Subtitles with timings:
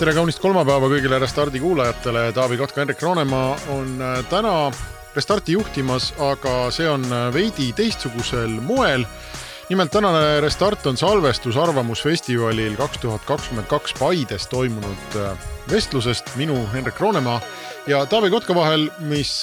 [0.00, 4.70] tere kaunist kolmapäeva kõigile Restardi kuulajatele, Taavi Kotka, Hendrik Roonemaa on äh, täna
[5.12, 9.04] Restarti juhtimas, aga see on äh, veidi teistsugusel moel.
[9.68, 15.34] nimelt tänane Restart on salvestus Arvamusfestivalil kaks tuhat kakskümmend kaks Paides toimunud äh,
[15.70, 17.40] vestlusest minu, Hendrik Roonemaa
[17.86, 19.42] ja Taavi Kotka vahel, mis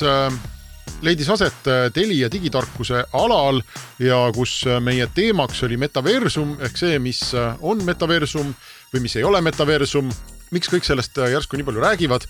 [1.02, 3.62] leidis aset Telia digitarkuse alal
[4.00, 7.22] ja kus meie teemaks oli metaversum ehk see, mis
[7.62, 8.50] on metaversum
[8.94, 10.10] või mis ei ole metaversum
[10.52, 12.28] miks kõik sellest äh, järsku nii palju räägivad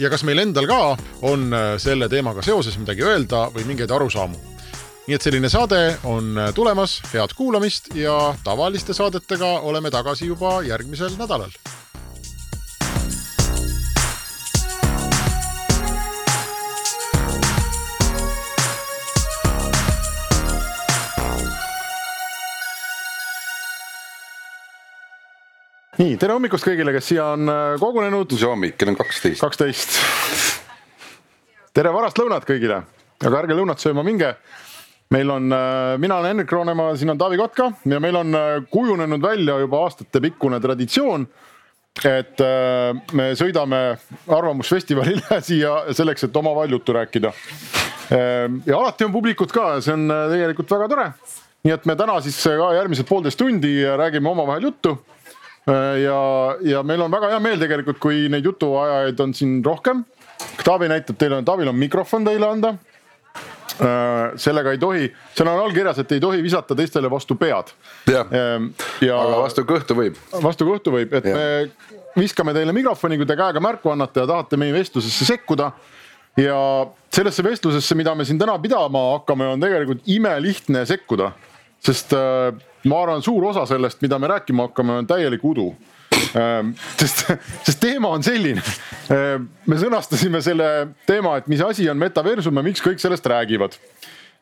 [0.00, 0.80] ja kas meil endal ka
[1.26, 4.38] on äh, selle teemaga seoses midagi öelda või mingeid arusaamu.
[5.06, 10.60] nii et selline saade on äh, tulemas, head kuulamist ja tavaliste saadetega oleme tagasi juba
[10.66, 11.52] järgmisel nädalal
[26.00, 28.32] nii, tere hommikust kõigile, kes siia on äh, kogunenud.
[28.32, 29.42] mis hommik, kell on kaksteist.
[29.42, 29.98] kaksteist.
[31.76, 32.80] tere varast lõunat kõigile,
[33.20, 34.32] aga ärge lõunat sööma minge.
[35.12, 38.48] meil on, äh, mina olen Hendrik Roonemaa, siin on Taavi Kotka ja meil on äh,
[38.70, 41.28] kujunenud välja juba aastatepikkune traditsioon
[42.06, 42.38] et
[43.18, 43.80] me sõidame
[44.30, 47.32] Arvamusfestivalile siia selleks, et omavahel juttu rääkida.
[48.10, 51.08] ja alati on publikut ka, see on tegelikult väga tore.
[51.66, 54.94] nii et me täna siis ka järgmised poolteist tundi räägime omavahel juttu
[56.02, 56.20] ja,
[56.66, 60.04] ja meil on väga hea meel tegelikult, kui neid jutuajajaid on siin rohkem.
[60.64, 62.74] Taavi näitab teile, Taavil on mikrofon teile anda.
[63.80, 67.70] Äh, sellega ei tohi, seal on all kirjas, et ei tohi visata teistele vastu pead.
[68.10, 68.66] jah ähm,
[69.00, 70.18] ja, aga vastu kõhtu võib.
[70.42, 71.36] vastu kõhtu võib, et ja.
[71.38, 75.70] me viskame teile mikrofoni, kui te käega märku annate ja tahate meie vestlusesse sekkuda
[76.36, 76.58] ja
[77.14, 81.30] sellesse vestlusesse, mida me siin täna pidama hakkame, on tegelikult imelihtne sekkuda,
[81.80, 82.50] sest äh,
[82.88, 85.70] ma arvan, suur osa sellest, mida me rääkima hakkame, on täielik udu
[86.36, 87.24] ähm, sest,
[87.66, 88.62] sest teema on selline.
[89.12, 90.68] Ähm, me sõnastasime selle
[91.08, 93.76] teema, et mis asi on metaversum ja miks kõik sellest räägivad.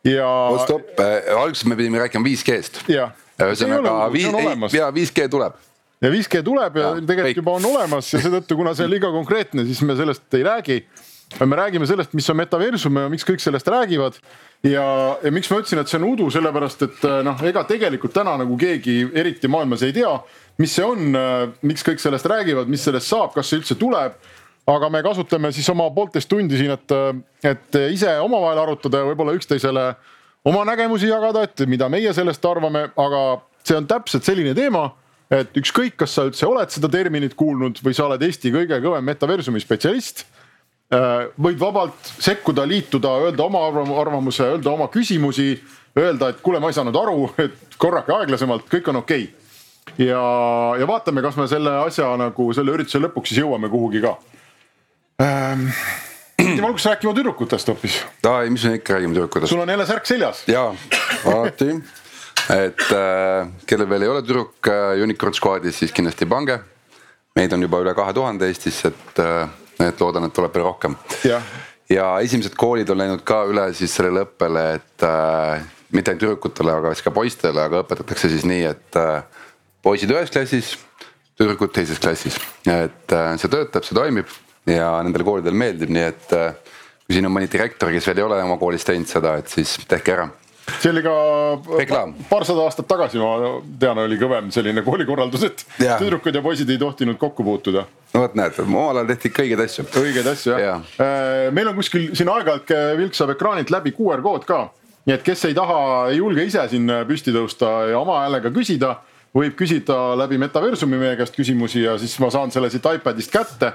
[0.07, 0.29] ja.
[0.65, 2.85] stopp, äh, alguses me pidime rääkima 5G-st.
[3.39, 3.97] ühesõnaga
[4.75, 5.59] ja 5G tuleb
[6.03, 7.41] ja 5G tuleb ja, ja tegelikult kõik.
[7.43, 10.79] juba on olemas ja seetõttu, kuna see on liiga konkreetne, siis me sellest ei räägi.
[11.45, 14.21] me räägime sellest, mis on metaversum ja miks kõik sellest räägivad
[14.67, 14.87] ja,
[15.23, 18.37] ja miks ma ütlesin, et see on udu, sellepärast et äh, noh, ega tegelikult täna
[18.41, 20.11] nagu keegi eriti maailmas ei tea,
[20.63, 24.19] mis see on, äh, miks kõik sellest räägivad, mis sellest saab, kas see üldse tuleb.
[24.69, 29.09] aga me kasutame siis oma poolteist tundi siin, et, äh, et ise omavahel arutada ja
[29.09, 29.85] võib-olla üksteisele
[30.45, 33.23] oma nägemusi jagada, et mida meie sellest arvame, aga
[33.65, 34.91] see on täpselt selline teema
[35.31, 39.05] et ükskõik, kas sa üldse oled seda terminit kuulnud või sa oled Eesti kõige kõvem
[39.05, 40.25] metaversumi spetsialist
[40.89, 43.67] võid vabalt sekkuda, liituda, öelda oma
[44.01, 45.51] arvamuse, öelda oma küsimusi,
[45.99, 50.07] öelda, et kuule, ma ei saanud aru, et korrake aeglasemalt, kõik on okei okay..
[50.07, 50.23] ja,
[50.81, 54.17] ja vaatame, kas me selle asja nagu selle ürituse lõpuks siis jõuame kuhugi ka
[55.21, 55.69] ähm,.
[56.39, 58.01] ma alguses rääkima tüdrukutest hoopis.
[58.25, 59.53] ei, mis me ikka räägime tüdrukutest.
[59.53, 60.45] sul on jälle särk seljas.
[60.49, 60.71] ja,
[61.29, 61.75] alati
[62.49, 66.61] et äh, kellel veel ei ole tüdruk äh, Unicorn Squadis, siis kindlasti pange.
[67.37, 69.51] meid on juba üle kahe tuhande Eestis, et äh,
[69.87, 70.97] et loodan, et tuleb veel rohkem.
[71.89, 75.63] ja esimesed koolid on läinud ka üle siis sellele õppele, et äh,
[75.95, 79.23] mitte ainult tüdrukutele, aga siis ka poistele, aga õpetatakse siis nii, et äh,
[79.85, 80.75] poisid ühes klassis,
[81.39, 82.37] tüdrukud teises klassis.
[82.67, 84.29] et äh, see töötab, see toimib
[84.69, 86.75] ja nendel koolidel meeldib, nii et äh,
[87.07, 89.79] kui siin on mõni direktor, kes veel ei ole oma koolis teinud seda, et siis
[89.89, 90.29] tehke ära
[90.81, 91.15] see oli ka
[91.79, 92.15] Reklaam.
[92.29, 95.99] paarsada aastat tagasi, ma tean, oli kõvem selline koolikorraldus, et ja.
[96.01, 97.85] tüdrukud ja poisid ei tohtinud kokku puutuda.
[98.15, 99.87] no vot näed, omal ajal tehti ikka õigeid asju.
[100.03, 100.79] õigeid asju jah ja.
[101.01, 101.51] ja..
[101.57, 104.63] meil on kuskil siin aeg-ajalt vilksab ekraanilt läbi QR kood ka,
[105.09, 105.83] nii et kes ei taha,
[106.13, 108.97] ei julge ise siin püsti tõusta ja oma häälega küsida,
[109.37, 113.75] võib küsida läbi metaversumi meie käest küsimusi ja siis ma saan selle siit iPadist kätte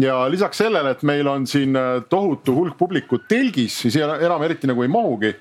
[0.00, 1.76] ja lisaks sellele, et meil on siin
[2.08, 5.34] tohutu hulk publikut telgis, siis enam eriti nagu ei mahugi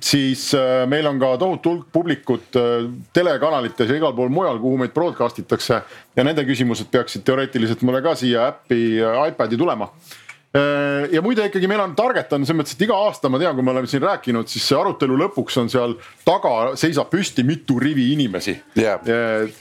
[0.00, 4.80] siis äh, meil on ka tohutu hulk publikut äh, telekanalites ja igal pool mujal, kuhu
[4.80, 5.80] meid broadcast itakse.
[6.16, 9.90] ja nende küsimused peaksid teoreetiliselt mulle ka siia äppi äh, iPad'i tulema.
[11.10, 13.64] ja muide ikkagi meil on target on selles mõttes, et iga aasta ma tean, kui
[13.66, 18.04] me oleme siin rääkinud, siis see arutelu lõpuks on seal taga seisab püsti mitu rivi
[18.12, 19.02] inimesi yeah..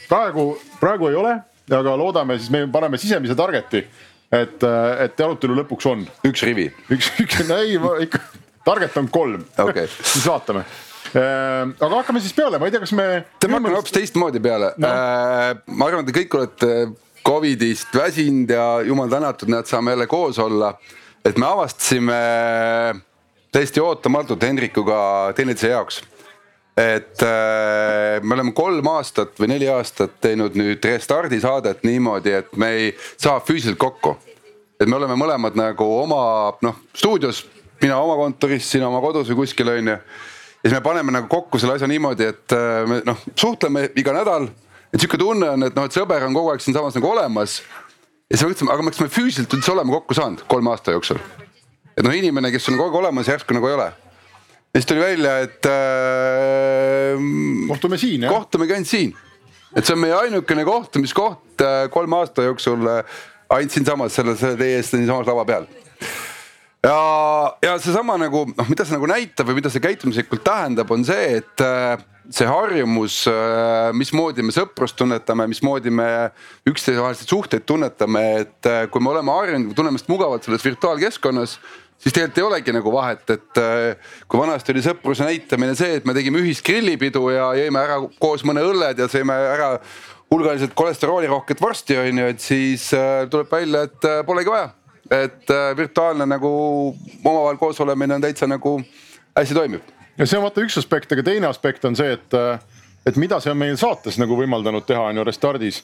[0.06, 1.32] praegu, praegu ei ole,
[1.80, 3.82] aga loodame siis me paneme sisemise target'i
[4.38, 4.68] et,
[5.08, 6.06] et arutelu lõpuks on.
[6.30, 6.70] üks rivi.
[6.94, 8.22] üks, üks, ei ma ikka,
[8.66, 9.88] target on kolm okay.
[9.88, 10.66] siis vaatame
[11.14, 13.08] aga hakkame siis peale, ma ei tea, kas me.
[13.40, 14.92] teeme hakkame hoopis teistmoodi peale no..
[15.78, 16.74] ma arvan, te kõik olete
[17.24, 20.74] Covidist väsinud ja jumal tänatud, näed, saame jälle koos olla.
[21.26, 22.18] et me avastasime
[23.54, 24.98] täiesti ootamatult Hendrikuga
[25.38, 26.02] teineteise jaoks
[26.78, 32.56] et äh, me oleme kolm aastat või neli aastat teinud nüüd Restardi saadet niimoodi, et
[32.58, 32.88] me ei
[33.18, 34.18] saa füüsiliselt kokku.
[34.82, 37.46] et me oleme mõlemad nagu oma noh stuudios,
[37.84, 39.96] mina oma kontoris, sina oma kodus või kuskil on ju.
[39.96, 44.16] ja siis me paneme nagu kokku selle asja niimoodi, et äh, me noh suhtleme iga
[44.16, 44.50] nädal.
[44.94, 47.60] et sihuke tunne on, et noh, et sõber on kogu aeg siinsamas nagu olemas.
[48.30, 51.20] ja siis me mõtlesime, aga kas me füüsiliselt üldse oleme kokku saanud kolme aasta jooksul.
[51.98, 53.92] et noh, inimene, kes on kogu aeg olemas, järsku nagu ei ole
[54.74, 57.20] ja siis tuli välja, et äh,.
[57.68, 58.34] kohtume siin jah?
[58.34, 59.14] kohtumegi ainult siin.
[59.76, 63.22] et see on meie ainukene kohtumiskoht äh, kolme aasta jooksul äh,
[63.54, 65.68] ainult siinsamas selle, selle teie ees siinsamas lava peal.
[66.84, 71.06] Ja, ja seesama nagu noh, mida see nagu näitab või mida see käitumislikult tähendab, on
[71.08, 72.02] see, et äh,
[72.34, 76.10] see harjumus, äh, mismoodi me sõprust tunnetame, mismoodi me
[76.70, 81.58] üksteisevahelisi suhteid tunnetame, et äh, kui me oleme harjunud, tunneme ennast mugavalt selles virtuaalkeskkonnas
[82.04, 83.60] siis tegelikult ei olegi nagu vahet, et
[84.28, 88.44] kui vanasti oli sõpruse näitamine see, et me tegime ühist grillipidu ja jõime ära koos
[88.44, 89.70] mõne õlled ja sõime ära
[90.34, 92.90] hulgaliselt kolesteroolirohket vorsti on ju, et siis
[93.32, 94.74] tuleb välja, et polegi vaja.
[95.14, 96.50] Et virtuaalne nagu
[97.24, 98.80] omavahel koos olemine on täitsa nagu
[99.38, 99.82] hästi toimib.
[100.18, 102.38] ja see on vaata üks aspekt, aga teine aspekt on see, et,
[103.06, 105.84] et mida see on meil saates nagu võimaldanud teha on ju Restardis.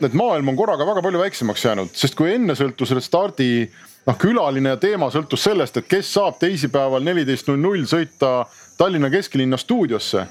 [0.00, 3.68] et maailm on korraga väga palju väiksemaks jäänud, sest kui enne sõltus Restardi
[4.08, 8.46] noh, külaline ja teema sõltus sellest, et kes saab teisipäeval neliteist null null sõita
[8.78, 10.26] Tallinna kesklinna stuudiosse.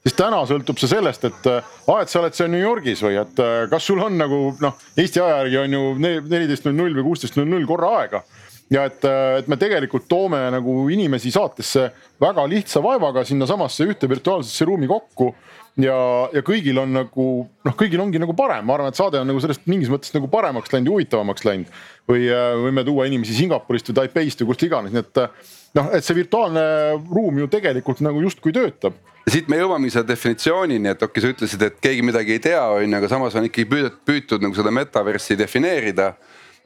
[0.00, 3.42] Siis täna sõltub see sellest, et aa, et sa oled seal New Yorgis või et
[3.70, 7.36] kas sul on nagu noh, Eesti aja järgi on ju neliteist null null või kuusteist
[7.36, 8.22] null null korra aega
[8.70, 11.88] ja et, et me tegelikult toome nagu inimesi saatesse
[12.22, 15.32] väga lihtsa vaevaga sinnasamasse ühte virtuaalsesse ruumi kokku
[15.78, 15.96] ja,
[16.34, 17.26] ja kõigil on nagu
[17.66, 20.30] noh, kõigil ongi nagu parem, ma arvan, et saade on nagu sellest mingis mõttes nagu
[20.30, 21.80] paremaks läinud ja huvitavamaks läinud.
[22.10, 25.90] või äh, võime tuua inimesi Singapurist või Taipeist või kust iganes, nii et äh, noh,
[25.96, 26.64] et see virtuaalne
[27.10, 28.96] ruum ju tegelikult nagu justkui töötab.
[29.28, 32.62] Siit me jõuamegi selle definitsioonini, et okei okay,, sa ütlesid, et keegi midagi ei tea,
[32.72, 36.14] on ju, aga samas on ikkagi püüdnud, püütud nagu seda metaversi defineerida.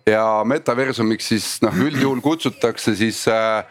[0.07, 3.65] ja metaversumiks siis noh, üldjuhul kutsutakse siis äh,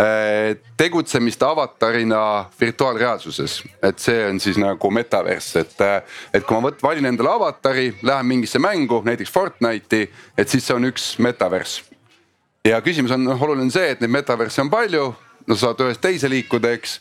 [0.00, 6.70] Äh, tegutsemist avatarina virtuaalreaalsuses, et see on siis nagu metaverss, et, äh, et kui ma
[6.70, 10.06] võt-, valin endale avatari, lähen mingisse mängu, näiteks Fortnite'i,
[10.38, 11.82] et siis see on üks metaverss.
[12.64, 15.04] ja küsimus on noh, oluline see, et neid metaversse on palju,
[15.46, 17.00] no sa saad ühest teise liikuda, eks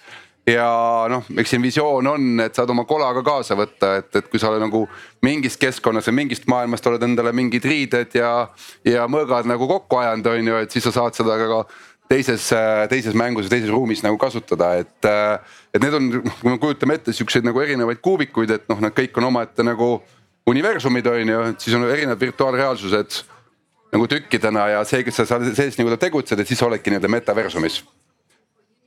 [0.49, 0.69] ja
[1.11, 4.41] noh, eks siin visioon on, et saad oma kola ka kaasa võtta, et, et kui
[4.41, 4.85] sa oled nagu
[5.25, 8.33] mingist keskkonnast või mingist maailmast oled endale mingid riided ja,
[8.87, 11.63] ja mõõgad nagu kokku ajanud, on ju, et siis sa saad seda ka,
[12.09, 12.49] teises,
[12.89, 15.09] teises mängus ja teises ruumis nagu kasutada, et.
[15.73, 16.07] et need on,
[16.41, 19.99] kui me kujutame ette siukseid nagu erinevaid kuubikuid, et noh, nad kõik on omaette nagu
[20.49, 23.21] universumid on ju, et siis on erinevad virtuaalreaalsused
[23.93, 27.81] nagu tükkidena ja see, kes sa sees nii-öelda tegutsed, et siis oledki nii-öelda metaversumis.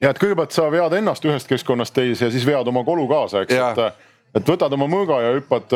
[0.02, 3.44] Ja et kõigepealt sa vead ennast ühest keskkonnast teise ja siis vead oma kolu kaasa,
[3.46, 5.74] eks, et et võtad oma mõõga ja hüppad,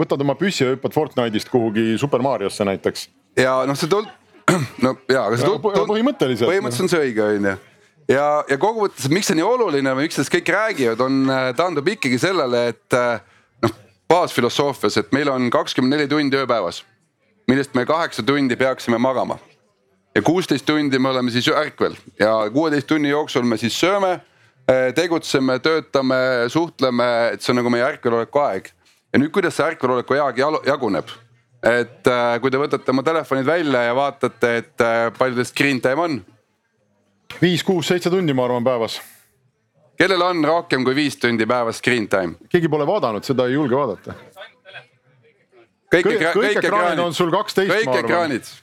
[0.00, 3.08] võtad oma püssi ja hüppad Fortnite'ist kuhugi Super Mariosse näiteks.
[3.36, 4.08] ja noh, see tol-,
[4.84, 6.48] no ja, aga see tund, tund, põhimõtteliselt.
[6.48, 7.56] põhimõtteliselt on see õige, on ju.
[8.14, 11.92] ja, ja kokkuvõttes, miks see nii oluline või miks sellest kõik räägivad, on, äh, taandub
[11.92, 13.20] ikkagi sellele, et äh,
[13.66, 13.76] noh,
[14.10, 16.82] baasfilosoofias, et meil on kakskümmend neli tundi ööpäevas,
[17.50, 19.38] millest me kaheksa tundi peaksime magama.
[20.14, 24.20] Ja kuusteist tundi me oleme siis ärkvel ja kuueteist tunni jooksul me siis sööme,
[24.70, 28.70] äh, tegutseme, töötame, suhtleme, et see on nagu meie ärkveloleku aeg.
[29.12, 31.16] ja nüüd, kuidas see ärkveloleku aeg jaguneb
[31.62, 35.80] et äh, kui te võtate oma telefonid välja ja vaatate, et äh, palju teil screen
[35.82, 36.18] time on?
[37.42, 39.00] viis, kuus, seitse tundi, ma arvan, päevas.
[39.98, 42.38] kellel on rohkem kui viis tundi päevas screen time?
[42.50, 44.14] keegi pole vaadanud, seda ei julge vaadata.
[45.90, 48.04] kõik, kõik, kõik ekraanid on sul kaksteist, ma arvan.
[48.04, 48.54] ekraanid.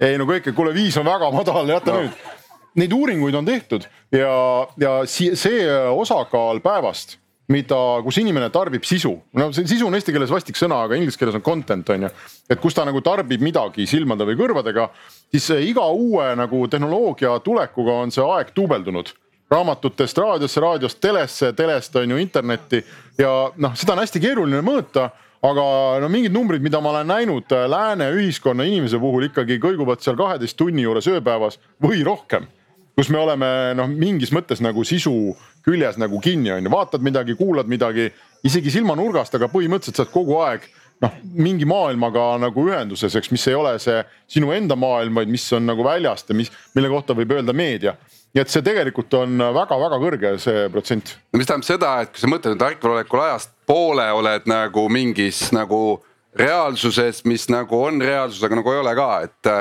[0.00, 2.04] Ei no kõik, kuule viis on väga madal, jäta no.
[2.04, 2.32] nüüd.
[2.74, 4.38] Neid uuringuid on tehtud ja,
[4.82, 5.60] ja see
[5.94, 7.20] osakaal päevast
[7.52, 11.20] mida, kus inimene tarbib sisu, no see sisu on eesti keeles vastik sõna, aga inglise
[11.20, 12.10] keeles on content on ju.
[12.48, 14.88] et kus ta nagu tarbib midagi silmade või kõrvadega,
[15.32, 19.12] siis iga uue nagu tehnoloogia tulekuga on see aeg duubeldunud
[19.52, 22.80] raamatutest raadiosse, raadiost telesse, telest on ju internetti
[23.20, 25.10] ja noh, seda on hästi keeruline mõõta
[25.44, 25.64] aga
[26.00, 30.16] no mingid numbrid, mida ma olen näinud äh, lääne ühiskonna inimese puhul ikkagi kõiguvad seal
[30.16, 32.46] kaheteist tunni juures ööpäevas või rohkem.
[32.94, 35.34] Kus me oleme noh, mingis mõttes nagu sisu
[35.66, 38.06] küljes nagu kinni on ju, vaatad midagi, kuulad midagi,
[38.46, 40.68] isegi silmanurgast, aga põhimõtteliselt sa oled kogu aeg
[41.02, 43.98] noh, mingi maailmaga nagu ühenduses, eks, mis ei ole see
[44.30, 47.96] sinu enda maailm, vaid mis on nagu väljast ja mis, mille kohta võib öelda meedia
[48.34, 51.14] nii et see tegelikult on väga-väga kõrge, see protsent.
[51.32, 55.46] no mis tähendab seda, et kui sa mõtled nüüd argvalolekul ajast poole oled nagu mingis
[55.54, 56.02] nagu
[56.34, 59.52] reaalsuses, mis nagu on reaalsus, aga nagu ei ole ka, et.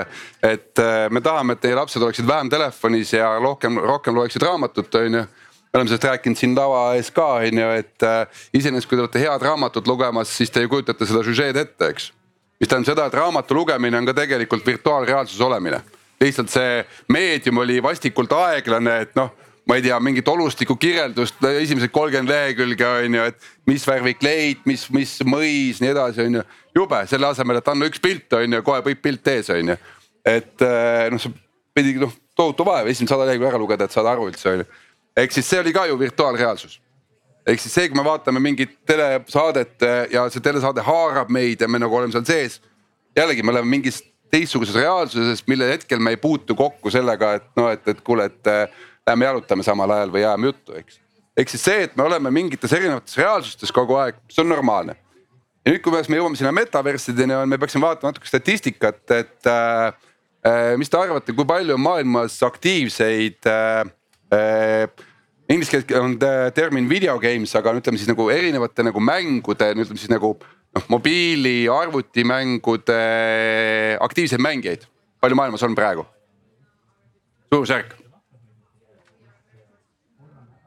[0.49, 0.81] et
[1.13, 5.25] me tahame, et teie lapsed oleksid vähem telefonis ja rohkem, rohkem loeksid raamatut, on ju
[5.73, 9.01] me oleme sellest rääkinud siin lava ees ka on ju, et äh, iseenesest, kui te
[9.01, 12.11] olete head raamatut lugemas, siis te ju kujutate seda süžeed ette, eks.
[12.61, 15.81] mis tähendab seda, et raamatu lugemine on ka tegelikult virtuaalreaalsus olemine.
[16.21, 19.31] Lihtsalt see meedium oli vastikult aeglane, et noh
[19.67, 24.65] ma ei tea, mingit olustiku kirjeldust, esimesed kolmkümmend lehekülge on ju, et mis värvi kleit,
[24.67, 26.41] mis, mis mõis, nii edasi, on ju.
[26.75, 29.77] jube, selle asemel, et anna üks pilt on ju, kohe võib pilt ees, on ju.
[30.27, 31.31] et äh, noh, see
[31.73, 34.67] pidi noh tohutu vaev esimesed sada lehekülge ära lugeda, et saada aru üldse on ju
[35.17, 36.79] ehk siis see oli ka ju virtuaalreaalsus.
[37.47, 41.67] ehk siis see, kui me vaatame mingit telesaadet eh, ja see telesaade haarab meid ja
[41.67, 42.61] me nagu oleme seal sees.
[43.15, 44.01] jällegi, me oleme mingis
[44.33, 48.51] teistsuguses reaalsuses, mille hetkel me ei puutu kokku sellega, et noh, et, et kuule, et
[48.51, 50.99] äh, lähme jalutame samal ajal või ajame juttu, eks.
[51.37, 54.97] ehk siis see, et me oleme mingites erinevates reaalsustes kogu aeg, see on normaalne.
[55.63, 59.89] ja nüüd, kui me jõuame sinna metaversideni, me peaksime vaatama natuke statistikat, et äh,
[60.49, 63.93] äh, mis te arvate, kui palju on maailmas aktiivseid äh,
[64.33, 64.87] Äh,
[65.49, 66.17] inglise keeles on
[66.55, 70.33] termin video games, aga ütleme siis nagu erinevate nagu mängude, ütleme siis nagu
[70.75, 73.01] noh, mobiili, arvutimängude
[73.99, 74.87] aktiivseid mängijaid.
[75.21, 76.05] palju maailmas on praegu?
[77.53, 77.93] suurusjärk.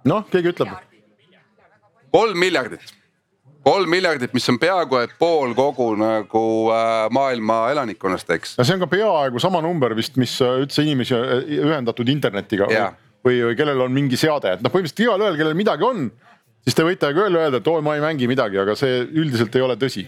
[0.04, 0.76] noh, keegi ütleb.
[2.12, 2.92] kolm miljardit,
[3.66, 8.54] kolm miljardit, mis on peaaegu et pool kogu nagu äh, maailma elanikkonnast, eks.
[8.58, 12.70] no see on ka peaaegu sama number vist, mis äh, üldse inimesi äh, ühendatud internetiga
[12.70, 12.94] yeah
[13.26, 16.06] või, või kellel on mingi seade, et noh, põhimõtteliselt igalühel, kellel midagi on,
[16.66, 19.64] siis te võite küll öelda, et oo, ma ei mängi midagi, aga see üldiselt ei
[19.64, 20.06] ole tõsi.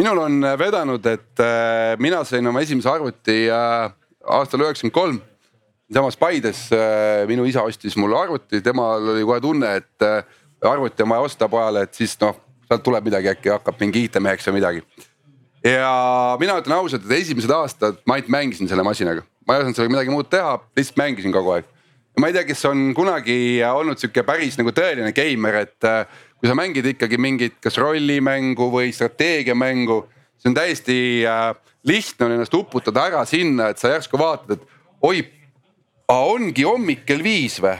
[0.00, 3.90] minul on äh, vedanud, et äh, mina sain oma esimese arvuti äh,
[4.24, 5.20] aastal üheksakümmend kolm
[5.92, 6.68] samas Paides
[7.26, 10.04] minu isa ostis mulle arvuti, temal oli kohe tunne, et
[10.62, 12.36] arvuti on vaja osta pojale, et siis noh,
[12.68, 14.84] sealt tuleb midagi, äkki hakkab mingi IT-meheks või midagi.
[15.66, 15.90] ja
[16.38, 19.96] mina ütlen ausalt, et esimesed aastad ma ainult mängisin selle masinaga, ma ei osanud sellega
[19.96, 21.66] midagi muud teha, lihtsalt mängisin kogu aeg
[22.18, 26.04] ma ei tea, kes on kunagi olnud sihuke päris nagu tõeline geimer, et äh,
[26.40, 30.02] kui sa mängid ikkagi mingit, kas rollimängu või strateegiamängu,
[30.36, 30.98] siis on täiesti
[31.28, 31.52] äh,
[31.86, 35.22] lihtne on ennast uputada ära sinna, et sa järsku vaatad, et oi,
[36.10, 37.78] ongi hommik kell viis või?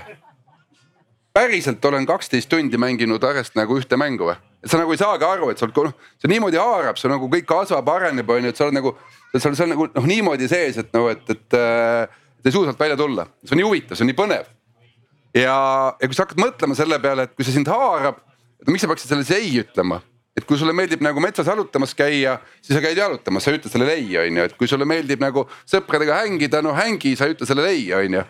[1.30, 4.38] päriselt olen kaksteist tundi mänginud järjest nagu ühte mängu või?
[4.64, 7.28] et sa nagu ei saagi aru, et sa oled, noh, see niimoodi haarab, sa nagu
[7.32, 8.94] kõik kasvab, areneb, on ju, et sa oled nagu,
[9.36, 12.80] sa oled nagu noh, niimoodi sees, et noh, et, et äh, et ei suuda sealt
[12.80, 14.48] välja tulla, see on nii huvitav, see on nii põnev.
[15.36, 15.56] ja,
[16.00, 18.22] ja kui sa hakkad mõtlema selle peale, et kui see sind haarab,
[18.60, 20.00] et miks sa peaksid selle ei ütlema
[20.36, 23.72] et kui sulle meeldib nagu metsas jalutamas käia, siis sa käid jalutamas, sa ei ütle
[23.72, 27.34] sellele ei, on ju, et kui sulle meeldib nagu sõpradega hängida, no hängi, sa ei
[27.34, 28.26] ütle sellele ei, on ju.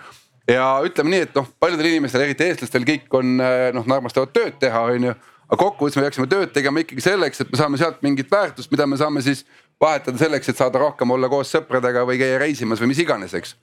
[0.50, 4.84] ja ütleme nii, et noh, paljudel inimestel, eriti eestlastel, kõik on noh, armastavad tööd teha,
[4.94, 5.16] on ju.
[5.50, 8.88] aga kokkuvõttes me peaksime tööd tegema ikkagi selleks, et me saame sealt mingit väärtust, mida
[8.88, 9.44] me saame siis
[9.80, 13.54] vahetada selleks, et saada rohkem olla koos sõpradega või käia reisimas või mis iganes, eks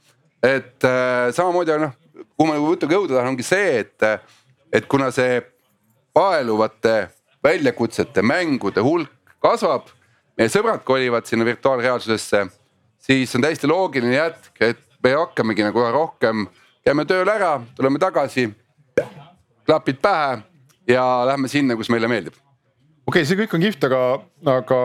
[0.48, 1.94] et äh, samamoodi on noh,
[2.38, 4.08] kuhu ma nagu jutuga jõuda tahan, ongi see, et,
[4.74, 5.42] et kuna see
[6.16, 6.98] paeluvate
[7.44, 9.14] väljakutsete, mängude hulk
[9.44, 9.94] kasvab.
[10.38, 12.44] meie sõbrad kolivad sinna virtuaalreaalsusesse,
[13.02, 16.46] siis on täiesti loogiline jätk, et me hakkamegi nagu üha rohkem,
[16.86, 18.46] käime tööl ära, tuleme tagasi,
[19.66, 20.38] klapid pähe
[20.88, 22.38] ja lähme sinna, kus meile meeldib.
[23.08, 24.02] okei okay,, see kõik on kihvt, aga,
[24.54, 24.80] aga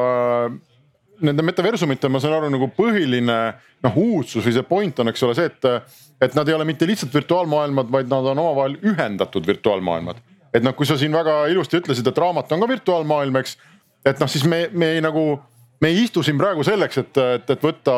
[1.27, 3.37] nende metaversumite, ma saan aru, nagu põhiline
[3.85, 5.95] noh, uudsus või see point on, eks ole, see, et,
[6.27, 10.21] et nad ei ole mitte lihtsalt virtuaalmaailmad, vaid nad on omavahel ühendatud virtuaalmaailmad.
[10.53, 13.57] et noh, kui sa siin väga ilusti ütlesid, et raamat on ka virtuaalmaailm, eks.
[14.05, 15.41] et noh, siis me, me ei nagu,
[15.81, 17.97] me ei istu siin praegu selleks, et, et, et võtta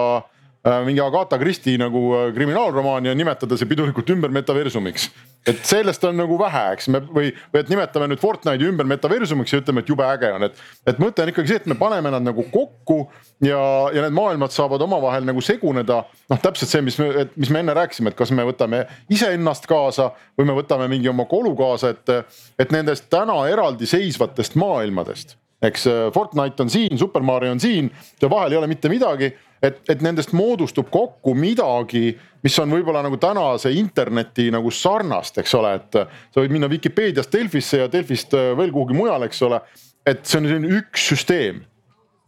[0.64, 5.10] mingi Agatha Christie nagu äh, kriminaalromaani ja nimetada see pidulikult ümber metaversumiks.
[5.46, 9.52] et sellest on nagu vähe, eks me või, või et nimetame nüüd Fortnite'i ümber metaversumiks
[9.52, 10.62] ja ütleme, et jube äge on, et.
[10.88, 12.98] et mõte on ikkagi see, et me paneme nad nagu kokku
[13.44, 13.60] ja,
[13.92, 16.00] ja need maailmad saavad omavahel nagu seguneda.
[16.32, 20.14] noh, täpselt see, mis me, mis me enne rääkisime, et kas me võtame iseennast kaasa
[20.38, 26.12] või me võtame mingi oma kolu kaasa, et, et nendest täna eraldiseisvatest maailmadest eks äh,
[26.12, 27.90] Fortnite on siin, Super Mario on siin,
[28.20, 29.30] seal vahel ei ole mitte midagi
[29.64, 32.12] et, et nendest moodustub kokku midagi,
[32.44, 37.32] mis on võib-olla nagu tänase interneti nagu sarnast, eks ole, et sa võid minna Vikipeediast
[37.32, 39.62] Delfisse ja Delfist äh, veel kuhugi mujale, eks ole.
[40.06, 41.64] et see on selline üks süsteem.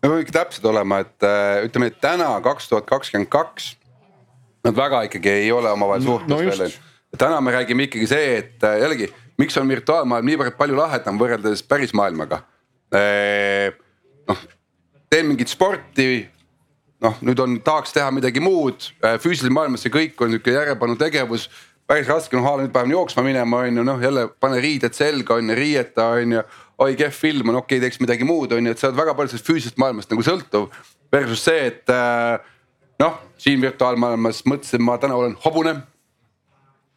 [0.02, 3.74] me peame ikka täpsed olema, et äh, ütleme, et täna kaks tuhat kakskümmend kaks.
[4.66, 6.74] Nad väga ikkagi ei ole omavahel suhtes no veel.
[7.18, 11.62] täna me räägime ikkagi see, et äh, jällegi, miks on virtuaalmaailm niivõrd palju lahedam võrreldes
[11.68, 12.42] päris maailmaga.
[14.26, 14.38] noh
[15.10, 16.26] teen mingit sporti.
[17.04, 20.96] Noh, nüüd on, tahaks teha midagi muud, äh, füüsilises maailmas see kõik on nihuke järjepanu
[21.00, 21.48] tegevus.
[21.86, 25.50] päris raske, noh, nüüd pean jooksma minema, on ju, noh jälle pane riided selga, on
[25.50, 26.42] ju, riieta, on ju.
[26.78, 29.14] oi kehv film on, okei okay,, teeks midagi muud, on ju, et sa oled väga
[29.14, 30.66] palju sellest füüsilisest maailmast nagu sõltuv.
[31.12, 32.40] Versus see, et äh,
[33.00, 35.76] noh, siin virtuaalmaailmas mõtlesin, ma täna olen hobune.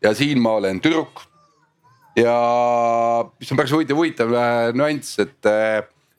[0.02, 1.22] ja siin ma olen tüdruk.
[2.16, 2.34] ja
[3.40, 5.52] mis on päris huvitav, huvitav äh, nüanss, et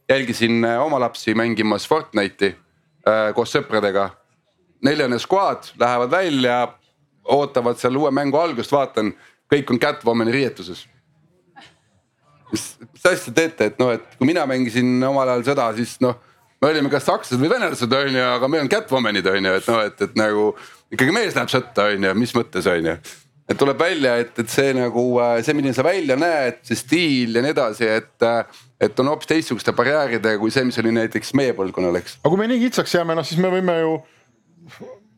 [0.09, 2.55] jälgisin oma lapsi mängimas Fortnite'i
[3.35, 4.11] koos sõpradega.
[4.85, 6.57] neljane squad lähevad välja,
[7.25, 9.13] ootavad seal uue mängu algust, vaatan,
[9.53, 10.87] kõik on Catwomani riietuses
[12.53, 16.19] mis, mis asja teete, et noh, et kui mina mängisin omal ajal seda, siis noh
[16.61, 19.69] me olime kas sakslased või venelased on ju, aga meil on Catwomanid on ju, et
[19.71, 20.47] noh, et, et nagu
[20.93, 22.97] ikkagi mees läheb sõtta on ju, mis mõttes on ju.
[23.51, 25.05] et tuleb välja, et, et see nagu
[25.41, 28.13] see, milline sa välja näed, see stiil ja nii edasi, et,
[28.81, 32.19] et on hoopis teistsuguste barjääridega kui see, mis oli näiteks meie põlvkonnal, eks.
[32.23, 33.99] aga kui me nii kitsaks jääme, noh siis me võime ju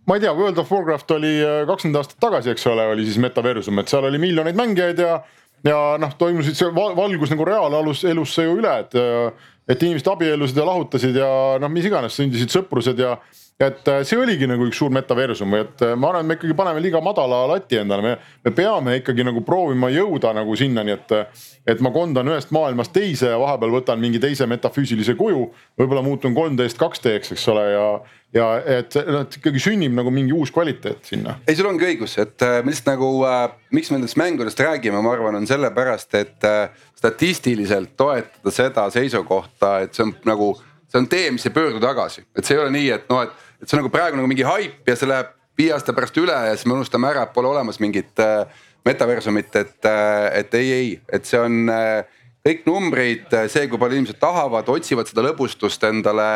[0.08, 3.20] ma ei tea, World of Warcraft oli äh, kakskümmend aastat tagasi, eks ole, oli siis
[3.22, 5.22] metaversum, et seal oli miljoneid mängijaid ja
[5.62, 10.58] ja noh, toimusid see valgus nagu reaalalus elusse ju üle, et äh, et inimesed abiellusid
[10.58, 11.30] ja lahutasid ja
[11.62, 13.14] noh, mis iganes, sündisid sõprused ja
[13.62, 16.56] et äh, see oligi nagu üks suur metaversum et äh, ma arvan, et me ikkagi
[16.58, 18.14] paneme liiga madala lati endale, me,
[18.44, 21.18] me peame ikkagi nagu proovima jõuda nagu sinnani, et.
[21.62, 25.44] et ma kondan ühest maailmast teise ja vahepeal võtan mingi teise metafüüsilise kuju,
[25.78, 27.86] võib-olla muutun 3D-st 2D-ks, eks ole, ja
[28.32, 28.46] ja
[28.78, 31.36] et noh, et ikkagi sünnib nagu mingi uus kvaliteet sinna.
[31.46, 33.44] ei, sul ongi õigus, et äh, lihtsalt nagu äh,,
[33.76, 39.78] miks me nendest mängudest räägime, ma arvan, on sellepärast, et äh, statistiliselt toetada seda seisukohta,
[39.84, 40.52] et see on nagu,
[40.88, 43.50] see on tee, mis ei pöördu tagasi, et see ei ole nii, et noh, et,
[43.62, 46.34] et see on nagu praegu nagu mingi haip ja see läheb viie aasta pärast üle
[46.34, 48.48] ja siis me unustame ära, et pole olemas mingit äh,
[48.88, 52.02] metaversumit, et, äh, et ei, ei, et see on äh,
[52.42, 56.26] kõik numbrid, see, kui palju inimesed tahavad, otsivad seda lõbustust endale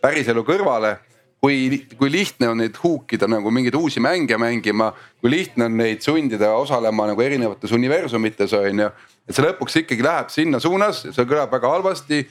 [0.00, 0.96] päriselu kõrvale
[1.40, 6.04] kui, kui lihtne on neid huukida nagu mingeid uusi mänge mängima, kui lihtne on neid
[6.04, 8.90] sundida osalema nagu erinevates universumites on ju.
[9.28, 12.22] et see lõpuks ikkagi läheb sinna suunas, see kõlab väga halvasti.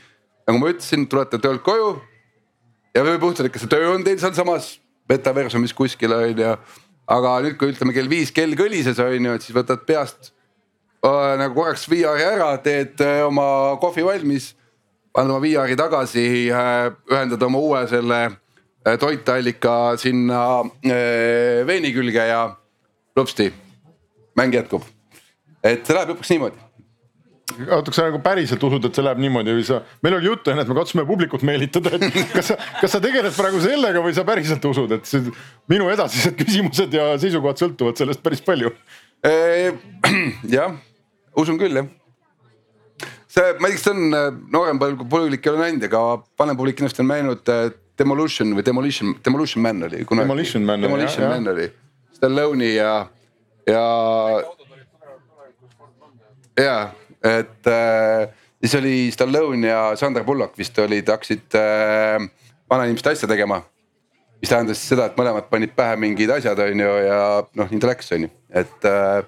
[0.48, 2.00] nagu ma ütlesin, tulete töölt koju
[2.96, 4.78] ja võib juhtuda, et ka see töö on teil sealsamas
[5.10, 6.58] metaversumis kuskil on ju.
[7.10, 10.34] aga nüüd, kui ütleme kell viis kell kõlises on ju, et siis võtad peast
[11.06, 14.54] äh, nagu korraks VR-i ära, teed äh, oma kohvi valmis.
[15.14, 18.28] paned oma VR-i tagasi äh,, ühendad oma uue selle
[18.88, 22.56] Äh, toitallika sinna äh, veini külge ja
[23.16, 23.54] lupsti,
[24.36, 24.84] mäng jätkub.
[25.64, 26.69] et see läheb lõpuks niimoodi
[27.58, 30.54] oota, kas sa nagu päriselt usud, et see läheb niimoodi või sa, meil oli juttu
[30.54, 34.16] enne, et me katsume publikut meelitada, et kas sa, kas sa tegeled praegu sellega või
[34.18, 35.34] sa päriselt usud, et see,
[35.72, 38.74] minu edasised küsimused ja seisukohad sõltuvad sellest päris palju?
[39.26, 39.74] Äh,
[40.58, 40.78] jah,
[41.40, 41.92] usun küll jah.
[43.28, 46.04] see, ma ei tea, kas see on noorem publik ei ole näinud, aga
[46.40, 47.54] vanem publik kindlasti on näinud
[48.00, 50.28] Demolition või Demolition, Demolition Man oli kunagi.
[50.28, 51.68] Demolition Man, Demolition jah, Man oli,
[52.16, 52.94] Stallone'i ja,
[53.68, 53.84] ja.
[56.60, 56.78] ja,
[57.26, 58.30] et äh,
[58.62, 62.30] siis oli Stallone ja Sandra Bullock vist olid, hakkasid äh,
[62.70, 63.62] vanainimeste asja tegema.
[64.40, 67.24] mis tähendas seda, et mõlemad panid pähe mingid asjad, on ju, ja
[67.60, 69.26] noh, nii ta läks, on ju, et äh,.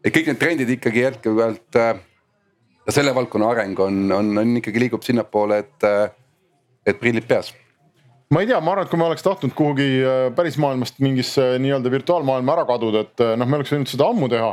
[0.00, 1.76] et kõik need trendid ikkagi jätkuvalt
[2.88, 5.86] selle valdkonna areng on, on, on ikkagi liigub sinnapoole, et
[6.84, 7.52] et prillid peas
[8.32, 9.88] ma ei tea, ma arvan, et kui me oleks tahtnud kuhugi
[10.36, 14.48] päris maailmast mingisse nii-öelda virtuaalmaailma ära kaduda, et noh, me oleks võinud seda ammu teha.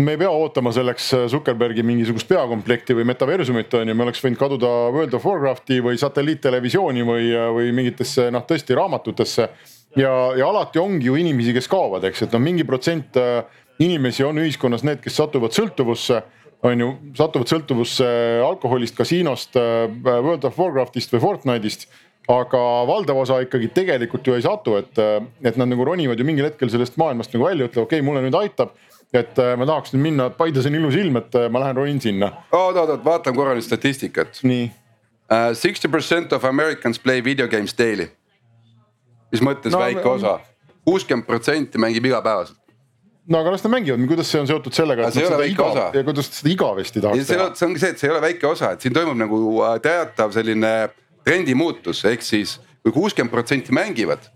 [0.00, 4.20] Me ei pea ootama selleks äh, Zuckerbergi mingisugust peakomplekti või metaversumit on ju, me oleks
[4.24, 9.48] võinud kaduda World of Warcrafti või satelliittelevisiooni või, või mingitesse noh, tõesti raamatutesse.
[9.96, 13.16] ja, ja alati ongi ju inimesi, kes kaovad, eks, et noh, mingi protsent
[13.80, 16.20] inimesi on ühiskonnas need, kes satuvad sõltuvusse
[16.66, 18.06] on ju, satuvad sõltuvusse
[18.44, 19.56] alkoholist, kasiinost,
[20.04, 21.88] World of Warcraftist või Fortnite'ist
[22.30, 24.98] aga valdav osa ikkagi tegelikult ju ei satu, et,
[25.46, 28.24] et nad nagu ronivad ju mingil hetkel sellest maailmast nagu välja, ütlevad okei okay,, mulle
[28.24, 28.74] nüüd aitab.
[29.18, 32.00] Et äh, ma tahaks nüüd minna, Paides on ilus ilm, et äh, ma lähen ronin
[32.02, 32.32] sinna.
[32.50, 34.42] oot, oot, oot, vaatan korra nüüd statistikat.
[34.42, 34.68] nii.
[35.26, 38.10] Uh, sixty percent of Americans play video games daily.
[39.32, 40.38] mis mõttes no, väike osa,
[40.86, 42.60] kuuskümmend protsenti mängib igapäevaselt
[43.26, 46.02] no aga las nad mängivad, kuidas see on seotud sellega, et nad seda iga, ja
[46.06, 47.48] kuidas seda igavesti tahaks teha?
[47.58, 49.40] see ongi see, et see ei ole väike osa, et siin toimub nagu
[49.82, 50.94] teatav selline äh,
[51.26, 54.28] trendi muutus, ehk siis kui kuuskümmend protsenti mängivad,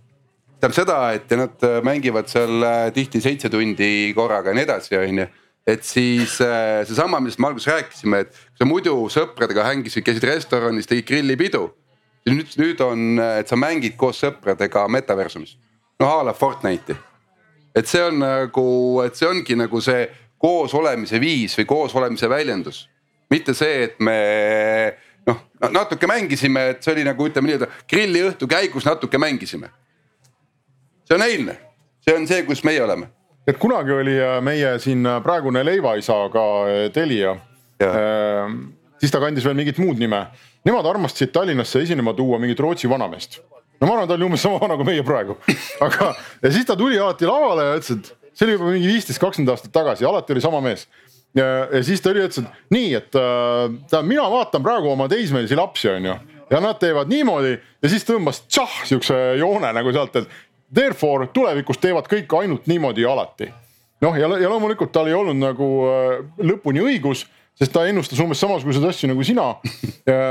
[0.60, 4.96] tähendab seda, et nad äh, mängivad seal äh, tihti seitse tundi korraga ja nii edasi,
[4.98, 5.26] on ju
[5.66, 10.88] et siis äh, seesama, millest me alguses rääkisime, et sa muidu sõpradega hängisid, käisid restoranis,
[10.88, 11.68] tegid grillipidu.
[12.28, 15.56] nüüd, nüüd on, et sa mängid koos sõpradega metaversumis,
[16.00, 16.96] noh a la Fortnite'i.
[17.74, 22.88] et see on nagu, et see ongi nagu see koosolemise viis või koosolemise väljendus,
[23.30, 24.16] mitte see, et me
[25.26, 29.70] noh natuke mängisime, et see oli nagu ütleme nii-öelda grilliõhtu käigus natuke mängisime.
[31.10, 31.56] See on eilne,
[32.06, 33.08] see on see, kus meie oleme.
[33.48, 37.34] et kunagi oli äh, meie siin äh, praegune leivaisa ka äh, Telia.
[39.00, 40.26] siis ta kandis veel mingit muud nime.
[40.68, 43.40] Nemad armastasid Tallinnasse esinema tuua mingit Rootsi vanameest.
[43.80, 45.38] no ma arvan, ta oli umbes sama vana kui meie praegu,
[45.86, 49.20] aga ja siis ta tuli alati lavale ja ütles, et see oli juba mingi viisteist,
[49.22, 50.84] kakskümmend aastat tagasi, alati oli sama mees
[51.34, 55.56] ja, ja siis ta oli, ütles, et nii, et äh, mina vaatan praegu oma teismelisi
[55.56, 56.18] lapsi, onju.
[56.50, 60.38] ja nad teevad niimoodi ja siis tõmbas tšah siukse joone nagu sealt, et
[60.74, 63.50] therefore tulevikus teevad kõik ainult niimoodi alati.
[64.00, 67.26] noh, ja, ja loomulikult tal ei olnud nagu äh, lõpuni õigus
[67.60, 69.50] sest ta ennustas umbes samasuguseid asju nagu sina.
[70.08, 70.22] ja,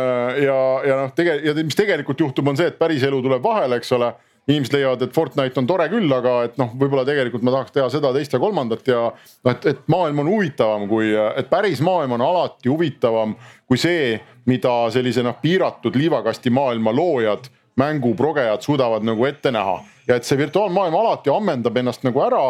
[0.41, 3.77] ja, ja noh, tege- ja mis tegelikult juhtub, on see, et päris elu tuleb vahele,
[3.77, 4.09] eks ole
[4.49, 7.85] inimesed leiavad, et Fortnite on tore küll, aga et noh, võib-olla tegelikult ma tahaks teha
[7.93, 12.17] seda, teist ja kolmandat ja noh, et, et maailm on huvitavam kui, et päris maailm
[12.17, 13.35] on alati huvitavam
[13.69, 14.15] kui see,
[14.49, 19.77] mida sellise noh, piiratud liivakasti maailma loojad, mänguprogejad suudavad nagu ette näha
[20.09, 22.43] ja et see virtuaalmaailm alati ammendab ennast nagu ära.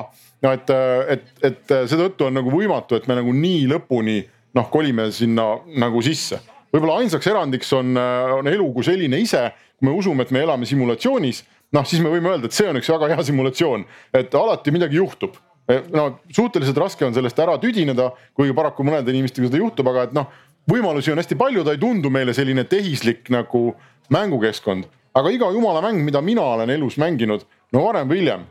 [0.44, 0.72] no et,
[1.16, 4.22] et, et seetõttu on nagu võimatu, et me nagu nii lõpuni
[4.56, 6.40] noh, kolime sinna nagu sisse.
[6.74, 7.98] võib-olla ainsaks erandiks on,
[8.40, 11.44] on elu kui selline ise, kui me usume, et me elame simulatsioonis
[11.76, 13.86] noh, siis me võime öelda, et see on üks väga hea simulatsioon,
[14.18, 15.38] et alati midagi juhtub.
[15.70, 20.08] E, no suhteliselt raske on sellest ära tüdineda, kuigi paraku mõnede inimestega seda juhtub, aga
[20.08, 20.32] et noh,
[20.70, 23.74] võimalusi on hästi palju, ta ei tundu meile selline tehislik nagu
[24.14, 24.90] mängukeskkond.
[25.20, 27.44] Aga iga jumala mäng, mida mina olen elus mänginud,
[27.76, 28.48] no varem või hiljem,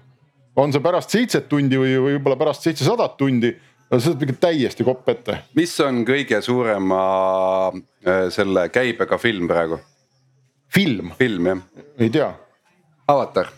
[0.59, 3.55] on see pärast seitset tundi või võib-olla pärast seitsesadat tundi
[3.97, 5.39] see on ikka täiesti kopp ette.
[5.57, 7.01] mis on kõige suurema
[7.73, 9.79] äh, selle käibega film praegu?
[10.75, 11.13] film?
[11.19, 11.63] film jah.
[11.99, 12.29] ei tea
[13.09, 13.49] Avatar.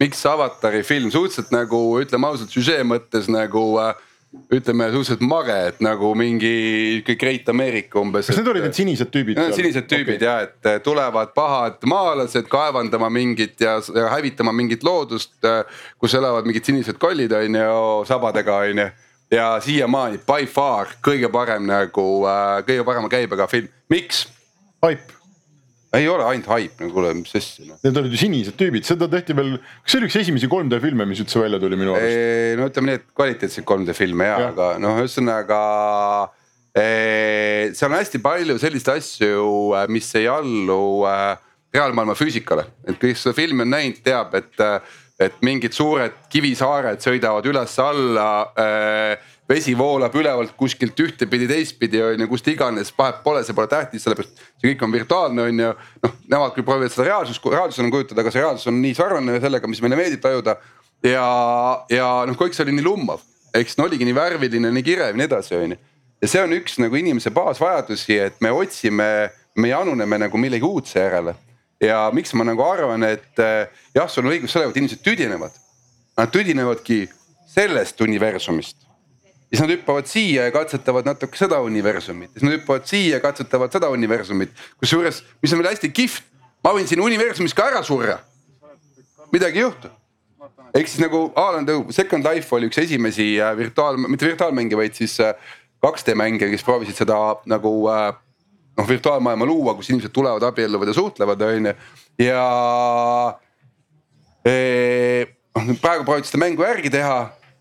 [0.00, 3.94] miks Avatari film suhteliselt nagu ütleme ausalt süžee mõttes nagu äh,
[4.32, 8.30] ütleme suhteliselt mage, et nagu mingi Great America umbes.
[8.30, 9.36] kas need olid need sinised tüübid?
[9.36, 10.28] Need on sinised tüübid okay.
[10.28, 15.62] ja, et äh, tulevad pahad maalased kaevandama mingit ja, ja hävitama mingit loodust, äh,
[16.00, 18.90] kus elavad mingid sinised kollid on ju sabadega on ju.
[19.32, 24.26] ja siiamaani by far kõige parem nagu äh,, kõige parema käibega film, miks?
[24.82, 25.21] Hype
[25.98, 27.78] ei ole ainult haip, no kuule, mis asja noh.
[27.84, 31.06] Need olid ju sinised tüübid, seda tehti veel, kas see oli üks esimesi 3D filme,
[31.08, 32.18] mis üldse välja tuli minu arust?
[32.60, 35.60] no ütleme nii, et kvaliteetseid 3D filme ja, ja., aga noh, ühesõnaga
[36.72, 39.46] ee, seal on hästi palju selliseid asju,
[39.92, 41.34] mis ei allu äh,
[41.72, 44.52] reaalmaailma füüsikale, et kes seda filmi on näinud, teab, et,
[45.22, 52.28] et mingid suured kivisaared sõidavad üles-alla äh, vesi voolab ülevalt kuskilt ühtepidi, teistpidi on ju,
[52.30, 55.72] kust iganes, vahet pole, see pole tähtis, sellepärast see kõik on virtuaalne on ju.
[56.06, 59.70] noh, nemad küll proovivad seda reaalsust, reaalsusena kujutada, aga see reaalsus on nii sarnane sellega,
[59.70, 60.56] mis meile meeldib tajuda.
[61.06, 61.28] ja,
[61.92, 63.24] ja noh, kõik see oli nii lummav,
[63.58, 65.80] eks no oligi nii värviline, nii kirev, nii edasi, on ju.
[66.22, 69.08] ja see on üks nagu inimese baasvajadusi, et me otsime,
[69.58, 71.36] me januneme nagu millegi uudse järele.
[71.82, 75.58] Ja miks ma nagu arvan, et eh, jah, sul on õigus sellega, et inimesed tüdinevad.
[76.18, 77.04] Nad tüdinevadki
[77.52, 78.82] sellest universumist
[79.52, 83.72] siis nad hüppavad siia ja katsetavad natuke seda universumit, siis nad hüppavad siia ja katsetavad
[83.72, 84.50] seda universumit.
[84.80, 86.24] kusjuures, mis on veel hästi kihvt,
[86.64, 88.18] ma võin siin universumis ka ära surra.
[89.32, 89.90] midagi ei juhtu.
[90.74, 95.18] ehk siis nagu Alan Second Life oli üks esimesi äh, virtuaal, mitte virtuaalmänge, vaid siis
[95.20, 98.14] 2D äh, mänge, kes proovisid seda nagu äh,
[98.78, 101.74] noh, virtuaalmaailma luua, kus inimesed tulevad, abielluvad ja suhtlevad, on ju.
[102.24, 102.46] ja
[104.44, 107.18] noh, praegu proovivad seda mängu järgi teha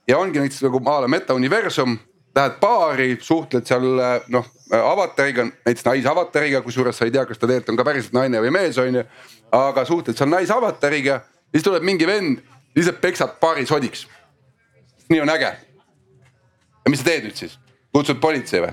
[0.08, 1.98] ja ongi näiteks nagu a la metauniversum,
[2.36, 3.88] lähed baari, suhtled seal
[4.32, 8.42] noh avatariga, näiteks naisavatariga, kusjuures sa ei tea, kas ta tegelikult on ka päriselt naine
[8.44, 9.04] või mees, on ju.
[9.52, 11.20] aga suhtled seal naisavatariga,
[11.52, 12.40] siis tuleb mingi vend,
[12.76, 14.08] lihtsalt peksab baari sodiks.
[15.10, 15.52] nii on äge.
[16.86, 17.60] ja mis sa teed nüüd siis,
[17.94, 18.72] kutsud politsei või?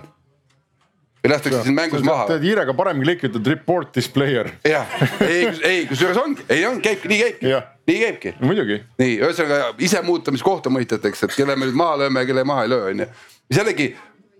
[1.25, 2.27] Või lastakse sind mängus maha.
[2.31, 4.51] teed hiirega parem klikk, ütled report this player.
[4.67, 4.87] jah,
[5.25, 7.55] ei, ei kusjuures ongi, ei on, käibki, nii käibki,
[7.91, 8.81] nii käibki muidugi.
[9.03, 12.67] nii, ühesõnaga ise muuta, mis kohtumõistjateks, et kelle me nüüd maha lööme ja kelle maha
[12.67, 13.11] ei löö, on ju.
[13.51, 13.91] mis jällegi,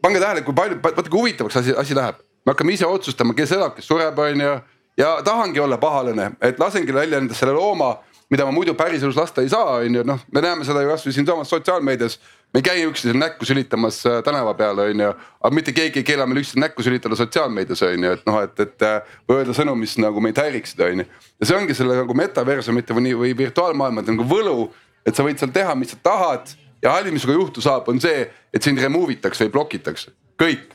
[0.03, 2.21] pange tähele, kui palju, vaata kui huvitavaks asi, asi läheb.
[2.47, 4.59] me hakkame ise otsustama, kes elab, kes sureb, on ju.
[5.03, 7.97] ja tahangi olla pahalane, et lasengi välja enda selle looma
[8.31, 11.15] mida ma muidu päriselus lasta ei saa, on ju, noh, me näeme seda ju kasvõi
[11.17, 12.19] siinsamas sotsiaalmeedias.
[12.55, 15.09] Me ei käi üksteisele näkku sülitamas äh, tänava peal, on ju,
[15.41, 18.63] aga mitte keegi ei keela meil üksteisele näkku sülitada sotsiaalmeedias, on ju, et noh, et,
[18.65, 21.09] et äh, või öelda sõnu, mis nagu meid häiriksid, on ju.
[21.41, 24.71] ja see ongi selle nagu metaversumite või, või virtuaalmaailmade nagu võlu,
[25.07, 26.57] et sa võid seal teha, mis sa tahad.
[26.83, 30.69] Ja halvim, mis sinuga juhtu saab, on see, et sind remove itakse või blokitakse, kõik.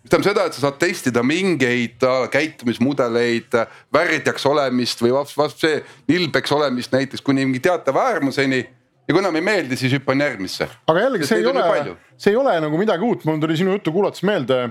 [0.00, 3.56] Mis tähendab seda, et sa saad testida mingeid äh, käitumismudeleid,
[3.94, 8.62] värdjaks olemist või vast see nilbeks olemist näiteks kuni mingi teatava äärmuseni
[9.06, 10.68] ja kui enam ei meeldi, siis hüppan järgmisse.
[10.86, 13.94] aga jällegi, see ei ole, see ei ole nagu midagi uut, mul tuli sinu juttu
[13.94, 14.64] kuulates meelde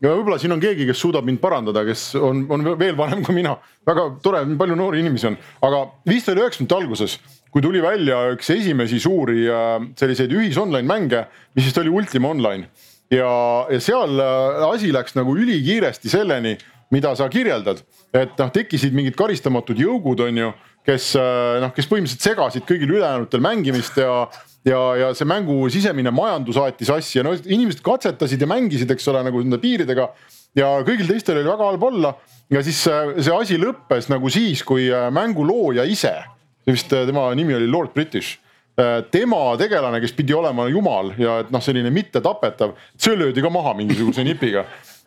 [0.00, 3.36] ja võib-olla siin on keegi, kes suudab mind parandada, kes on, on veel vanem kui
[3.36, 3.56] mina.
[3.86, 7.18] väga tore, palju noori inimesi on, aga vist oli üheksakümnendate alguses,
[7.52, 11.26] kui tuli välja üks esimesi suuri äh, selliseid ühis online mänge,
[11.56, 12.70] mis vist oli Ultima Online.
[13.10, 13.30] ja,
[13.70, 16.56] ja seal äh, asi läks nagu ülikiiresti selleni,
[16.90, 20.52] mida sa kirjeldad, et noh, tekkisid mingid karistamatud jõugud, on ju
[20.86, 24.24] kes äh, noh, kes põhimõtteliselt segasid kõigil ülejäänutel mängimist ja
[24.66, 29.08] ja, ja see mängu sisemine majandus aeti sassi ja no inimesed katsetasid ja mängisid, eks
[29.08, 30.10] ole, nagu nende piiridega.
[30.56, 32.12] ja kõigil teistel oli väga halb olla
[32.52, 36.14] ja siis äh, see asi lõppes nagu siis, kui äh, mängu looja ise,
[36.68, 38.38] vist tema nimi oli Lord British
[39.12, 43.74] tema tegelane, kes pidi olema jumal ja et noh, selline mittetapetav, see löödi ka maha
[43.76, 44.62] mingisuguse nipiga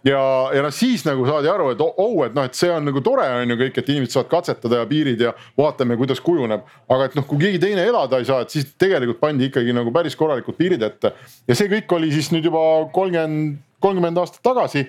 [0.06, 0.22] ja,
[0.56, 3.02] ja noh, siis nagu saadi aru, et oh, oh, et noh, et see on nagu
[3.06, 6.66] tore on ju kõik, et inimesed saavad katsetada ja piirid ja vaatame, kuidas kujuneb.
[6.92, 9.94] aga et noh, kui keegi teine elada ei saa, et siis tegelikult pandi ikkagi nagu
[9.96, 11.14] päris korralikud piirid ette.
[11.48, 12.62] ja see kõik oli siis nüüd juba
[12.96, 14.86] kolmkümmend, kolmkümmend aastat tagasi.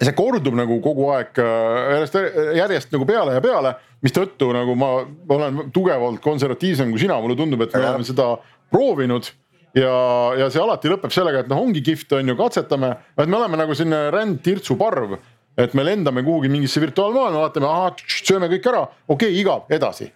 [0.00, 1.46] see kordub nagu kogu aeg äh,
[1.94, 2.20] järjest,
[2.56, 4.92] järjest nagu peale ja peale, mistõttu nagu ma
[5.28, 8.32] olen tugevalt konservatiivsem kui sina, mulle tundub, et me oleme seda
[8.72, 9.28] proovinud
[9.76, 9.96] ja,
[10.40, 13.60] ja see alati lõpeb sellega, et noh, ongi kihvt, on ju, katsetame, et me oleme
[13.60, 15.18] nagu selline rändtirtsuparv.
[15.56, 20.10] et me lendame kuhugi mingisse virtuaalmaailma, vaatame, ahah, sööme kõik ära, okei okay,, igav, edasi.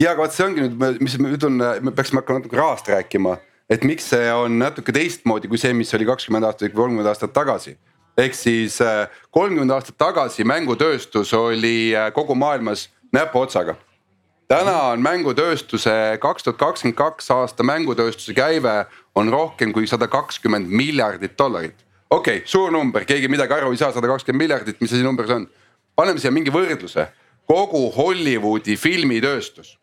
[0.00, 3.36] ja aga vot see ongi nüüd, mis ma ütlen, me peaksime hakkama natuke rahast rääkima,
[3.68, 7.36] et miks see on natuke teistmoodi kui see, mis oli kakskümmend aastat või kolmkümmend aastat
[7.36, 7.76] tagasi
[8.16, 13.76] ehk siis äh, kolmkümmend aastat tagasi mängutööstus oli äh, kogu maailmas näpuotsaga
[14.48, 20.68] täna on mängutööstuse kaks tuhat kakskümmend kaks aasta mängutööstuse käive on rohkem kui sada kakskümmend
[20.68, 21.76] miljardit dollarit.
[22.10, 25.26] okei okay,, suur number, keegi midagi aru ei saa, sada kakskümmend miljardit, mis asi number
[25.26, 25.48] see on?
[25.96, 27.08] paneme siia mingi võrdluse,
[27.48, 29.76] kogu Hollywoodi filmitööstus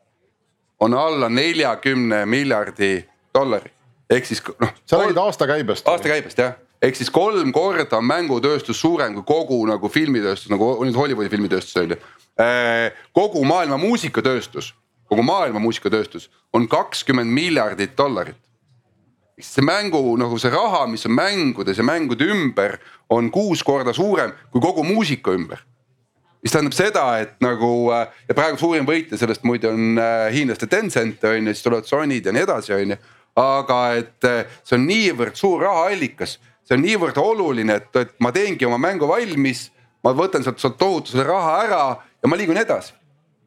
[0.79, 2.95] on alla neljakümne miljardi
[3.35, 3.71] dollari
[4.09, 4.73] ehk siis noh.
[4.85, 5.87] sa räägid aastakäibest?
[5.87, 10.97] aastakäibest jah, ehk siis kolm korda on mängutööstus suurem kui kogu nagu filmitööstus nagu nüüd
[10.97, 12.01] Hollywoodi filmitööstus on ju
[12.33, 14.71] Äh, kogu maailma muusikatööstus,
[15.05, 18.39] kogu maailma muusikatööstus on kakskümmend miljardit dollarit.
[19.41, 22.77] See mängu nagu see raha, mis on mängudes ja mängude ümber,
[23.09, 25.63] on kuus korda suurem kui kogu muusika ümber
[26.43, 30.67] mis tähendab seda, et nagu äh, ja praegu suurim võitja sellest muide on äh, hiinlaste
[30.67, 32.97] Tencent on ju, siis tulevad Sony'd ja nii edasi, on ju.
[33.39, 34.27] aga et
[34.61, 36.35] see on niivõrd suur rahaallikas,
[36.67, 39.69] see on niivõrd oluline, et, et ma teengi oma mängu valmis.
[40.03, 42.93] ma võtan sealt, sealt tohutu selle raha ära ja ma liigun edasi.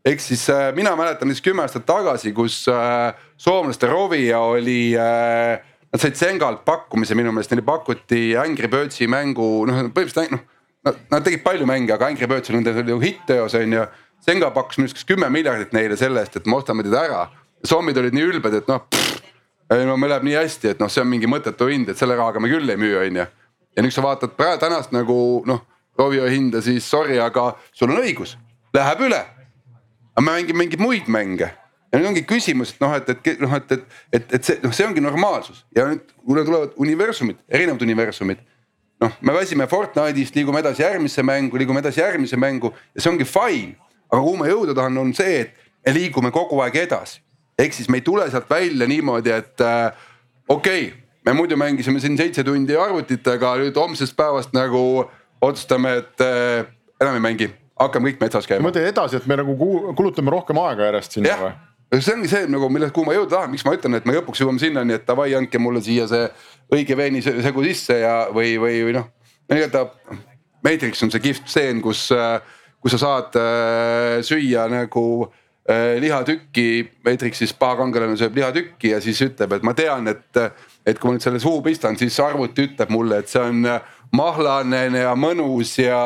[0.06, 5.60] ehk siis äh, mina mäletan siis kümme aastat tagasi, kus äh, soomlaste Rovia oli äh,,
[5.92, 10.44] nad said Sengalt pakkumise minu meelest, neile pakuti Angry Birdsi mängu, noh põhimõtteliselt noh.
[10.86, 13.86] Nad, nad tegid palju mänge, aga Angry Birds oli nende ju hitt-teos on ju.
[14.22, 17.24] Senga pakkus minu arust kas kümme miljardit neile selle eest, et me ostame teda ära.
[17.66, 18.84] soomid olid nii ülbed, et noh,
[19.88, 22.38] no meil läheb nii hästi, et noh, see on mingi mõttetu hind, et selle rahaga
[22.38, 23.24] me küll ei müü, on ju.
[23.76, 25.64] ja nüüd sa vaatad praegu tänast nagu noh,
[25.98, 28.36] Rovio hinda, siis sorry, aga sul on õigus
[28.76, 29.22] läheb üle.
[30.14, 31.50] aga me mängime mingeid muid mänge
[31.96, 34.74] ja nüüd ongi küsimus, et noh, et, et noh, et, et, et, et see noh,
[34.76, 38.42] see ongi normaalsus ja nüüd kuna tulevad universumid, erinevad universumid.
[39.00, 43.24] noh, me väsime Fortnite'ist, liigume edasi järgmisse mängu, liigume edasi järgmise mängu ja see ongi
[43.28, 43.76] fine.
[44.10, 45.56] aga kuhu ma jõuda tahan, on see, et
[45.86, 47.20] me liigume kogu aeg edasi.
[47.58, 49.92] ehk siis me ei tule sealt välja niimoodi, et äh,
[50.48, 55.06] okei okay,, me muidu mängisime siin seitse tundi arvutitega, nüüd homsest päevast nagu
[55.40, 56.66] otsustame, et äh,
[57.00, 58.68] enam ei mängi hakkame kõik metsas käima.
[58.68, 59.56] mõtle edasi, et me nagu
[59.96, 61.56] kulutame rohkem aega järjest sinna või?
[61.94, 64.42] See ongi see nagu milles, kuhu ma jõuda tahan, miks ma ütlen, et me lõpuks
[64.42, 66.26] jõuame sinnani, et davai, andke mulle siia see
[66.74, 69.10] õige veini segu sisse ja, või, või, või noh.
[69.52, 69.86] nii-öelda
[70.66, 72.08] Matrix on see kihvt stseen, kus,
[72.82, 76.66] kus sa saad äh, süüa nagu äh, lihatükki.
[77.06, 80.42] Matrixis paha kangelane sööb lihatükki ja siis ütleb, et ma tean, et,
[80.86, 83.94] et kui ma nüüd selle suhu pistan, siis arvuti ütleb mulle, et see on äh,
[84.14, 85.98] mahlane ja mõnus ja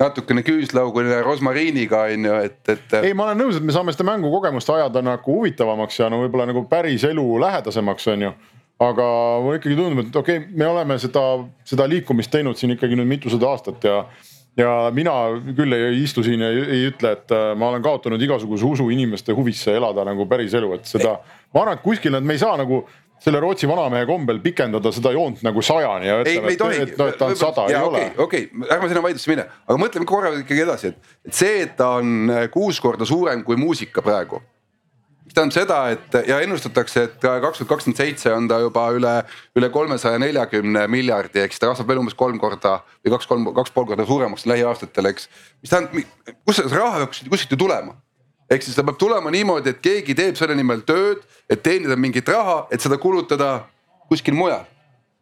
[0.00, 2.96] natukene küüslauguline rosmariiniga on ju, et, et.
[3.02, 6.48] ei, ma olen nõus, et me saame seda mängukogemust ajada nagu huvitavamaks ja no võib-olla
[6.52, 8.34] nagu päris elu lähedasemaks, on ju
[8.82, 9.06] aga
[9.42, 11.22] mulle ikkagi tundub, et okei okay,, me oleme seda,
[11.68, 13.98] seda liikumist teinud siin ikkagi nüüd mitusada aastat ja.
[14.58, 15.14] ja mina
[15.56, 18.88] küll ei istu siin ja ei, ei ütle, et äh, ma olen kaotanud igasuguse usu
[18.94, 21.18] inimeste huvisse elada nagu päris elu, et seda.
[21.54, 22.84] ma arvan, et kuskil, me ei saa nagu
[23.22, 27.28] selle Rootsi vanamehe kombel pikendada seda joont nagu sajani ja ütleme, et, et, et ta
[27.30, 28.00] on sada, ei okay, ole.
[28.24, 31.76] okei okay., ärme sinna vaidlusse mine, aga mõtleme korra ikkagi edasi, et, et see, et
[31.78, 34.42] ta on äh, kuus korda suurem kui muusika praegu.
[35.22, 39.16] mis tähendab seda, et ja ennustatakse, et kaks tuhat kakskümmend seitse on ta juba üle,
[39.56, 43.74] üle kolmesaja neljakümne miljardi, siis ta kasvab veel umbes kolm korda või kaks, kolm, kaks
[43.74, 45.30] pool korda suuremaks lähiaastatel, eks.
[45.62, 48.01] mis tähendab, kust see raha peab kuskilt ju tulema
[48.52, 52.28] ehk siis ta peab tulema niimoodi, et keegi teeb selle nimel tööd, et teenida mingit
[52.28, 53.64] raha, et seda kulutada
[54.12, 54.66] kuskil mujal.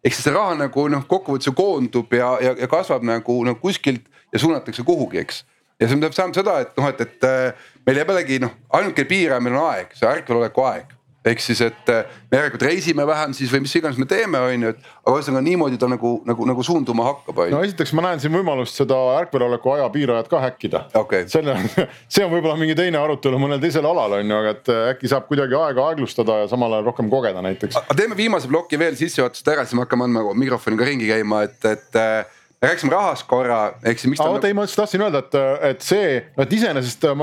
[0.05, 3.61] ehk siis see raha nagu noh, kokkuvõttes ju koondub ja, ja, ja kasvab nagu, nagu
[3.61, 5.45] kuskilt ja suunatakse kuhugi, eks.
[5.81, 9.41] ja see tähendab seda, et noh, et, et äh, meil jääb jällegi noh, ainuke piiraja
[9.45, 13.51] meil on aeg, see ärkveloleku aeg ehk siis, et äh, me järelikult reisime vähem siis
[13.53, 16.65] või mis iganes me teeme, on ju, et aga ühesõnaga niimoodi ta nagu, nagu, nagu
[16.65, 17.43] suunduma hakkab.
[17.53, 21.29] no esiteks ma näen siin võimalust seda ärkveloleku aja piirajat ka häkkida okay..
[21.29, 21.59] selle,
[22.13, 25.13] see on võib-olla mingi teine arutelu mõnel teisel alal on ju, aga et äh, äkki
[25.13, 27.83] saab kuidagi aega aeglustada ja samal ajal rohkem kogeda näiteks.
[27.93, 32.01] teeme viimase ploki veel sissejuhatust ära, siis me hakkame andma mikrofoniga ringi käima, et, et
[32.01, 34.29] me rääkisime rahast korra, miks ta.
[34.29, 35.37] oota ei, ma tahtsin öelda, et,
[35.71, 37.23] et see, et iseenesest äh,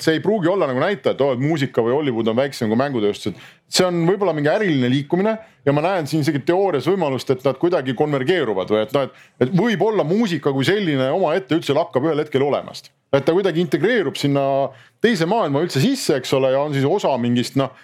[0.00, 2.78] see ei pruugi olla nagu näitaja, et oo, et muusika või Hollywood on väiksem kui
[2.80, 3.50] mängutööstus, et.
[3.68, 5.34] see on võib-olla mingi äriline liikumine
[5.66, 9.28] ja ma näen siin isegi teoorias võimalust, et nad kuidagi konvergeeruvad või et noh, et,
[9.44, 12.88] et võib-olla muusika kui selline omaette üldse lakkab ühel hetkel olemast.
[13.12, 14.70] et ta kuidagi integreerub sinna
[15.04, 17.76] teise maailma üldse sisse, eks ole, ja on siis osa mingist noh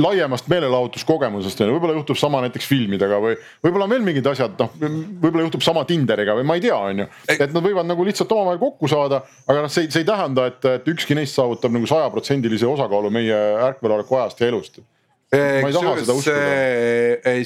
[0.00, 5.62] laiemast meelelahutuskogemusest, võib-olla juhtub sama näiteks filmidega või võib-olla veel mingid asjad, noh, võib-olla juhtub
[5.64, 7.06] sama Tinderiga või ma ei tea, on ju.
[7.30, 10.66] et nad võivad nagu lihtsalt omavahel kokku saada, aga noh, see, see ei tähenda, et,
[10.80, 13.38] et ükski neist saavutab nagu sajaprotsendilise osakaalu meie
[13.70, 14.82] ärkveloleku ajast ja elust.
[15.34, 15.74] ma ei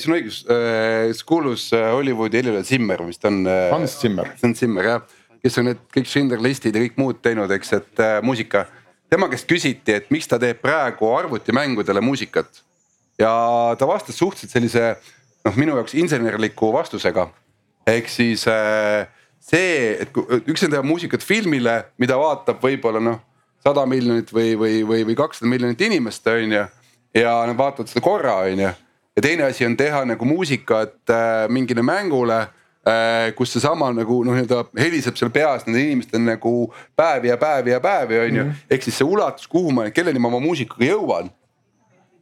[0.01, 3.45] sul on õigus, see kuulus äh, Hollywoodi Helile Zimmer vist on.
[3.47, 4.33] Hans Zimmer.
[4.43, 8.05] Hans Zimmer jah, kes on need kõik Schindler listid ja kõik muud teinud, eks, et
[8.05, 8.67] äh, muusika
[9.11, 12.65] tema käest küsiti, et miks ta teeb praegu arvutimängudele muusikat.
[13.19, 13.31] ja
[13.79, 14.97] ta vastas suhteliselt sellise
[15.45, 17.29] noh, minu jaoks insenerliku vastusega.
[17.87, 19.09] ehk siis äh,
[19.41, 20.13] see, et
[20.47, 23.21] üks on teha muusikat filmile, mida vaatab võib-olla noh,
[23.65, 26.67] sada miljonit või, või, või, või kakssada miljonit inimest, on ju.
[27.15, 28.71] ja nad vaatavad seda korra, on ju.
[29.17, 32.47] ja teine asi on teha nagu muusikat äh, mingile mängule
[33.37, 36.53] kus seesama nagu noh, nii-öelda heliseb seal peas nendel inimestel nagu
[36.97, 38.67] päevi ja päevi ja päevi on ju mm -hmm..
[38.71, 41.29] ehk siis see ulatus, kuhu ma, kelleni ma oma muusikaga jõuan,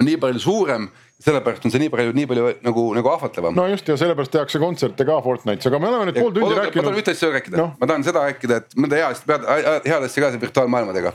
[0.02, 0.88] nii palju suurem
[1.22, 3.56] sellepärast on see nii palju, nii palju nagu, nagu ahvatlevam.
[3.56, 6.66] no just ja sellepärast tehakse kontserte ka Fortnite'is, aga me oleme nüüd pool tundi oodata,
[6.66, 6.84] rääkinud.
[6.84, 9.38] ma tahan ühte asja rääkida no., ma tahan seda rääkida, et mõnda hea asja,
[9.86, 11.14] head asja ka selle virtuaalmaailmadega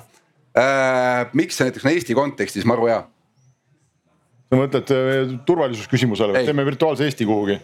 [0.58, 1.28] äh,.
[1.38, 3.04] miks see näiteks on Eesti kontekstis maru hea?
[4.50, 7.60] sa mõtled äh, turvalisusküsimusele, teeme virtuaalse Eesti kuhugi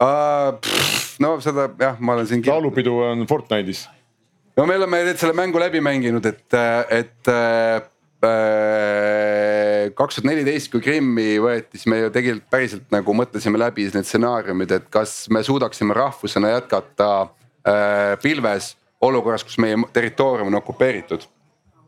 [0.00, 0.58] uh,?
[1.20, 2.44] no seda jah, ma olen siin.
[2.46, 3.86] laulupidu on Fortnite'is.
[4.56, 6.58] no me oleme nüüd selle mängu läbi mänginud, et,
[6.90, 7.82] et äh,
[9.96, 14.08] kaks tuhat neliteist, kui Krimmi võeti, siis me ju tegelikult päriselt nagu mõtlesime läbi need
[14.08, 21.24] stsenaariumid, et kas me suudaksime rahvusena jätkata äh, pilves olukorras, kus meie territoorium on okupeeritud.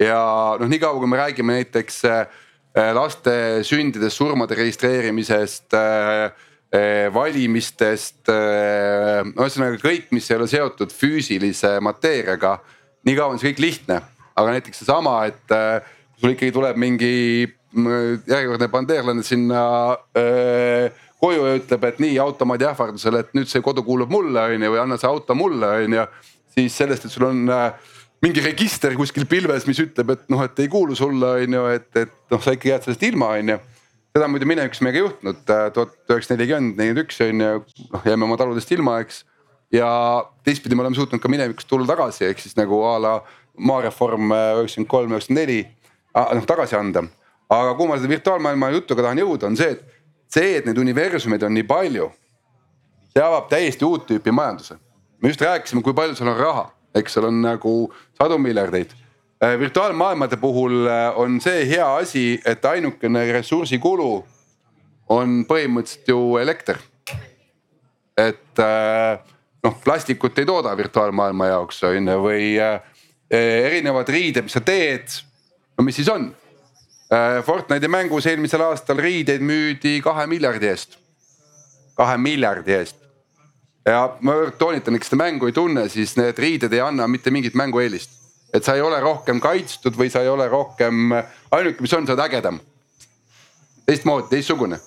[0.01, 0.23] ja
[0.61, 2.25] noh, niikaua kui me räägime näiteks äh,
[2.97, 3.35] laste
[3.69, 6.33] sündidest, surmade registreerimisest äh,
[7.13, 12.59] valimistest, eh, ühesõnaga kõik, mis ei ole seotud füüsilise mateeriaga.
[13.05, 14.01] nii kaua on see kõik lihtne,
[14.37, 19.65] aga näiteks seesama, et kui sul ikkagi tuleb mingi mm, järjekordne bandeerlane sinna
[21.23, 24.71] koju ja ütleb, et nii automaadi ähvardusel, et nüüd see kodu kuulub mulle, on ju,
[24.75, 26.07] või anna see auto mulle, on ju.
[26.57, 30.59] siis sellest, et sul on äh, mingi register kuskil pilves, mis ütleb, et noh, et
[30.63, 33.61] ei kuulu sulle, on ju, et, et noh, sa ikkagi jääd sellest ilma, on ju
[34.13, 38.09] seda muidu minevikus meiega ei juhtunud, äh, tuhat üheksasada nelikümmend, nelikümmend üks on ju, noh
[38.09, 39.23] jääme oma taludest ilma, eks.
[39.73, 39.89] ja
[40.45, 43.15] teistpidi me oleme suutnud ka minevikus tulla tagasi, ehk siis nagu a la
[43.57, 45.61] maareform äh, üheksakümmend kolm, üheksakümmend neli,
[46.13, 47.07] noh tagasi anda.
[47.53, 49.83] aga kuhu ma seda virtuaalmaailma jutuga tahan jõuda, on see, et
[50.33, 52.11] see, et neid universumeid on nii palju,
[53.13, 54.77] see avab täiesti uut tüüpi majanduse.
[55.23, 57.77] me just rääkisime, kui palju seal on raha, eks seal on nagu
[58.21, 58.93] sadu miljardeid
[59.43, 64.11] virtuaalmaailmade puhul äh, on see hea asi, et ainukene ressursikulu
[65.11, 66.79] on põhimõtteliselt ju elekter.
[68.17, 69.19] et äh,
[69.65, 72.55] noh, plastikut ei tooda virtuaalmaailma jaoks on ju või
[73.33, 75.09] erinevad riided, mis sa teed,
[75.79, 76.27] no mis siis on?
[77.45, 80.99] Fortnite'i mängus eelmisel aastal riideid müüdi kahe miljardi eest,
[81.97, 82.97] kahe miljardi eest.
[83.89, 87.33] ja ma toonitan, et kes seda mängu ei tunne, siis need riided ei anna mitte
[87.33, 88.22] mingit mängueelist
[88.53, 91.15] et sa ei ole rohkem kaitstud või sa ei ole rohkem,
[91.51, 92.61] ainuke, mis on, sa oled ägedam.
[93.87, 94.81] teistmoodi, teistsugune.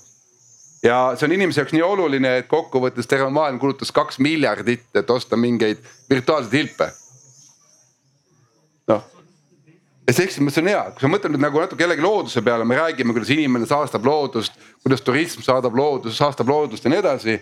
[0.83, 5.09] ja see on inimese jaoks nii oluline, et kokkuvõttes terve maailm kulutas kaks miljardit, et
[5.09, 6.91] osta mingeid virtuaalseid hilpe.
[8.87, 9.03] noh,
[10.07, 12.77] ja selles mõttes on hea, kui sa mõtled nüüd nagu natuke jällegi looduse peale, me
[12.77, 14.53] räägime, kuidas inimene saastab loodust,
[14.85, 17.39] kuidas turism saadab loodust, saastab loodust ja nii edasi.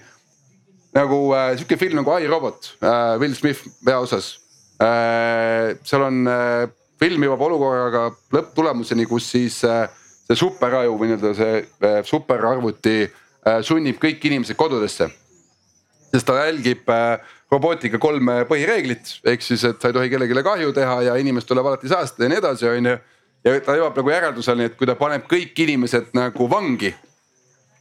[0.94, 4.43] nagu äh, sihuke film nagu I Robot äh,, Will Smith peaosas
[4.80, 6.70] seal on, äh,
[7.02, 9.86] film jõuab olukorraga lõpptulemuseni, kus siis äh,
[10.28, 12.98] see superaju või nii-öelda see superarvuti
[13.68, 15.10] sunnib kõik inimesed kodudesse.
[16.14, 16.88] sest ta jälgib
[17.52, 21.68] robootika kolme põhireeglit, ehk siis, et sa ei tohi kellelegi kahju teha ja inimest tuleb
[21.68, 22.96] alati säästa ja nii edasi, on ju.
[23.44, 26.94] ja ta jõuab nagu järelduseni, et kui ta paneb kõik inimesed nagu vangi,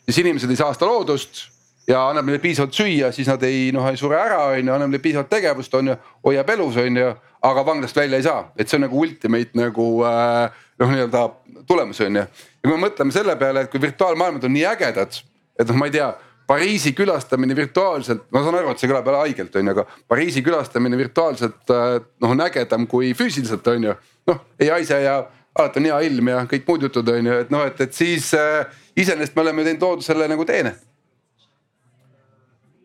[0.09, 1.47] siis inimesed ei saasta loodust
[1.89, 4.91] ja annab neile piisavalt süüa, siis nad ei noh, ei sure ära, on ju, annab
[4.91, 5.97] neile piisavalt tegevust, on ju,
[6.29, 7.13] hoiab elus, on ju.
[7.43, 11.23] aga vanglast välja ei saa, et see on nagu ultimate nagu äh, noh, nii-öelda
[11.67, 12.27] tulemus on ju.
[12.27, 15.19] ja kui me mõtleme selle peale, et kui virtuaalmaailmad on nii ägedad,
[15.59, 16.13] et noh, ma ei tea
[16.53, 20.43] Pariisi külastamine virtuaalselt, ma saan aru, et see kõlab jälle haigelt, on ju, aga Pariisi
[20.45, 23.99] külastamine virtuaalselt äh, noh, on ägedam kui füüsiliselt, on ju.
[24.31, 25.19] noh, ei haise ja
[25.59, 28.31] alati on hea ilm ja kõik muud jutud, on ju, et noh, et, et siis
[28.39, 30.77] äh, iseenesest me oleme teinud loodusele nagu teene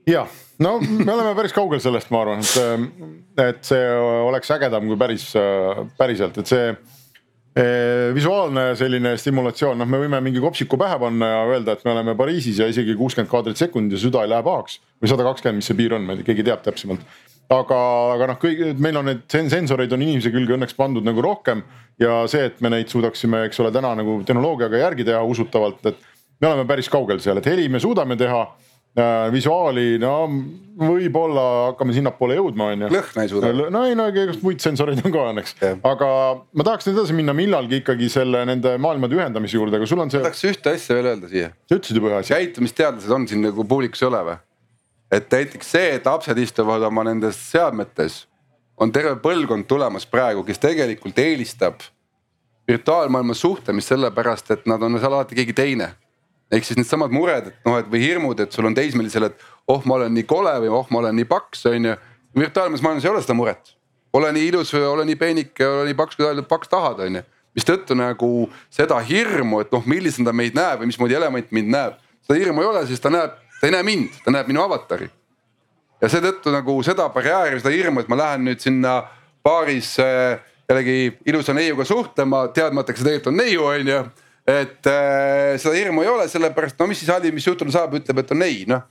[0.07, 0.27] jah,
[0.63, 3.09] no me oleme päris kaugel sellest, ma arvan, et,
[3.43, 3.83] et see
[4.27, 5.29] oleks ägedam kui päris,
[5.99, 11.45] päriselt, et see eh, visuaalne selline stimulatsioon, noh, me võime mingi kopsiku pähe panna ja
[11.51, 14.79] öelda, et me oleme Pariisis ja isegi kuuskümmend kaadrit sekundis ja süda ei lähe pahaks.
[15.01, 17.03] või sada kakskümmend, mis see piir on, ma ei tea, keegi teab täpsemalt.
[17.53, 17.79] aga,
[18.15, 21.63] aga noh, kõik, meil on neid sensoreid on inimese külge õnneks pandud nagu rohkem
[21.99, 26.07] ja see, et me neid suudaksime, eks ole, täna nagu tehnoloogiaga järgi teha usutavalt, et
[26.41, 28.66] me oleme päris kaugel seal, et heli me suudame teha Äh,
[29.31, 30.13] visuaali, no
[30.77, 32.89] võib-olla hakkame sinnapoole jõudma, on ju.
[32.93, 33.51] lõhna ei suuda.
[33.73, 35.53] no ei no igast muid sensoreid on ka õnneks,
[35.85, 36.09] aga
[36.57, 40.21] ma tahaks edasi minna millalgi ikkagi selle nende maailmade ühendamise juurde, aga sul on see.
[40.23, 41.51] tahaks ühte asja veel öelda siia.
[41.69, 42.39] sa ütlesid juba ühe asja.
[42.41, 44.39] käitumisteadlased on siin nagu publikus ei ole või?
[45.19, 48.23] et näiteks see, et lapsed istuvad oma nendes seadmetes,
[48.77, 51.85] on terve põlvkond tulemas praegu, kes tegelikult eelistab
[52.67, 55.93] virtuaalmaailmas suhtlemist sellepärast, et nad on seal alati keegi teine
[56.51, 59.81] ehk siis needsamad mured, et noh, et või hirmud, et sul on teismelisel, et oh,
[59.85, 61.95] ma olen nii kole või oh, ma olen nii paks, on ju.
[62.37, 63.73] virtuaalses maailmas ei ole seda muret.
[64.13, 67.23] ole nii ilus või ole nii peenike, ole nii paks, kui paks tahad, on ju.
[67.57, 68.31] mistõttu nagu
[68.69, 71.99] seda hirmu, et noh, millisena ta meid näeb või mismoodi element mind näeb.
[72.27, 75.09] seda hirmu ei ole, sest ta näeb, ta ei näe mind, ta näeb minu avatari.
[76.01, 79.01] ja seetõttu nagu seda barjääri, seda hirmu, et ma lähen nüüd sinna
[79.43, 80.39] baaris äh,
[80.69, 83.99] jällegi ilusa neiuga suhtlema, teadmata, kas see tegelikult on neiu, on ju
[84.47, 88.23] et äh, seda hirmu ei ole, sellepärast no mis siis Ali, mis juhtuda saab, ütleb,
[88.23, 88.85] et on ei noh.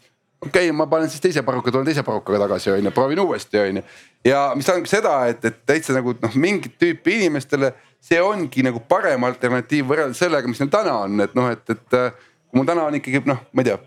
[0.45, 3.61] okei okay,, ma panen siis teise paruka, tulen teise parukaga tagasi on ju, proovin uuesti
[3.63, 3.85] on ju.
[4.29, 7.73] ja mis tähendab seda, et, et täitsa nagu noh, mingit tüüpi inimestele
[8.05, 11.97] see ongi nagu parem alternatiiv võrreldes sellega, mis neil täna on, et noh, et, et
[11.97, 13.79] äh, kui mul täna on ikkagi noh, ma ei tea,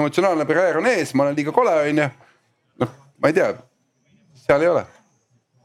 [0.00, 2.08] emotsionaalne barjäär on ees, ma olen liiga kole on ju.
[2.80, 3.52] noh, ma ei tea,
[4.46, 4.86] seal ei ole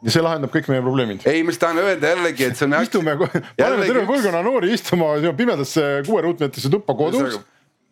[0.04, 1.26] ja see lahendab kõik meie probleemid.
[1.30, 2.78] ei, ma just tahan öelda jällegi, et see on.
[2.84, 7.40] istume, paneme terve põlvkonna noori istuma pimedasse kuue ruutmeetrisse tuppa kodus.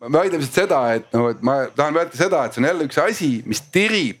[0.04, 2.88] ma väidan lihtsalt seda, et noh, et ma tahan öelda seda, et see on jälle
[2.90, 4.20] üks asi, mis tirib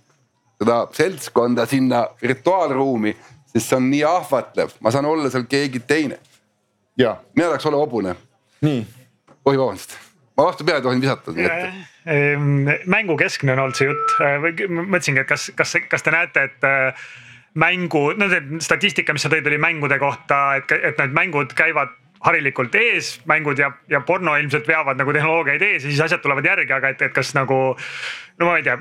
[0.62, 3.14] seda seltskonda sinna virtuaalruumi,
[3.52, 6.18] sest see on nii ahvatlev, ma saan olla seal keegi teine.
[6.96, 8.16] mina tahaks olla hobune.
[8.64, 8.86] nii.
[9.44, 9.98] oi, vabandust,
[10.38, 11.34] ma vastu peale tohin visata.
[12.86, 14.16] mängukeskne on olnud see jutt,
[14.70, 16.72] mõtlesingi, et kas, kas, kas te näete, et
[17.54, 21.92] mängu, no see statistika, mis sa tõid, oli mängude kohta, et, et need mängud käivad
[22.24, 26.46] harilikult ees, mängud ja, ja porno ilmselt veavad nagu tehnoloogiaid ees ja siis asjad tulevad
[26.48, 27.60] järgi, aga et, et kas nagu
[28.40, 28.78] no ma ei tea,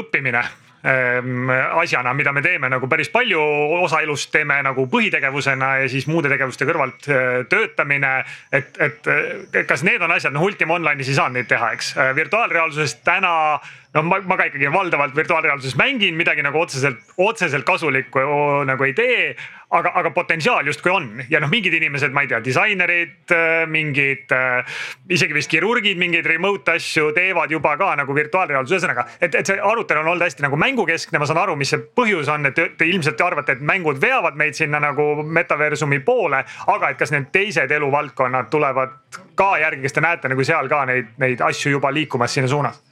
[0.00, 0.42] õppimine
[0.82, 3.40] asjana, mida me teeme nagu päris palju,
[3.84, 8.24] osa elust teeme nagu põhitegevusena ja siis muude tegevuste kõrvalt äh, töötamine.
[8.52, 12.14] et, et kas need on asjad, noh Ultima Online'is ei saanud neid teha, eks äh,
[12.16, 13.60] virtuaalreaalsuses täna
[13.94, 18.24] noh, ma, ma ka ikkagi valdavalt virtuaalreaalsuses mängin midagi nagu otseselt, otseselt kasulikku
[18.68, 19.34] nagu ei tee
[19.70, 24.32] aga, aga potentsiaal justkui on ja noh, mingid inimesed, ma ei tea, disainerid, äh, mingid
[24.34, 29.06] äh, isegi vist kirurgid mingeid remote asju teevad juba ka nagu virtuaalreaalsus, ühesõnaga.
[29.20, 32.30] et, et see arutelu on olnud hästi nagu mängukeskne, ma saan aru, mis see põhjus
[32.32, 36.44] on, et te, te ilmselt arvate, et mängud veavad meid sinna nagu metaversumi poole.
[36.66, 38.96] aga et kas need teised eluvaldkonnad tulevad
[39.38, 42.82] ka järgi, kas te näete nagu seal ka neid, neid asju juba liikumas sinna suunas?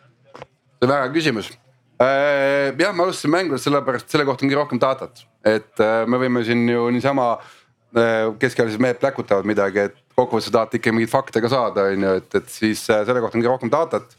[0.79, 1.57] see on väga hea küsimus
[1.99, 6.63] jah, me alustasime mängudest sellepärast, selle kohta ongi rohkem datat, et äh, me võime siin
[6.71, 11.89] ju niisama äh, keskealised mehed pläkutavad midagi, et kokkuvõttes tahate ikka mingeid fakte ka saada,
[11.91, 14.17] on ju, et, et siis selle kohta ongi rohkem datat.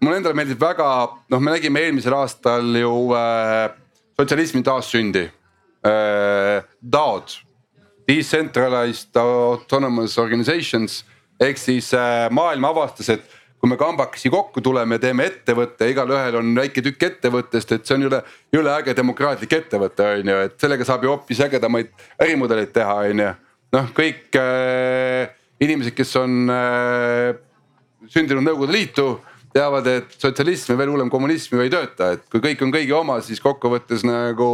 [0.00, 0.86] mulle endale meeldib väga,
[1.32, 3.66] noh, me nägime eelmisel aastal ju äh,
[4.16, 5.26] sotsialismi taassündi
[5.84, 6.62] äh,.
[6.80, 7.40] DAO-d,
[8.06, 11.04] Decentralized Autonomous Organizations
[11.42, 13.35] ehk siis äh, maailm avastas, et
[13.66, 18.04] kui me kambakesi kokku tuleme, teeme ettevõtte, igalühel on väike tükk ettevõttest, et see on
[18.06, 18.20] jõle,
[18.54, 21.90] jõle äge demokraatlik ettevõte, on ju, et sellega saab ju hoopis ägedamaid
[22.22, 23.32] ärimudeleid teha, on ju.
[23.74, 25.32] noh, kõik äh,
[25.66, 27.32] inimesed, kes on äh,
[28.12, 29.08] sündinud Nõukogude Liitu
[29.56, 32.94] teavad, et sotsialism ja veel hullem kommunism ju ei tööta, et kui kõik on kõigi
[32.96, 34.48] oma, siis kokkuvõttes nagu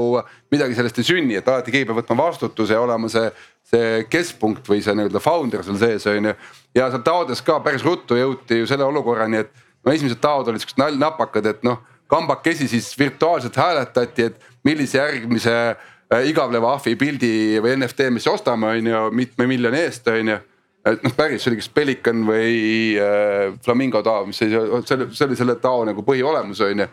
[0.53, 3.31] midagi sellest ei sünni, et alati keegi peab võtma vastutuse ja olema see,
[3.73, 6.35] see keskpunkt või see nii-öelda founder seal sees on ju.
[6.79, 10.63] ja seal taodes ka päris ruttu jõuti ju selle olukorrani, et no esimesed taod olid
[10.63, 11.83] siuksed napakad, et noh
[12.13, 17.33] kambakesi siis virtuaalselt hääletati, et millise järgmise äh, igavleva ahvi pildi
[17.65, 20.41] või NFT me siis ostame, on ju, mitme miljoni eest, on ju
[20.87, 22.55] et noh, päris, see oli kas Pelican või
[22.99, 24.55] äh, Flamingo Tao, mis oli,
[24.87, 26.89] see oli, see oli selle Tao nagu põhiolemus on ju.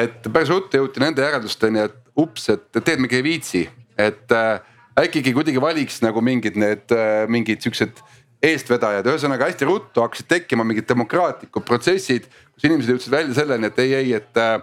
[0.00, 3.66] et päris ruttu jõuti nende järeldusteni, et ups, et tead, me ei viitsi,
[4.00, 4.62] et äh,
[5.00, 8.00] äkki kuidagi valiks nagu mingid need äh, mingid siuksed
[8.40, 13.82] eestvedajad, ühesõnaga hästi ruttu hakkasid tekkima mingid demokraatlikud protsessid, kus inimesed jõudsid välja selleni, et
[13.84, 14.62] ei, ei, et, äh,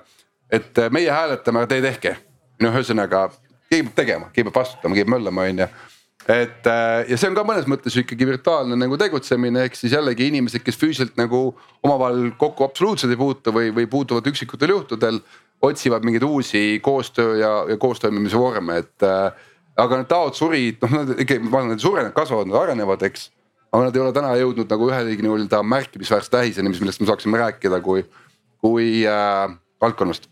[0.50, 2.18] et meie hääletame, aga teie tehke.
[2.58, 3.28] noh, ühesõnaga
[3.70, 5.68] keegi peab tegema, keegi peab vastutama, keegi peab möllama, on ju
[6.28, 10.28] et äh, ja see on ka mõnes mõttes ikkagi virtuaalne nagu tegutsemine, ehk siis jällegi
[10.28, 11.54] inimesed, kes füüsiliselt nagu
[11.86, 15.22] omavahel kokku absoluutselt ei puutu või, või puutuvad üksikutel juhtudel.
[15.62, 19.32] otsivad mingeid uusi koostöö ja, ja koostoimimise vorme, et äh,
[19.82, 23.30] aga need taod surid, noh nad ikka, ma arvan, nad surenevad, kasvavad, nad arenevad, eks.
[23.72, 27.80] aga nad ei ole täna jõudnud nagu ühelegi nii-öelda märkimisväärse tähiseni, millest me saaksime rääkida,
[27.82, 28.04] kui,
[28.62, 29.48] kui äh,
[29.82, 30.28] valdkonnast.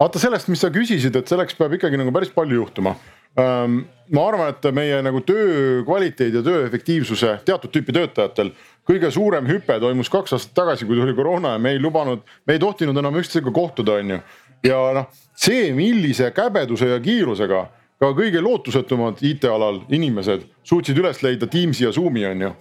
[0.00, 2.98] vaata sellest, mis sa küsisid, et selleks peab ikkagi nagu päris palju juhtuma
[3.38, 8.52] ma arvan, et meie nagu töö kvaliteedi ja töö efektiivsuse teatud tüüpi töötajatel
[8.88, 12.56] kõige suurem hüpe toimus kaks aastat tagasi, kui tuli koroona ja me ei lubanud, me
[12.56, 14.20] ei tohtinud enam üksteisega kohtuda, on ju.
[14.70, 17.66] ja noh, see, millise käbeduse ja kiirusega
[17.98, 22.52] ka kõige lootusetumad IT-alal inimesed suutsid üles leida Teamsi ja Zoom'i on ju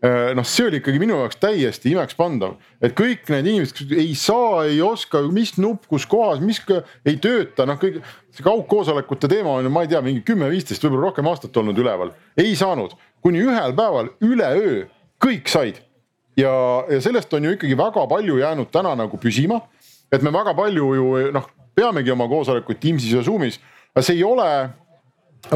[0.00, 4.62] noh, see oli ikkagi minu jaoks täiesti imekspandav, et kõik need inimesed, kes ei saa,
[4.70, 6.62] ei oska, mis nupp, kus kohas, mis
[7.04, 8.00] ei tööta, noh, kõik
[8.32, 12.14] see kaugkoosolekute teema on ju, ma ei tea, mingi kümme-viisteist, võib-olla rohkem aastat olnud üleval,
[12.40, 14.86] ei saanud, kuni ühel päeval üleöö
[15.20, 15.82] kõik said.
[16.36, 16.52] ja,
[16.88, 19.60] ja sellest on ju ikkagi väga palju jäänud täna nagu püsima,
[20.12, 23.60] et me väga palju ju noh, peamegi oma koosolekuid Teamsis ja Zoom'is,
[23.92, 24.48] aga see ei ole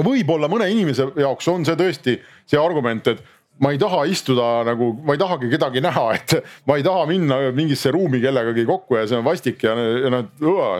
[0.05, 2.18] võib-olla mõne inimese jaoks on see tõesti
[2.49, 3.20] see argument, et
[3.63, 6.35] ma ei taha istuda nagu, ma ei tahagi kedagi näha, et
[6.67, 10.27] ma ei taha minna mingisse ruumi kellegagi kokku ja see on vastik ja, ja noh,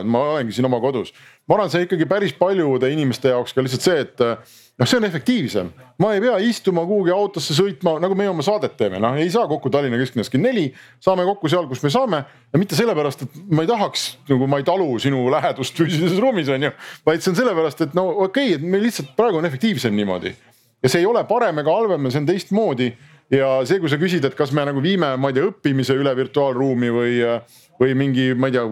[0.03, 1.13] ma olengi siin oma kodus.
[1.47, 5.07] ma arvan, see ikkagi päris paljude inimeste jaoks ka lihtsalt see, et noh, see on
[5.07, 5.69] efektiivsem.
[6.03, 9.47] ma ei pea istuma kuhugi autosse sõitma, nagu meie oma saadet teeme, noh ei saa
[9.47, 10.67] kokku Tallinna kesklinnas kell neli.
[10.99, 14.59] saame kokku seal, kus me saame ja mitte sellepärast, et ma ei tahaks nagu ma
[14.59, 16.73] ei talu sinu lähedust füüsilises ruumis on ju.
[17.07, 20.35] vaid see on sellepärast, et no okei okay,, et meil lihtsalt praegu on efektiivsem niimoodi
[20.85, 22.91] ja see ei ole parem ega halvem, see on teistmoodi.
[23.33, 26.11] ja see, kui sa küsid, et kas me nagu viime, ma ei tea, õppimise üle
[26.13, 27.15] virtuaalruumi või,
[27.81, 28.67] või mingi, ma ei tea,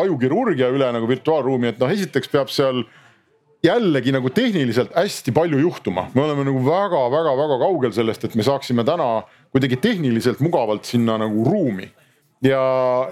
[0.00, 2.80] ajukirurgia üle nagu virtuaalruumi, et noh, esiteks peab seal
[3.60, 8.86] jällegi nagu tehniliselt hästi palju juhtuma, me oleme nagu väga-väga-väga kaugel sellest, et me saaksime
[8.88, 9.10] täna
[9.52, 11.90] kuidagi tehniliselt mugavalt sinna nagu ruumi.
[12.40, 12.62] ja,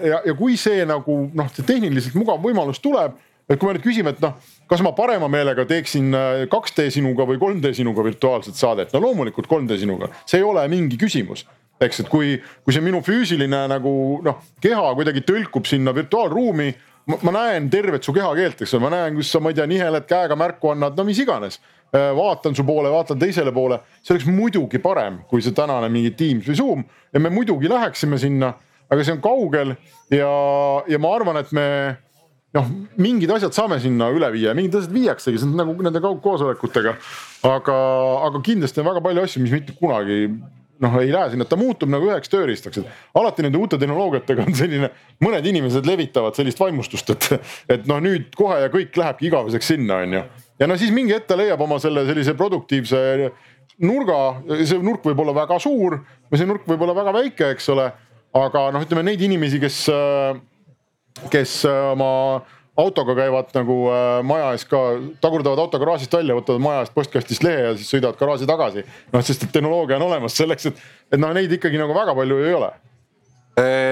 [0.01, 3.13] ja, ja kui see nagu noh, see tehniliselt mugav võimalus tuleb,
[3.49, 4.37] et kui me nüüd küsime, et noh
[4.69, 6.11] kas ma parema meelega teeksin
[6.49, 10.67] 2D äh, sinuga või 3D sinuga virtuaalset saadet, no loomulikult 3D sinuga, see ei ole
[10.71, 11.47] mingi küsimus.
[11.79, 12.33] Eks, et kui,
[12.65, 13.91] kui see minu füüsiline nagu
[14.25, 16.73] noh, keha kuidagi tõlkub sinna virtuaalruumi.
[17.09, 20.05] ma näen tervet su kehakeelt, eks ole, ma näen, kus sa, ma ei tea, niheled
[20.05, 21.57] käega märku annad, no mis iganes.
[21.89, 26.11] Äh, vaatan su poole, vaatan teisele poole, see oleks muidugi parem, kui see tänane mingi
[26.19, 26.83] Teams või Zoom.
[27.13, 28.51] Ja me muidugi läheksime sinna,
[28.91, 29.73] aga see on kaugel
[30.13, 30.29] ja,
[30.85, 31.65] ja ma arvan, et me
[32.57, 32.69] noh,
[33.01, 36.95] mingid asjad saame sinna üle viia, mingid asjad viiaksegi, see on nagu nende kaugkoosolekutega.
[37.49, 37.75] aga,
[38.27, 40.23] aga kindlasti on väga palju asju, mis mitte kunagi
[40.79, 44.55] noh, ei lähe sinna, ta muutub nagu üheks tööriistaks, et alati nende uute tehnoloogiatega on
[44.55, 44.89] selline,
[45.23, 47.29] mõned inimesed levitavad sellist vaimustust, et,
[47.75, 50.25] et noh, nüüd kohe ja kõik lähebki igaveseks sinna, on ju.
[50.63, 53.01] ja no siis mingi hetk ta leiab oma selle sellise produktiivse
[53.83, 54.19] nurga,
[54.63, 57.89] see nurk võib olla väga suur või see nurk võib olla väga väike, eks ole.
[58.39, 59.83] aga noh, ütleme neid inimesi, kes
[61.27, 62.41] kes äh, oma
[62.79, 64.81] autoga käivad nagu äh, maja ees ka,
[65.21, 68.85] tagurdavad auto garaažist välja, võtavad maja eest postkastist lehe ja siis sõidavad garaaži tagasi.
[69.13, 70.79] noh, sest et tehnoloogia on olemas selleks, et,
[71.11, 72.71] et noh, neid ikkagi nagu väga palju ei ole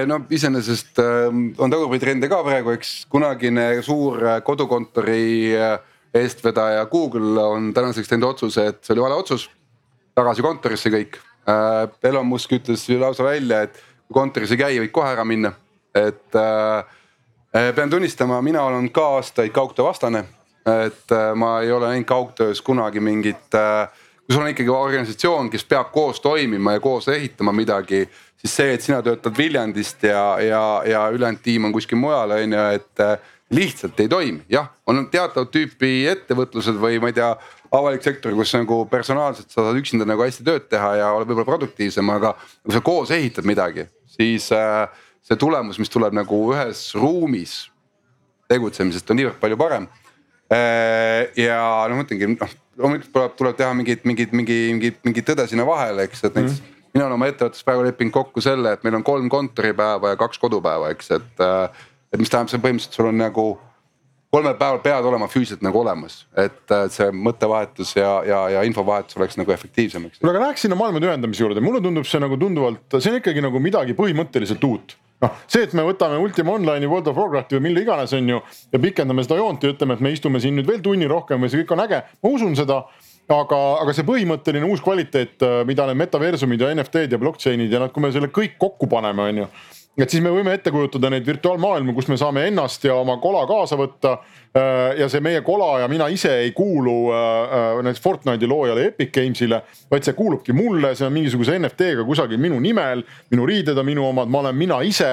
[0.08, 5.52] no iseenesest on tagurpidi-trende ka praegu, eks kunagine suur kodukontori
[6.16, 9.44] eestvedaja Google on tänaseks teinud otsuse, et see oli vale otsus.
[10.16, 11.18] tagasi kontorisse kõik.
[12.00, 13.76] Elon Musk ütles lausa välja, et
[14.06, 15.52] kui kontoris ei käi, võid kohe ära minna,
[15.92, 16.97] et äh, Äh,
[17.74, 20.24] pean tunnistama, mina olen ka aastaid kaugtöö vastane.
[20.84, 23.88] et äh, ma ei ole näinud kaugtöös kunagi mingit, äh,
[24.26, 28.08] kui sul on ikkagi organisatsioon, kes peab koos toimima ja koos ehitama midagi.
[28.36, 32.52] siis see, et sina töötad Viljandist ja, ja, ja ülejäänud tiim on kuskil mujal, on
[32.52, 33.02] ju, et
[33.50, 37.32] lihtsalt ei toimi, jah, on teatavat tüüpi ettevõtlused või ma ei tea,
[37.72, 41.48] avalik sektor, kus nagu personaalselt sa saad üksinda nagu hästi tööd teha ja oled võib-olla
[41.48, 43.88] produktiivsem, aga kui sa koos ehitad midagi,
[44.18, 44.84] siis äh,
[45.28, 47.66] see tulemus, mis tuleb nagu ühes ruumis
[48.48, 49.86] tegutsemisest on niivõrd palju parem.
[50.48, 51.60] Äh, ja
[51.90, 55.66] no ma ütlengi, noh loomulikult tuleb, tuleb teha mingit, mingit, mingi, mingit, mingit tõde sinna
[55.68, 56.66] vahele, eks, et näiteks mm.
[56.66, 56.90] -hmm.
[56.94, 60.38] mina olen oma ettevõttes praegu leppinud kokku selle, et meil on kolm kontoripäeva ja kaks
[60.38, 61.32] kodupäeva, eks, et.
[61.44, 63.42] Äh, et mis tähendab, see põhimõtteliselt sul on nagu
[64.32, 69.36] kolmel päeval peavad olema füüsiliselt nagu olemas, et see mõttevahetus ja, ja, ja infovahetus oleks
[69.36, 70.22] nagu efektiivsem, eks.
[70.22, 73.44] kuule, aga läheks sinna maailmade ühendamise juurde, mulle tundub see nagu tunduvalt, see on ikkagi
[73.44, 77.68] nagu midagi põhimõtteliselt uut noh, see, et me võtame Ultima Online'i World of Warcrafti või
[77.68, 78.40] mille iganes, on ju,
[78.72, 81.52] ja pikendame seda joont ja ütleme, et me istume siin nüüd veel tunni rohkem või
[81.52, 82.82] see kõik on äge, ma usun seda
[83.34, 87.92] aga, aga see põhimõtteline uus kvaliteet, mida need metaversumid ja NFT-d ja blockchain'id ja noh,
[87.92, 89.50] kui me selle kõik kokku paneme, on ju
[89.98, 93.44] et siis me võime ette kujutada neid virtuaalmaailmu, kus me saame ennast ja oma kola
[93.50, 94.14] kaasa võtta.
[94.56, 97.22] Äh, ja see meie kola ja mina ise ei kuulu äh,
[97.58, 102.40] äh, näiteks Fortnite'i loojale Epic Games'ile, vaid see kuulubki mulle, see on mingisuguse NFT-ga kusagil
[102.40, 105.12] minu nimel, minu riided on minu omad, ma olen mina ise.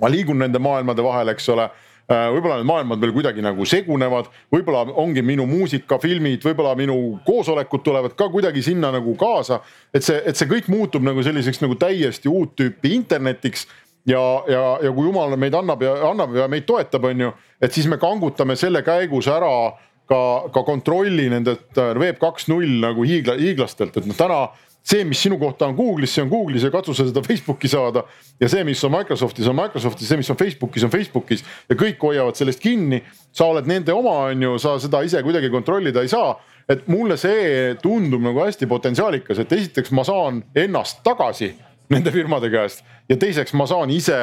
[0.00, 1.66] ma liigun nende maailmade vahel, eks ole
[2.08, 6.96] võib-olla need maailmad veel kuidagi nagu segunevad, võib-olla ongi minu muusika, filmid, võib-olla minu
[7.26, 9.60] koosolekud tulevad ka kuidagi sinna nagu kaasa.
[9.94, 13.66] et see, et see kõik muutub nagu selliseks nagu täiesti uut tüüpi internetiks
[14.06, 17.32] ja, ja, ja kui jumal meid annab ja annab ja meid toetab, on ju,
[17.62, 19.52] et siis me kangutame selle käigus ära
[20.10, 20.22] ka,
[20.52, 24.42] ka kontrolli nendelt äh, Web kaks null nagu hiigla, hiiglastelt, et noh, täna
[24.82, 28.04] see, mis sinu kohta on Google'is, see on Google'is ja katsu sa seda Facebooki saada.
[28.40, 32.02] ja see, mis on Microsoftis, on Microsoftis, see, mis on Facebookis, on Facebookis ja kõik
[32.02, 33.02] hoiavad sellest kinni.
[33.32, 36.34] sa oled nende oma, on ju, sa seda ise kuidagi kontrollida ei saa.
[36.68, 41.54] et mulle see tundub nagu hästi potentsiaalikas, et esiteks ma saan ennast tagasi
[41.90, 44.16] nende firmade käest ja teiseks ma saan ise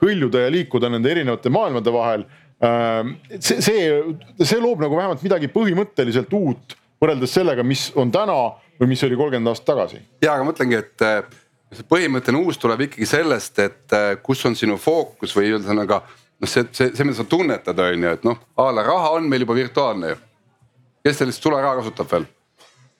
[0.00, 2.24] hõljuda ja liikuda nende erinevate maailmade vahel.
[2.64, 3.88] Ehm, see, see,
[4.38, 8.36] see loob nagu vähemalt midagi põhimõtteliselt uut võrreldes sellega, mis on täna
[8.80, 10.00] või mis oli kolmkümmend aastat tagasi.
[10.22, 11.20] ja, aga mõtlengi, et äh,
[11.74, 16.48] see põhimõtteline uus tuleb ikkagi sellest, et äh, kus on sinu fookus või ühesõnaga noh,
[16.48, 19.44] see, see, see, mida sa tunnetad, on ju, et noh, a la raha on meil
[19.44, 20.20] juba virtuaalne ju.
[21.04, 22.26] kes sellist sularaha kasutab veel?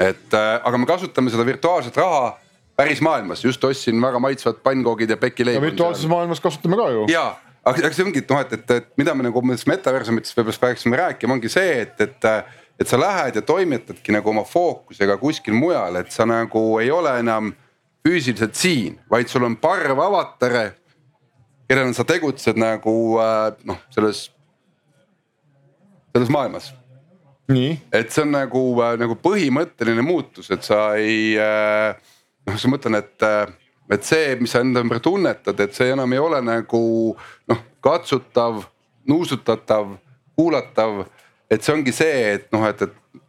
[0.01, 2.35] et äh, aga me kasutame seda virtuaalset raha
[2.81, 5.63] päris maailmas, just ostsin väga maitsvad pannkoogid ja pekileib.
[5.63, 7.07] virtuaalses maailmas kasutame ka ju.
[7.13, 7.27] ja,
[7.65, 11.37] aga see ongi, et noh, et, et, et mida me nagu metaversumitest võib-olla peaksime rääkima,
[11.37, 12.31] ongi see, et, et
[12.81, 17.13] et sa lähed ja toimetadki nagu oma fookusega kuskil mujal, et sa nagu ei ole
[17.21, 17.53] enam
[18.07, 20.71] füüsiliselt siin, vaid sul on parv avatare,
[21.69, 24.31] kellena sa tegutsed nagu äh, noh, selles,
[26.15, 26.73] selles maailmas.
[27.93, 31.93] et see on nagu, äh, nagu põhimõtteline muutus, et sa ei äh,
[32.47, 33.29] noh, siis ma mõtlen, et,
[33.93, 36.83] et see, mis sa enda ümber tunnetad, et see enam ei ole nagu
[37.51, 38.65] noh, katsutav,
[39.11, 39.99] nuusutatav,
[40.39, 41.05] kuulatav
[41.51, 43.21] et see ongi see, et noh, et, et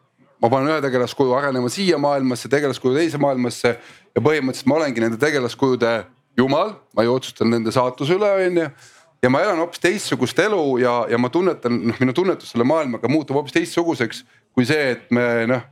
[0.41, 5.19] ma panen ühe tegelaskuju arenema siia maailmasse, tegelaskuju teise maailmasse ja põhimõtteliselt ma olengi nende
[5.21, 5.93] tegelaskujude
[6.39, 8.69] jumal, ma ju otsustan nende saatuse üle, on ju.
[9.21, 13.11] ja ma elan hoopis teistsugust elu ja, ja ma tunnetan, noh, minu tunnetus selle maailmaga
[13.11, 14.23] muutub hoopis teistsuguseks
[14.55, 15.67] kui see, et me noh.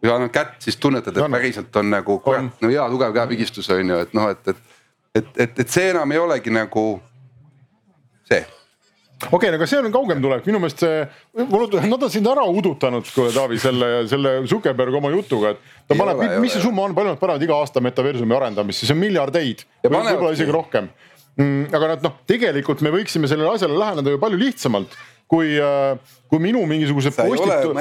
[0.00, 3.70] kui sa annad kätt, siis tunnetad, et päriselt on nagu kurat, no hea tugev käepigistus
[3.70, 4.80] on ju, et noh, et, et,
[5.14, 6.86] et, et, et see enam ei olegi nagu
[8.26, 8.42] see
[9.28, 11.04] okei okay,, aga see on kaugem tulek, minu meelest see,
[11.38, 16.24] nad on sind ära udutanud, kuule Taavi, selle, selle Zuckerberg oma jutuga, et ta paneb,
[16.42, 20.34] mis see summa on, palju nad panevad iga aasta metaversumi arendamisse, see on miljardeid, võib-olla
[20.34, 20.90] isegi rohkem.
[21.32, 21.70] Mm,.
[21.72, 24.92] aga nad noh, tegelikult me võiksime sellele asjale läheneda ju palju lihtsamalt
[25.32, 27.72] kui, äh, kui minu mingisugused postitu,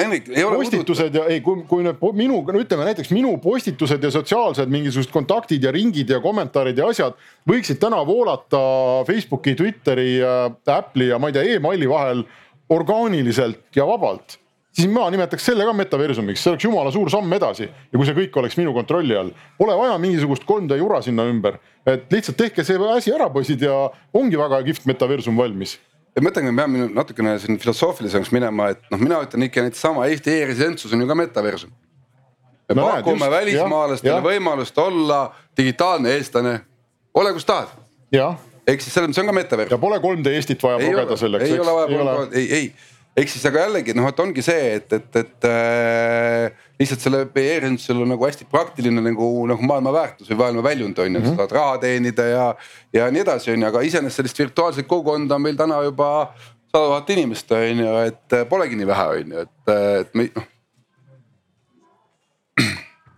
[0.55, 5.11] postitused ja ei, kui, kui need minu, no ütleme näiteks minu postitused ja sotsiaalsed mingisugused
[5.11, 7.17] kontaktid ja ringid ja kommentaarid ja asjad
[7.49, 8.61] võiksid täna voolata
[9.09, 10.45] Facebooki, Twitteri, äh,
[10.77, 12.23] Apple'i ja ma ei tea e, emaili vahel
[12.71, 14.37] orgaaniliselt ja vabalt.
[14.71, 17.67] Siis ma nimetaks selle ka metaversumiks, see oleks jumala suur samm edasi.
[17.67, 21.59] Ja kui see kõik oleks minu kontrolli all, pole vaja mingisugust 3D jura sinna ümber,
[21.83, 25.75] et lihtsalt tehke see asi ära, poisid ja ongi väga kihvt metaversum valmis
[26.15, 30.07] ma mõtlengi, me peame natukene siin filosoofilisemaks minema, et noh, mina ütlen ikka näiteks sama
[30.11, 31.71] Eesti e-residentsus on ju ka metaversum.
[32.71, 35.23] me no, pakume näed, välismaalastele ja, võimalust olla
[35.57, 36.59] digitaalne eestlane,
[37.13, 37.71] ole kus tahad.
[38.67, 39.75] ehk siis selles mõttes on ka metaversum.
[39.75, 41.49] ja pole 3D Eestit vaja progeda selleks.
[41.49, 42.73] ei ole vaja, ei, ei
[43.17, 47.99] ehk siis, aga jällegi noh, et ongi see, et, et, et äh, lihtsalt selle e-rindlusel
[48.03, 51.33] on nagu hästi praktiline nagu, nagu maailma väärtus või maailma väljund on ju, et sa
[51.33, 51.41] mhm.
[51.41, 52.45] saad raha teenida ja,
[52.95, 56.11] ja nii edasi, on ju, aga iseenesest sellist virtuaalset kogukonda on meil täna juba
[56.71, 60.15] sada tuhat inimest on ju, et äh, polegi nii vähe, on ju, et, äh, et
[60.15, 60.49] me noh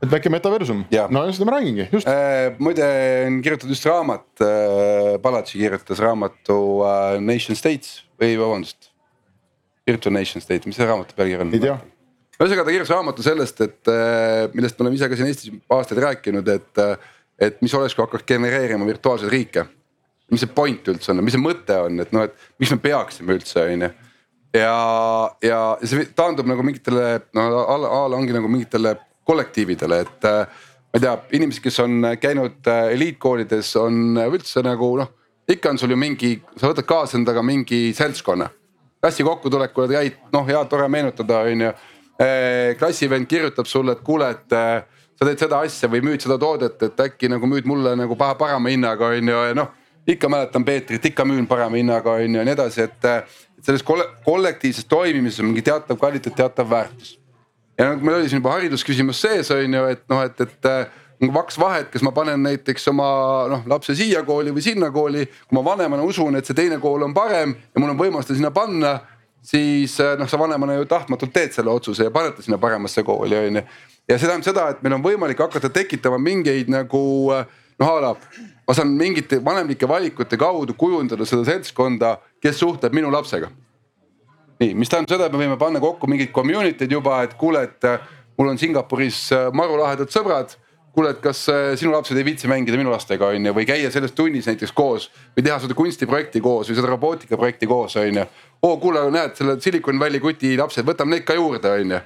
[0.04, 0.82] et väike metaversum,
[1.16, 2.58] no seda ma räägingi, just äh,.
[2.60, 2.88] muide
[3.28, 8.93] on kirjutatud just raamat äh,, Palatsi kirjutas raamatu äh, Nation States või vabandust
[9.88, 11.52] Virtual Nation State, mis see raamatu pealkiri on?
[11.54, 11.76] ei tea.
[12.40, 16.02] ühesõnaga ta kirjutas raamatu sellest, et äh, millest me oleme ise ka siin Eestis aastaid
[16.04, 17.10] rääkinud, et, äh,
[17.50, 19.68] et mis oleks, kui hakkaks genereerima virtuaalseid riike.
[20.32, 23.36] mis see point üldse on, mis see mõte on, et noh, et miks me peaksime
[23.36, 23.90] üldse, on ju.
[24.56, 24.78] ja,
[25.44, 28.96] ja see taandub nagu mingitele noh a la ongi nagu mingitele
[29.28, 30.64] kollektiividele, et äh,
[30.94, 35.14] ma ei tea, inimesed, kes on käinud eliitkoolides, on üldse nagu noh,
[35.52, 38.48] ikka on sul ju mingi, sa võtad kaasa endaga mingi seltskonna
[39.04, 41.72] klassi kokkutulekul käid, noh hea tore meenutada, on ju.
[42.80, 44.54] klassivend kirjutab sulle, et kuule, et
[45.20, 48.72] sa teed seda asja või müüd seda toodet, et äkki nagu müüd mulle nagu parema
[48.72, 49.74] hinnaga, on ju, ja noh.
[50.08, 53.84] ikka mäletan Peetrit, ikka müün parema hinnaga, on ju ja nii edasi, et, et selles
[54.26, 57.18] kollektiivses toimimises on mingi teatav kvaliteet, teatav väärtus.
[57.80, 60.72] ja nagu meil oli siin juba haridusküsimus sees, on ju, et noh, et, et
[61.22, 63.08] kaks vahet, kas ma panen näiteks oma
[63.52, 65.26] noh lapse siia kooli või sinna kooli.
[65.26, 68.36] kui ma vanemana usun, et see teine kool on parem ja mul on võimalus ta
[68.36, 69.00] sinna panna,
[69.42, 73.38] siis noh, sa vanemana ju tahtmatult teed selle otsuse ja paned ta sinna paremasse kooli
[73.38, 73.68] on ju
[74.08, 77.04] ja see tähendab seda, et meil on võimalik hakata tekitama mingeid nagu
[77.80, 78.16] noh a la
[78.68, 83.52] ma saan mingite vanemlike valikute kaudu kujundada seda seltskonda, kes suhtleb minu lapsega.
[84.60, 87.88] nii, mis tähendab seda, et me võime panna kokku mingid community'd juba, et kuule, et
[87.90, 88.04] äh,
[88.38, 90.56] mul on Singapuris äh, maru lahedad sõbrad.
[90.94, 93.92] Kuule, et kas äh, sinu lapsed ei viitsi mängida minu lastega on ju või käia
[93.92, 98.26] selles tunnis näiteks koos või teha seda kunstiprojekti koos või seda robootikaprojekti koos on ju.
[98.64, 102.02] oo kuule, näed selle Silicon Valley kuti lapsed, võtame neid ka juurde on ju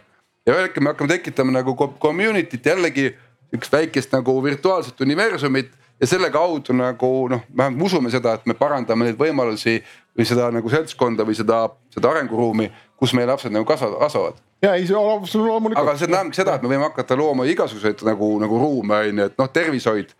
[0.47, 3.11] ja hetkel me hakkame tekitama nagu community't jällegi
[3.55, 5.71] üks väikest nagu virtuaalset universumit
[6.01, 9.79] ja selle kaudu nagu noh, vähemalt me usume seda, et me parandame neid võimalusi
[10.17, 14.39] või seda nagu seltskonda või seda, seda arenguruumi, kus meie lapsed nagu kasvavad.
[14.61, 15.83] Ja ei, see on loomulikult.
[15.83, 19.31] aga see tähendab seda, et me võime hakata looma igasuguseid nagu, nagu ruume on ju,
[19.31, 20.13] et noh, tervishoid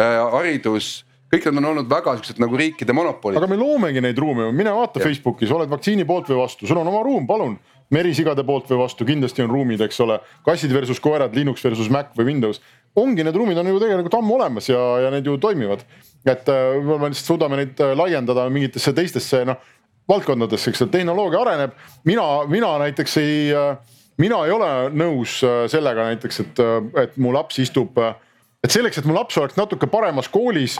[0.00, 0.94] äh,, haridus
[1.34, 3.38] kõik need on olnud väga siuksed nagu riikide monopolid.
[3.40, 5.08] aga me loomegi neid ruume, mine vaata ja.
[5.08, 7.56] Facebookis, oled vaktsiini poolt või vastu, sul on oma ruum, palun
[7.94, 12.14] merisigade poolt või vastu, kindlasti on ruumid, eks ole, kassid versus koerad, Linux versus Mac
[12.18, 12.62] või Windows.
[12.96, 15.84] ongi, need ruumid on ju tegelikult ammu olemas ja, ja need ju toimivad.
[16.24, 19.58] et äh, võib-olla me lihtsalt suudame neid äh, laiendada mingitesse teistesse noh
[20.08, 21.72] valdkondadesse, eks tehnoloogia areneb.
[22.04, 23.76] mina, mina näiteks ei, äh,
[24.16, 25.40] mina ei ole nõus
[25.70, 26.64] sellega näiteks, et,
[27.02, 27.98] et mu laps istub
[28.64, 30.78] et selleks, et mu laps oleks natuke paremas koolis,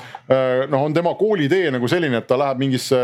[0.71, 3.01] noh, on tema koolitee nagu selline, et ta läheb mingisse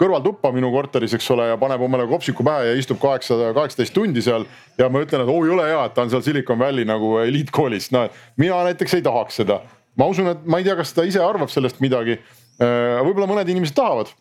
[0.00, 4.22] kõrvaltuppa minu korteris, eks ole, ja paneb omale kopsiku pähe ja istub kaheksa, kaheksateist tundi
[4.24, 4.46] seal.
[4.78, 7.90] ja ma ütlen, et oo jõle hea, et ta on seal Silicon Valley nagu eliitkoolis,
[7.92, 8.06] no
[8.40, 9.60] mina näiteks ei tahaks seda.
[9.96, 12.16] ma usun, et ma ei tea, kas ta ise arvab sellest midagi.
[12.60, 14.12] Äh, võib-olla mõned inimesed tahavad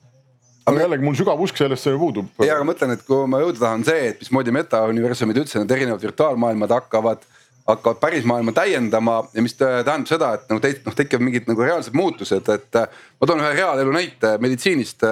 [0.70, 2.30] aga jällegi mul sügav usk sellesse puudub.
[2.40, 5.76] ja, aga ma mõtlen, et kuhu ma jõuda tahan, see, et mismoodi metauniversumid üldse need
[5.76, 7.28] erinevad virtuaalmaailmad hakkavad
[7.70, 11.94] hakkavad päris maailma täiendama ja mis tähendab seda, et nagu noh tekivad mingid nagu reaalsed
[11.98, 15.06] muutused, et ma toon ühe reaalelu näite meditsiinist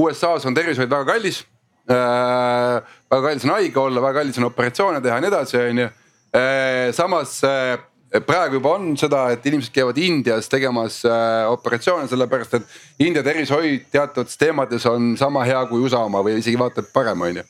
[0.00, 1.42] USA-s on tervishoid väga kallis
[1.90, 2.78] äh,.
[3.10, 5.88] väga kallis on haige olla, väga kallis on operatsioone teha ja nii edasi, on ju
[5.88, 6.92] äh,.
[6.96, 7.78] samas äh,
[8.26, 13.86] praegu juba on seda, et inimesed käivad Indias tegemas äh, operatsioone, sellepärast et India tervishoid
[13.92, 17.44] teatavates teemades on sama hea kui USA oma või isegi vaata et parem, on ju.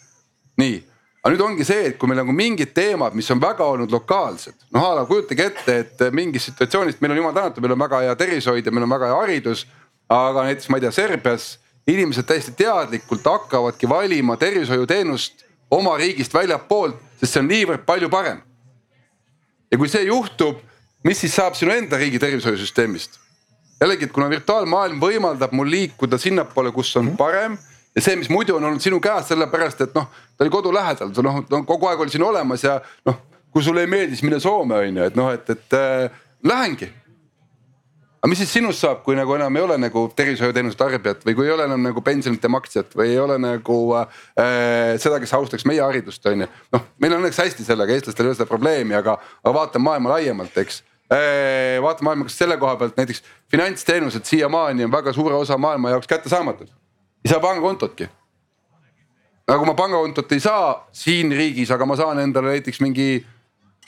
[0.61, 0.76] nii,
[1.22, 4.68] aga nüüd ongi see, et kui meil nagu mingid teemad, mis on väga olnud lokaalsed,
[4.76, 8.04] noh a la kujutage ette, et mingist situatsioonist, meil on jumal tänatud, meil on väga
[8.04, 9.66] hea tervishoid ja meil on väga hea haridus.
[10.11, 11.50] aga näiteks ma ei tea, Serbias
[11.86, 18.42] inimesed täiesti teadlikult hakkavadki valima tervishoiuteenust oma riigist väljapoolt, sest see on niivõrd palju parem.
[19.70, 20.60] Ja kui see juhtub,
[21.06, 23.18] mis siis saab sinu enda riigi tervishoiusüsteemist?
[23.80, 27.56] jällegi, et kuna virtuaalmaailm võimaldab mul liikuda sinnapoole, kus on parem
[27.96, 31.14] ja see, mis muidu on olnud sinu käes, sellepärast et noh, ta oli kodu lähedal,
[31.24, 32.76] noh, kogu aeg oli siin olemas ja
[33.08, 36.20] noh, kui sulle ei meeldi, siis mine Soome on ju, et noh, et, et äh,
[36.44, 36.90] lähengi
[38.20, 41.46] aga mis siis sinust saab, kui nagu enam ei ole nagu tervishoiuteenuse tarbijat või kui
[41.48, 45.80] ei ole enam nagu pensionite maksjat või ei ole nagu äh, seda, kes austaks meie
[45.80, 46.50] haridust, on ju.
[46.76, 50.12] noh, meil on õnneks hästi sellega, eestlastel ei ole seda probleemi, aga, aga vaatame maailma
[50.18, 51.80] laiemalt, eks äh,.
[51.80, 56.12] vaatame maailma, kas selle koha pealt näiteks finantsteenused siiamaani on väga suure osa maailma jaoks
[56.12, 56.68] kättesaamatud.
[57.24, 58.10] ei saa pangakontotki.
[59.48, 63.24] nagu ma pangakontot ei saa siin riigis, aga ma saan endale näiteks mingi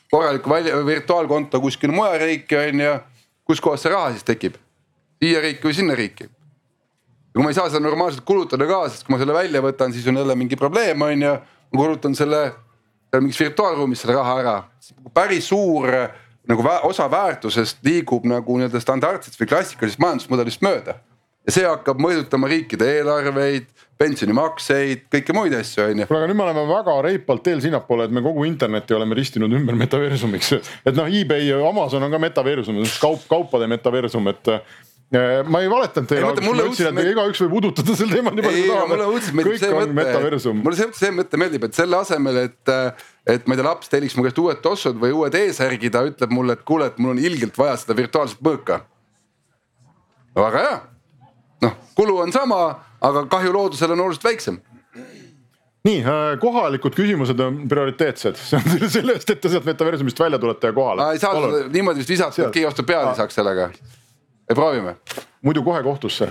[0.09, 0.57] korraliku
[0.87, 3.01] virtuaalkonto kuskil mujal riiki on ju
[3.53, 4.57] kuskohast see raha siis tekib?
[5.23, 6.27] siia riiki või sinna riiki?
[6.27, 9.95] ja kui ma ei saa seda normaalselt kulutada ka, sest kui ma selle välja võtan,
[9.95, 11.37] siis on jälle mingi probleem, on ju.
[11.73, 12.43] ma kulutan selle,
[13.15, 14.57] mingis virtuaalruumis selle raha ära.
[15.15, 15.89] päris suur
[16.49, 20.99] nagu vä osa väärtusest liigub nagu nii-öelda standardsest või klassikalisest majandusmudelist mööda.
[21.47, 23.71] Ja see hakkab mõjutama riikide eelarveid
[24.03, 26.07] pensionimakseid, kõiki muid asju, on ju.
[26.09, 29.53] kuule, aga nüüd me oleme väga reipalt teel sinnapoole, et me kogu interneti oleme ristinud
[29.59, 30.55] ümber metaversumiks.
[30.87, 35.71] et noh, eBay ja Amazon on ka metaversum, kaup, kaupade metaversum, et eh, ma ei
[35.71, 38.95] valetanud teile, ma ütlesin, et igaüks võib udutada sel teemal nii palju kui tahab.
[39.39, 42.77] meeldib see mõte, mulle see, see mõte meeldib, et selle asemel, et,
[43.37, 46.35] et ma ei tea, laps telliks mu käest uued tossud või uued eesärgi, ta ütleb
[46.35, 48.83] mulle, et kuule, et mul on ilgelt vaja seda virtuaalset mõõka.
[50.39, 50.81] väga hea,
[51.95, 52.63] kulu on sama
[53.01, 54.61] aga kahju loodusele on oluliselt väiksem
[55.85, 60.39] nii äh, kohalikud küsimused on prioriteetsed, see on selle eest, et te sealt metaversumist välja
[60.43, 61.09] tulete ja kohale.
[61.13, 61.73] ei saa Palun.
[61.73, 63.71] niimoodi vist visata, et keegi vastu peale ei saaks sellega.
[64.55, 64.97] proovime.
[65.43, 66.29] muidu kohe kohtusse.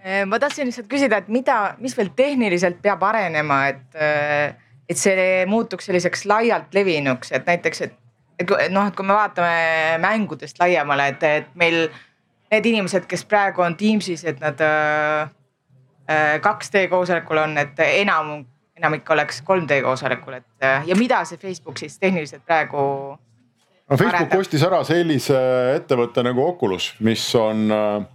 [0.00, 4.54] Eh, ma tahtsin lihtsalt küsida, et mida, mis veel tehniliselt peab arenema, et, eh,
[4.88, 7.98] et see muutuks selliseks laialt levinuks, et näiteks, et,
[8.40, 11.90] et noh, et kui me vaatame mängudest laiemale, et, et meil
[12.50, 15.30] need inimesed, kes praegu on Teams'is, et nad äh,
[16.42, 18.40] 2D koosolekul on, et enam,
[18.76, 22.80] enamik oleks 3D koosolekul, et ja mida see Facebook siis tehniliselt praegu
[23.90, 25.38] no Facebook ostis ära sellise
[25.76, 28.08] ettevõtte nagu Oculus, mis on äh,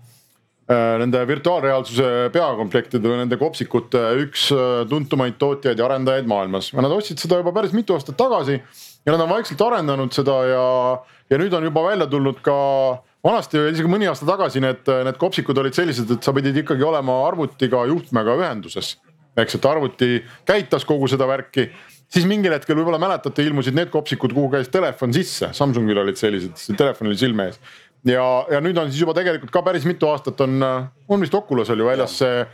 [0.65, 6.71] Äh, nende virtuaalreaalsuse peakomplektide või nende kopsikute üks äh, tuntumaid tootjaid ja arendajaid maailmas.
[6.73, 10.63] Nad ostsid seda juba päris mitu aastat tagasi ja nad on vaikselt arendanud seda ja,
[11.29, 12.55] ja nüüd on juba välja tulnud ka
[13.25, 17.21] vanasti isegi mõni aasta tagasi need, need kopsikud olid sellised, et sa pidid ikkagi olema
[17.27, 18.95] arvutiga juhtmega ühenduses.
[19.35, 20.07] eks, et arvuti
[20.47, 21.65] käitas kogu seda värki,
[22.07, 26.55] siis mingil hetkel võib-olla mäletate, ilmusid need kopsikud, kuhu käis telefon sisse, Samsungil olid sellised,
[26.77, 27.59] telefon oli silme ees.
[28.05, 28.23] Ja,
[28.53, 30.61] ja nüüd on siis juba tegelikult ka päris mitu aastat on,
[31.09, 32.45] on vist Oculus oli ju väljas see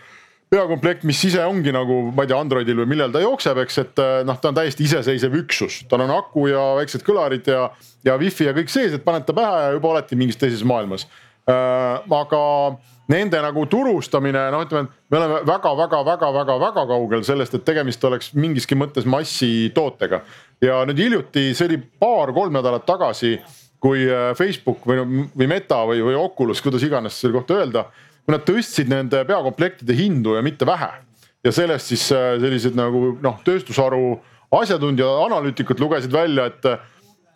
[0.51, 4.01] peakomplekt, mis ise ongi nagu, ma ei tea, Androidil või millal ta jookseb, eks, et
[4.27, 7.69] noh, ta on täiesti iseseisev üksus, tal on aku ja väiksed kõlarid ja,
[8.07, 11.07] ja wifi ja kõik sees, et paned ta pähe ja juba olete mingis teises maailmas
[11.47, 12.03] äh,.
[12.03, 12.41] aga
[13.11, 19.07] nende nagu turustamine, noh, ütleme, me oleme väga-väga-väga-väga-väga kaugel sellest, et tegemist oleks mingiski mõttes
[19.09, 20.21] massitootega.
[20.61, 23.37] ja nüüd hiljuti, see oli paar-kolm nädalat tagasi
[23.81, 27.85] kui äh, Facebook või, või Meta või, või Oculus, kuidas iganes selle kohta öelda.
[28.25, 30.91] Kui nad tõstsid nende peakomplektide hindu ja mitte vähe
[31.43, 34.15] ja sellest siis äh, sellised nagu noh, tööstusharu
[34.51, 36.65] asjatundjad, analüütikud lugesid välja, et,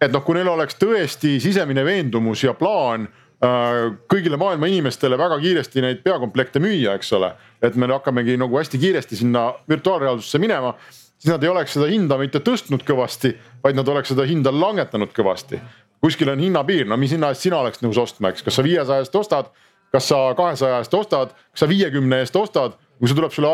[0.04, 5.40] et noh, kui neil oleks tõesti sisemine veendumus ja plaan äh, kõigile maailma inimestele väga
[5.42, 7.34] kiiresti neid peakomplekte müüa, eks ole.
[7.62, 10.76] et me hakkamegi nagu hästi kiiresti sinna virtuaalreaalsusesse minema,
[11.18, 13.34] siis nad ei oleks seda hinda mitte tõstnud kõvasti,
[13.64, 15.62] vaid nad oleks seda hinda langetanud kõvasti
[16.06, 19.02] kuskil on hinnapiir, no mis hinna eest sina oleks nõus ostma, eks, kas sa viiesaja
[19.02, 19.48] eest ostad,
[19.96, 23.52] kas sa kahesaja eest ostad, kas sa viiekümne eest ostad, kui see tuleb sulle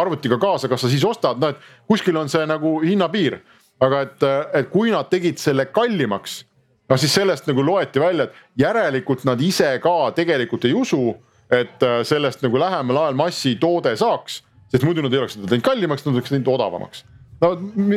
[0.00, 3.42] arvutiga kaasa, kas sa siis ostad, noh et kuskil on see nagu hinnapiir.
[3.82, 4.24] aga et,
[4.54, 6.44] et kui nad tegid selle kallimaks,
[6.86, 11.16] no siis sellest nagu loeti välja, et järelikult nad ise ka tegelikult ei usu,
[11.50, 14.38] et sellest nagu lähemal ajal massitoode saaks,
[14.70, 17.02] sest muidu nad ei oleks seda teinud kallimaks, nad oleks teinud odavamaks.
[17.42, 17.50] no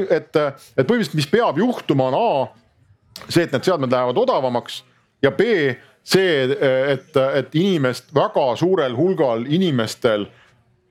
[0.10, 4.82] et, et põhimõtteliselt, mis peab juhtuma, on A see, et need seadmed lähevad odavamaks
[5.24, 5.76] ja B
[6.06, 6.45] see,
[6.93, 10.28] et, et inimest väga suurel hulgal inimestel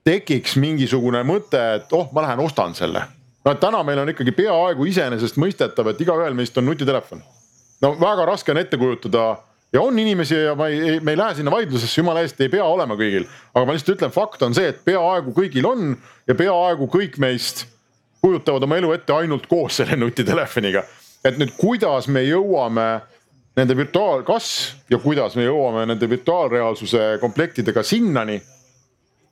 [0.04, 3.04] tekiks mingisugune mõte, et oh, ma lähen ostan selle.
[3.44, 7.22] no et täna meil on ikkagi peaaegu iseenesestmõistetav, et igaühel meist on nutitelefon.
[7.82, 9.36] no väga raske on ette kujutada
[9.72, 12.64] ja on inimesi ja ma ei, me ei lähe sinna vaidlusesse, jumala eest ei pea
[12.64, 13.28] olema kõigil.
[13.54, 15.94] aga ma lihtsalt ütlen, fakt on see, et peaaegu kõigil on
[16.26, 17.66] ja peaaegu kõik meist
[18.24, 20.84] kujutavad oma elu ette ainult koos selle nutitelefoniga
[21.24, 22.86] et nüüd, kuidas me jõuame
[23.56, 24.48] nende virtuaal, kas
[24.90, 28.40] ja kuidas me jõuame nende virtuaalreaalsuse komplektidega sinnani.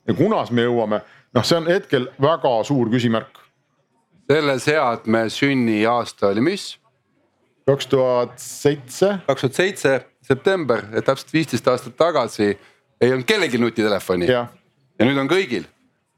[0.07, 0.99] ja kunas me jõuame,
[1.33, 3.39] noh, see on hetkel väga suur küsimärk.
[4.31, 6.77] selle seadme sünniaasta oli mis?
[7.67, 9.17] kaks tuhat seitse.
[9.27, 12.57] kaks tuhat seitse september, täpselt viisteist aastat tagasi
[13.01, 14.27] ei olnud kellelgi nutitelefoni.
[14.31, 14.47] ja
[14.99, 15.67] nüüd on kõigil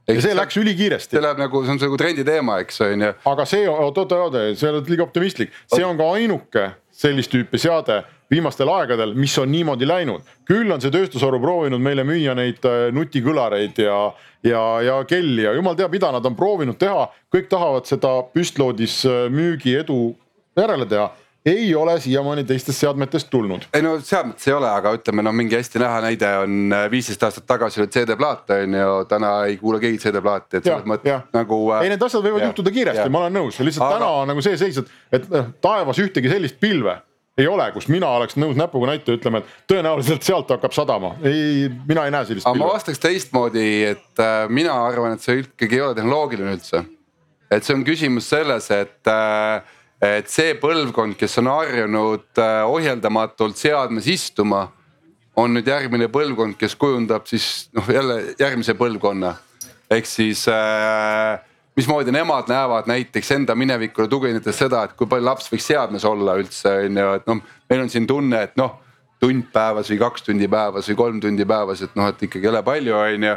[0.07, 1.17] ja see läks ülikiiresti.
[1.17, 3.13] see läheb nagu, see on nagu trendi teema, eks on ju.
[3.33, 7.59] aga see, oot, oot, oot, sa oled liiga optimistlik, see on ka ainuke sellist tüüpi
[7.59, 10.21] seade viimastel aegadel, mis on niimoodi läinud.
[10.45, 13.99] küll on see tööstusharu proovinud meile müüa neid äh, nutikõlareid ja,
[14.43, 17.09] ja, ja kelli ja jumal teab, mida nad on proovinud teha.
[17.33, 20.15] kõik tahavad seda püstloodis äh, müügi edu
[20.57, 21.11] järele teha
[21.45, 23.67] ei ole siiamaani teistest seadmetest tulnud.
[23.73, 27.23] ei no seadmetes ei ole, aga ütleme noh, mingi hästi näha näide on äh, viisteist
[27.23, 31.59] aastat tagasi oli CD-plaat on ju, täna ei kuula keegi CD-plaati, et selles mõttes nagu.
[31.75, 33.99] Äh, ei, need asjad võivad ja, juhtuda kiiresti, ma olen nõus, lihtsalt aga...
[33.99, 36.97] täna on nagu see seis, et, et noh, taevas ühtegi sellist pilve
[37.37, 41.15] ei ole, kus mina oleks nõus näpuga näita, ütlema, et tõenäoliselt sealt hakkab sadama.
[41.27, 42.47] ei, mina ei näe sellist.
[42.47, 42.65] aga pilve.
[42.65, 46.85] ma vastaks teistmoodi, et äh, mina arvan, et see ikkagi ei ole tehnoloogiline üldse.
[47.51, 53.57] et see on küsimus selles, et äh, et see põlvkond, kes on harjunud äh, ohjeldamatult
[53.59, 54.67] seadmes istuma,
[55.35, 59.35] on nüüd järgmine põlvkond, kes kujundab siis noh, jälle järgmise põlvkonna.
[59.91, 61.39] ehk siis äh,
[61.75, 66.37] mismoodi nemad näevad näiteks enda minevikule tuginedes seda, et kui palju laps võiks seadmes olla
[66.39, 68.81] üldse on ju, et noh, meil on siin tunne, et noh
[69.19, 72.61] tund päevas või kaks tundi päevas või kolm tundi päevas, et noh, et ikkagi ole
[72.63, 73.35] palju, on ju.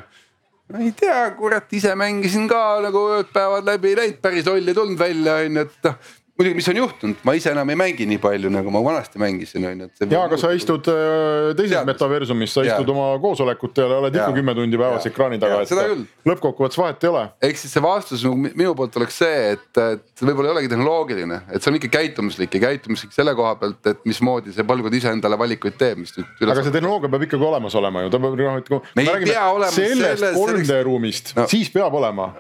[0.73, 4.77] ma ei tea, kurat, ise mängisin ka nagu ööd-päevad läbi, ei läinud päris loll ei
[4.77, 8.07] tulnud välja, on ju, et noh muidugi, mis on juhtunud, ma ise enam ei mängi
[8.07, 9.89] nii palju, nagu ma vanasti mängisin, on ju.
[10.07, 12.95] ja, aga sa istud äh, teises metaversumis, sa istud ja.
[12.95, 17.25] oma koosolekutel ja oled ikka kümme tundi päevas ekraani taga, et lõppkokkuvõttes vahet ei ole.
[17.51, 21.65] ehk siis see vastus minu poolt oleks see, et, et võib-olla ei olegi tehnoloogiline, et
[21.65, 25.39] see on ikka käitumuslik ja käitumuslik selle koha pealt, et mismoodi see põlvkond ise endale
[25.41, 26.35] valikuid teeb, mis nüüd.
[26.47, 29.41] aga see tehnoloogia peab ikkagi olemas olema ju, ta peab noh, et kui me, me
[29.43, 32.31] olema sellest 3D ruumist no., siis peab olema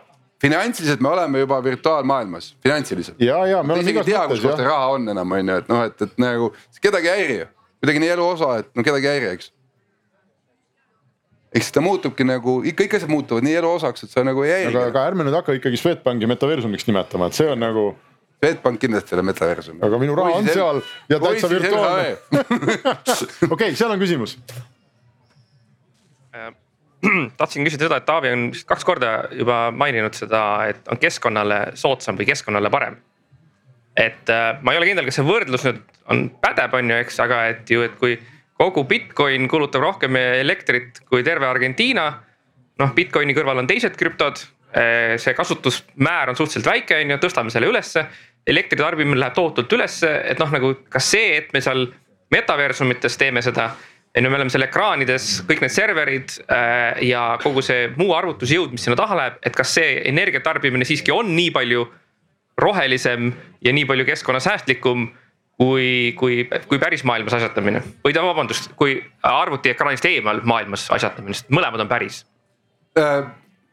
[0.41, 3.20] finantsiliselt me oleme juba virtuaalmaailmas, finantsiliselt.
[3.20, 4.14] ja, ja me oleme igas mõttes.
[4.14, 6.51] ei tea, kus kohta raha on enam on ju, et noh, et, et nagu
[6.82, 7.47] kedagi ei häiri ju,
[7.82, 9.51] kuidagi nii elu osa, et no kedagi ei häiri, eks.
[11.61, 14.55] eks ta muutubki nagu ikka, kõik asjad muutuvad nii elu osaks, et sa nagu ei
[14.55, 14.74] häiri.
[14.74, 17.91] aga, aga ärme nüüd hakka ikkagi Swedbanki metaversumiks nimetama, et see on nagu.
[18.39, 19.80] Swedbank kindlasti ei ole metaversum.
[19.82, 20.78] aga minu raha on seal
[21.11, 22.12] ja täitsa virtuaalne.
[23.57, 24.36] okei, seal on küsimus
[26.30, 26.53] äh,
[27.40, 31.61] tahtsin küsida seda, et Taavi on vist kaks korda juba maininud seda, et on keskkonnale
[31.78, 32.99] soodsam või keskkonnale parem.
[33.99, 35.80] et äh, ma ei ole kindel, kas see võrdlus nüüd
[36.12, 38.18] on pädev, on ju, eks, aga et ju, et kui
[38.59, 42.12] kogu Bitcoin kulutab rohkem elektrit kui terve Argentiina.
[42.78, 47.55] noh, Bitcoini kõrval on teised krüptod, äh, see kasutusmäär on suhteliselt väike, on ju, tõstame
[47.55, 48.07] selle ülesse.
[48.46, 51.90] elektri tarbimine läheb tohutult ülesse, et noh, nagu kas see, et me seal
[52.32, 53.70] metaversumites teeme seda
[54.16, 58.72] on ju, me oleme seal ekraanides, kõik need serverid äh, ja kogu see muu arvutusjõud,
[58.74, 61.86] mis sinna taha läheb, et kas see energia tarbimine siiski on nii palju
[62.59, 63.32] rohelisem
[63.64, 65.09] ja nii palju keskkonnasäästlikum
[65.59, 71.52] kui, kui, kui päris maailmas asjatamine või ta vabandust, kui arvutiekraanist eemal maailmas asjatamine, sest
[71.54, 72.24] mõlemad on päris
[72.98, 73.28] äh,.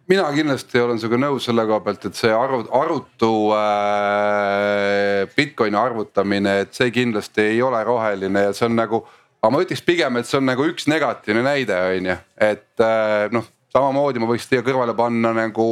[0.09, 6.59] mina kindlasti olen sinuga nõus selle koha pealt, et see arvu, arvutu äh, Bitcoini arvutamine,
[6.65, 9.05] et see kindlasti ei ole roheline ja see on nagu
[9.45, 13.27] aga ma ütleks pigem, et see on nagu üks negatiivne näide, on ju, et äh,
[13.33, 15.67] noh, samamoodi ma võiks siia kõrvale panna nagu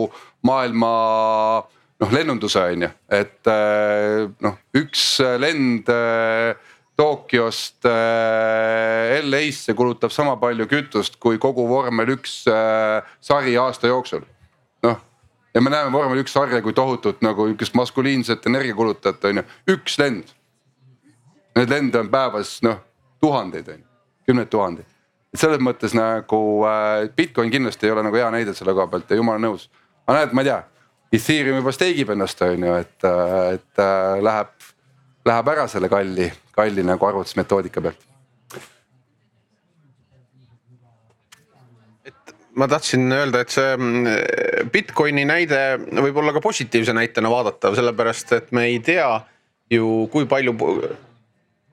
[0.45, 0.91] maailma
[2.03, 5.07] noh, lennunduse on ju, et äh, noh, üks
[5.41, 6.53] lend äh,
[6.93, 14.21] Tokyost LA-sse kulutab sama palju kütust kui kogu vormel üks sari aasta jooksul.
[14.85, 15.01] noh,
[15.57, 19.97] ja me näeme vormel üks sarja kui tohutut nagu niukest maskuliinset energiakulutajat on ju, üks
[19.97, 20.37] lend.
[21.57, 22.77] Neid lende on päevas noh
[23.23, 23.87] tuhandeid on ju,
[24.27, 24.91] kümneid tuhandeid.
[25.33, 29.11] et selles mõttes nagu äh, Bitcoin kindlasti ei ole nagu hea näide selle koha pealt
[29.11, 29.69] ja jumala nõus.
[30.05, 30.61] aga näed, ma ei tea,
[31.13, 34.71] Ethereum juba steigib ennast on ju, et, äh, et äh, läheb,
[35.29, 38.09] läheb ära selle kalli, kalli nagu arvutusmetoodika pealt
[42.59, 45.61] ma tahtsin öelda, et see mm, Bitcoini näide
[46.03, 49.07] võib olla ka positiivse näitena vaadatav, sellepärast et me ei tea
[49.73, 50.53] ju, kui palju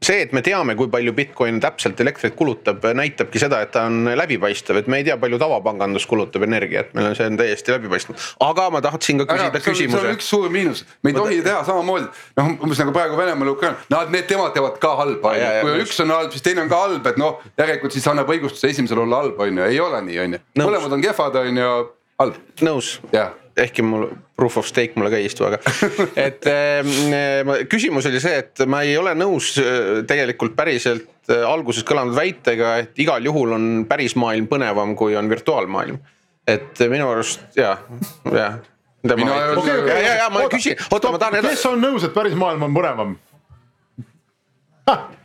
[0.01, 4.09] see, et me teame, kui palju Bitcoin täpselt elektrit kulutab, näitabki seda, et ta on
[4.17, 8.29] läbipaistev, et me ei tea, palju tavapangandus kulutab energiat, meil on, see on täiesti läbipaistev.
[8.47, 9.99] aga ma tahtsin ka küsida Ära, küsimuse.
[9.99, 12.09] see on üks suur miinus, me ei ma tohi teha samamoodi,
[12.41, 15.85] noh umbes nagu praegu Venemaal ja Ukraina, nad, need temad teevad ka halba, kui just.
[15.85, 19.05] üks on halb, siis teine on ka halb, et noh, järelikult siis annab õigustuse esimesel
[19.05, 21.77] olla halb, on ju, ei ole nii, on ju, mõlemad on kehvad, on ju,
[22.25, 22.41] halb.
[22.65, 22.97] nõus.
[23.13, 24.09] jah ehkki mul
[24.39, 25.61] proof of stake mulle ka ei istu, aga
[26.27, 31.87] et äh, küsimus oli see, et ma ei ole nõus äh, tegelikult päriselt äh, alguses
[31.87, 36.01] kõlanud väitega, et igal juhul on päris maailm põnevam, kui on virtuaalmaailm.
[36.49, 37.77] et minu arust ja,
[38.27, 38.53] ja.
[39.01, 39.25] Okay,
[39.57, 39.89] okay.
[39.89, 41.57] ja, ja, ja ma küsin, oota, ma tahan edasi.
[41.57, 43.17] kes on nõus, et päris maailm on põnevam?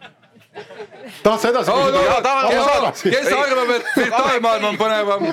[1.24, 2.92] tahad sa edasi küsida?
[3.04, 5.28] kes arvab, et virtuaalmaailm on põnevam?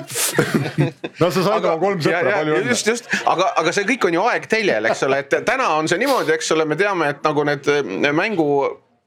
[1.21, 2.69] no sa said oma kolm sõpra, palju õnne.
[2.73, 6.01] just, just, aga, aga see kõik on ju aegteljel, eks ole, et täna on see
[6.01, 7.69] niimoodi, eks ole, me teame, et nagu need
[8.13, 8.47] mängu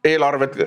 [0.07, 0.61] eelarved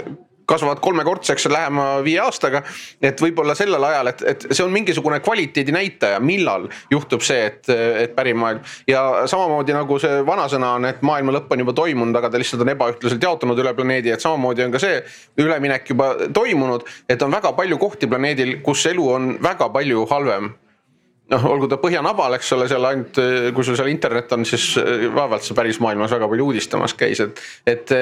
[0.49, 2.63] kasvavad kolmekordseks lähema viie aastaga.
[3.01, 7.69] et võib-olla sellel ajal, et, et see on mingisugune kvaliteedi näitaja, millal juhtub see, et,
[7.69, 8.63] et pärimaailm.
[8.87, 12.65] ja samamoodi nagu see vanasõna on, et maailma lõpp on juba toimunud, aga ta lihtsalt
[12.65, 15.03] on ebaühtlaselt jaotunud üle planeedi, et samamoodi on ka see
[15.39, 16.87] üleminek juba toimunud.
[17.09, 20.53] et on väga palju kohti planeedil, kus elu on väga palju halvem
[21.29, 23.19] noh, olgu ta põhjanabal, eks ole, seal ainult,
[23.55, 24.71] kui sul seal internet on, siis
[25.13, 27.93] vaevalt sa päris maailmas väga palju uudistamas käis, et, et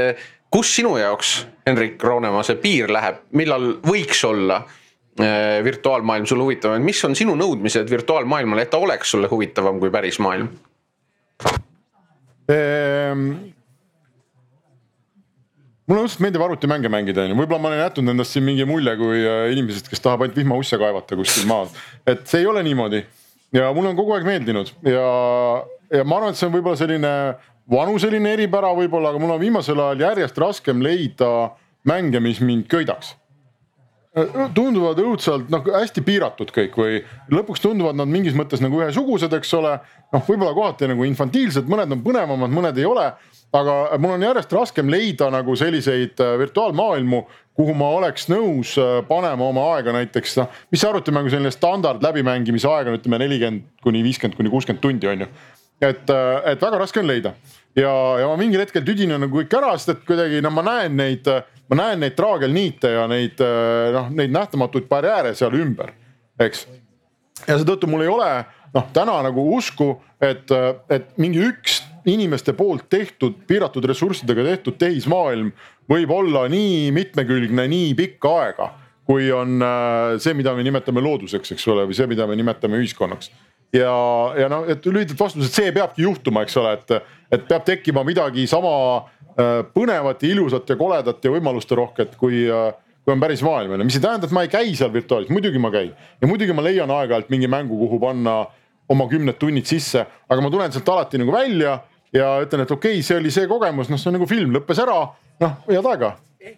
[0.53, 6.85] kus sinu jaoks, Hendrik Roonemaa, see piir läheb, millal võiks olla äh, virtuaalmaailm sulle huvitavam,
[6.85, 10.49] mis on sinu nõudmised virtuaalmaailmale, et ta oleks sulle huvitavam kui päris maailm?
[12.47, 13.29] Ehm,?
[15.87, 19.21] mulle õudselt meeldib arvutimänge mängida, onju, võib-olla ma olen jätnud endast siin mingi mulje kui
[19.23, 21.71] äh, inimesest, kes tahab ainult vihmausse kaevata kuskil maal.
[22.07, 23.03] et see ei ole niimoodi.
[23.55, 24.73] Ja mulle on kogu aeg meeldinud.
[24.83, 25.03] Ja,
[25.93, 27.11] ja ma arvan, et see on võib-olla selline
[27.71, 31.29] vanuseline eripära võib-olla, aga mul on viimasel ajal järjest raskem leida
[31.87, 33.15] mänge, mis mind köidaks.
[34.57, 36.95] tunduvad õudselt noh, hästi piiratud kõik või
[37.29, 39.75] lõpuks tunduvad nad mingis mõttes nagu ühesugused, eks ole.
[40.13, 43.11] noh, võib-olla kohati nagu infantiilsed, mõned on põnevamad, mõned ei ole.
[43.53, 47.21] aga mul on järjest raskem leida nagu selliseid äh, virtuaalmaailmu,
[47.55, 52.03] kuhu ma oleks nõus äh, panema oma aega näiteks noh, mis see arvutimängu selline standard
[52.03, 55.29] läbimängimise aeg on, ütleme nelikümmend kuni viiskümmend kuni kuuskümmend tundi on ju.
[55.81, 57.35] et, äh, et väga raske on leida
[57.77, 60.97] ja, ja ma mingil hetkel tüdinen nagu kõik ära, sest et kuidagi no ma näen
[60.99, 61.29] neid
[61.67, 65.93] ma näen neid traagelniite ja neid äh, noh, neid nähtamatuid barjääre seal ümber,
[66.39, 66.65] eks.
[67.45, 68.31] ja seetõttu mul ei ole
[68.73, 70.51] noh, täna nagu usku, et,
[70.91, 75.51] et mingi üks inimeste poolt tehtud, piiratud ressurssidega tehtud tehismaailm
[75.91, 78.69] võib olla nii mitmekülgne nii pikka aega,
[79.07, 82.79] kui on äh, see, mida me nimetame looduseks, eks ole, või see, mida me nimetame
[82.81, 83.31] ühiskonnaks.
[83.73, 83.93] Ja,
[84.39, 88.03] ja noh, et lühidalt vastus, et see peabki juhtuma, eks ole, et, et peab tekkima
[88.07, 88.73] midagi sama
[89.37, 92.71] Äh, põnevat ja ilusat ja koledat ja võimalusterohket, kui, äh,
[93.05, 95.69] kui on päris maailm mis ei tähenda, et ma ei käi seal virtuaalis, muidugi ma
[95.69, 95.91] käin.
[96.17, 98.47] Ja muidugi ma leian aeg-ajalt mingi mängu, kuhu panna
[98.89, 101.75] oma kümned tunnid sisse, aga ma tulen sealt alati nagu välja
[102.17, 104.57] ja ütlen, et okei okay,, see oli see kogemus, noh, see on nagu film.
[104.57, 104.97] Lõppes ära,
[105.43, 106.15] noh head aega.
[106.41, 106.57] ehk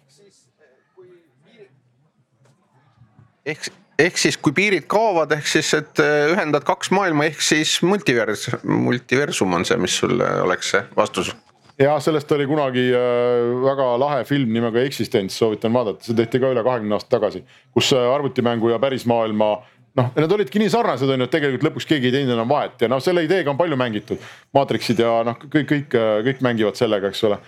[3.44, 3.79] ehk
[4.20, 9.58] siis, kui piirid kaovad, ehk siis, et äh, ühendad kaks maailma, ehk siis multivers, multiversum
[9.58, 11.32] on see, mis sul oleks see vastus?
[11.80, 16.50] Ja sellest oli kunagi äh, väga lahe film nimega Existence, soovitan vaadata, see tehti ka
[16.52, 17.40] üle kahekümne aasta tagasi,
[17.76, 19.50] kus äh, arvutimängu ja pärismaailma
[19.96, 22.76] noh, need olidki nii sarnased on ju, et tegelikult lõpuks keegi ei teinud enam vahet.
[22.84, 24.20] Ja noh, selle ideega on palju mängitud.
[24.54, 25.96] Matrixid ja noh, kõik, kõik,
[26.28, 27.40] kõik mängivad sellega, eks ole.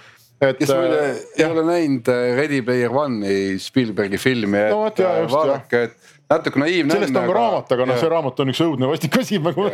[0.42, 0.58] Et.
[0.58, 5.84] kes muide äh, ei ole näinud Ready Player One'i Spielbergi filmi, et no, jah, vaadake,
[5.86, 6.94] et natuke naiivne.
[6.94, 9.70] sellest on ka raamat, aga noh, see raamat on üks õudne vastik asi nagu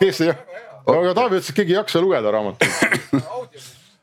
[0.00, 2.68] kes ei aga Taavi ütles, et keegi ei jaksa lugeda raamatut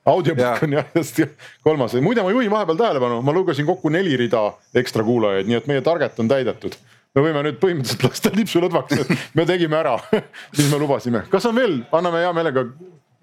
[0.05, 1.21] audiobook on jah, just
[1.63, 4.41] kolmas, muide ma juhin vahepeal tähelepanu, ma lugesin kokku neli rida
[4.75, 6.75] ekstra kuulajaid, nii et meie target on täidetud.
[7.15, 9.95] me võime nüüd põhimõtteliselt lasta lipsu lõdvaks, et me tegime ära,
[10.57, 12.65] mis me lubasime, kas on veel, anname hea meelega,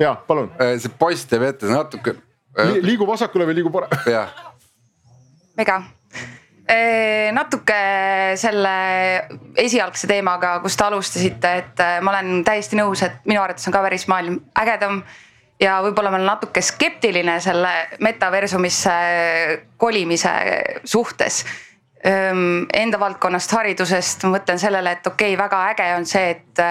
[0.01, 0.51] ja palun.
[0.61, 2.16] Äh, see post teeb ette natuke
[2.59, 2.80] Li.
[2.82, 4.11] liigu vasakule või liigu paremale?
[4.11, 4.32] jah.
[5.59, 5.82] mega
[7.34, 7.78] natuke
[8.38, 8.74] selle
[9.58, 13.74] esialgse teemaga, kus te alustasite, et äh, ma olen täiesti nõus, et minu arvates on
[13.74, 15.02] ka pärismaailm ägedam.
[15.60, 18.92] ja võib-olla ma olen natuke skeptiline selle metaversumisse
[19.76, 20.30] kolimise
[20.84, 21.44] suhtes.
[22.00, 26.62] Enda valdkonnast, haridusest ma mõtlen sellele, et okei okay,, väga äge on see, et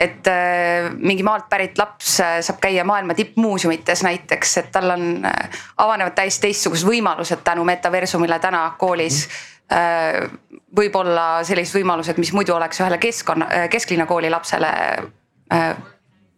[0.00, 5.24] et äh, mingi maalt pärit laps äh, saab käia maailma tippmuuseumites näiteks, et tal on,
[5.26, 9.26] äh, avanevad täiesti teistsugused võimalused tänu metaversumile täna koolis.
[9.26, 10.36] Mm..
[10.76, 14.70] võib-olla sellised võimalused, mis muidu oleks ühele keskkonna, kesklinna kooli lapsele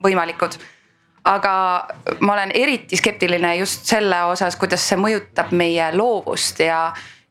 [0.03, 0.57] võimalikud.
[1.31, 1.53] aga
[2.27, 6.81] ma olen eriti skeptiline just selle osas, kuidas see mõjutab meie loovust ja,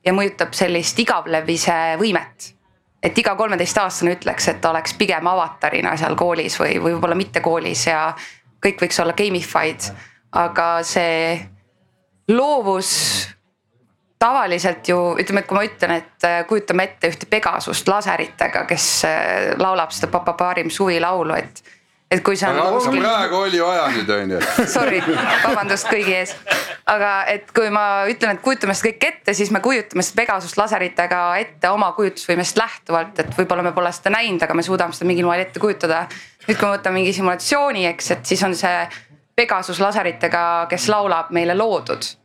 [0.05, 2.53] ja mõjutab sellist igavlemise võimet
[3.03, 7.41] et iga kolmeteistaastane ütleks, et ta oleks pigem avatarina seal koolis või, või võib-olla mitte
[7.41, 8.09] koolis ja
[8.63, 9.91] kõik võiks olla gamified,
[10.35, 11.39] aga see
[12.29, 12.91] loovus
[14.19, 18.87] tavaliselt ju ütleme, et kui ma ütlen, et äh, kujutame ette ühte Pegasust laseritega, kes
[19.07, 21.63] äh, laulab seda Papa Parim suvilaulu, et
[22.11, 22.57] et kui on.
[22.57, 23.01] aga kuskil...
[23.03, 24.39] praegu oli aja nüüd on ju.
[24.75, 25.01] Sorry,
[25.43, 26.33] vabandust kõigi ees.
[26.89, 30.57] aga et kui ma ütlen, et kujutame seda kõike ette, siis me kujutame seda Pegasus
[30.57, 35.09] laseritega ette oma kujutusvõimest lähtuvalt, et võib-olla me pole seda näinud, aga me suudame seda
[35.09, 36.07] mingil moel ette kujutada.
[36.47, 38.81] nüüd, kui me võtame mingi simulatsiooni, eks, et siis on see
[39.39, 42.15] Pegasus laseritega, kes laulab meile loodud.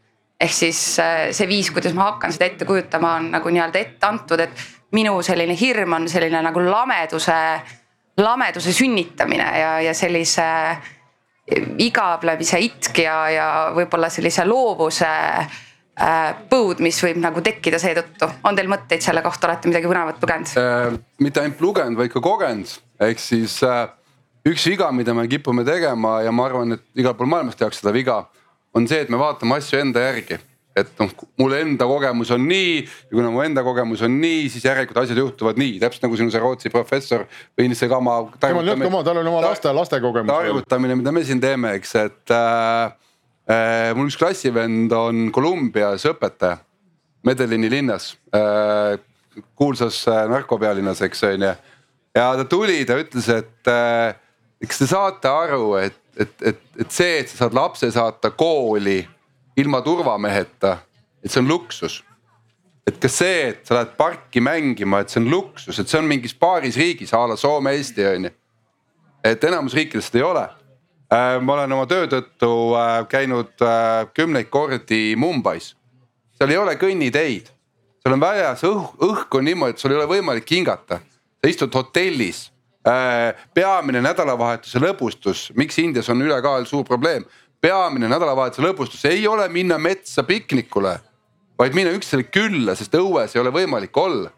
[0.40, 4.08] ehk siis äh, see viis, kuidas ma hakkan seda ette kujutama, on nagu nii-öelda ette
[4.08, 4.64] antud, et
[4.96, 7.36] minu selline hirm on selline nagu lameduse
[8.20, 10.44] lameduse sünnitamine ja, ja sellise
[11.78, 18.30] igavlemise itk ja, ja võib-olla sellise loovuse äh, põud, mis võib nagu tekkida seetõttu.
[18.48, 20.96] on teil mõtteid selle kohta, olete midagi põnevat lugenud äh,?
[21.20, 22.72] mitte ainult lugenud, vaid ka kogenud,
[23.08, 23.84] ehk siis äh,
[24.48, 27.92] üks viga, mida me kipume tegema ja ma arvan, et igal pool maailmas tehakse seda
[27.96, 28.22] viga,
[28.74, 30.40] on see, et me vaatame asju enda järgi
[30.74, 34.64] et noh, mul enda kogemus on nii ja kuna mu enda kogemus on nii, siis
[34.66, 38.16] järelikult asjad juhtuvad nii, täpselt nagu sinu see Rootsi professor või see ka oma.
[38.42, 40.32] temal ka oma, tal oli oma laste, laste kogemus.
[40.34, 42.90] targutamine, mida me siin teeme, eks, et äh,
[43.46, 46.58] äh, mul üks klassivend on Kolumbias õpetaja,
[47.24, 48.98] Medellini linnas äh,,
[49.56, 51.54] kuulsas äh, narkopealinnas, eks on ju.
[52.18, 54.18] ja ta tuli, ta ütles, et äh,
[54.66, 59.04] kas te saate aru, et, et, et, et see, et sa saad lapse saata kooli
[59.56, 60.78] ilma turvameheta,
[61.24, 62.02] et see on luksus.
[62.86, 66.08] et kas see, et sa lähed parki mängima, et see on luksus, et see on
[66.08, 68.30] mingis paaris riigis a la Soome, Eesti on ju.
[69.24, 70.44] et enamus riikides seda ei ole.
[71.14, 72.50] Äh, ma olen oma töö tõttu
[72.80, 75.74] äh, käinud äh, kümneid kordi Mumbais.
[76.34, 77.50] seal ei ole kõnniteid,
[78.02, 81.00] seal on väljas õhk, õhk on niimoodi, et sul ei ole võimalik hingata.
[81.40, 82.50] sa istud hotellis
[83.54, 87.24] peamine nädalavahetuse lõbustus, miks Indias on ülekaal suur probleem.
[87.64, 90.98] Peamine nädalavahetuse lõbustus ei ole minna metsa piknikule,
[91.58, 94.32] vaid minna üksteisele külla, sest õues ei ole võimalik olla.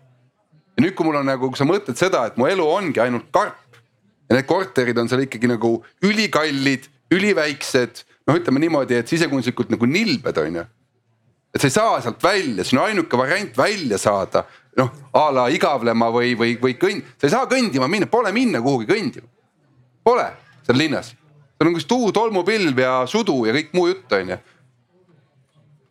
[0.76, 3.30] ja nüüd, kui mul on nagu, kui sa mõtled seda, et mu elu ongi ainult
[3.32, 3.80] karp
[4.28, 9.88] ja need korterid on seal ikkagi nagu ülikallid, üliväiksed, noh, ütleme niimoodi, et sisekunstlikult nagu
[9.88, 10.66] nilbed on ju
[11.56, 14.42] et sa ei saa sealt välja, on ainuke variant välja saada,
[14.76, 18.60] noh a la igavlema või, või, või kõnd-, sa ei saa kõndima minna, pole minna
[18.60, 19.30] kuhugi kõndima.
[20.04, 20.26] Pole
[20.66, 21.14] seal linnas,
[21.56, 24.38] seal on üks tuu, tolmupilv ja sudu ja kõik muu jutt on ju.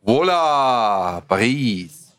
[0.06, 2.14] Vola, Pariis.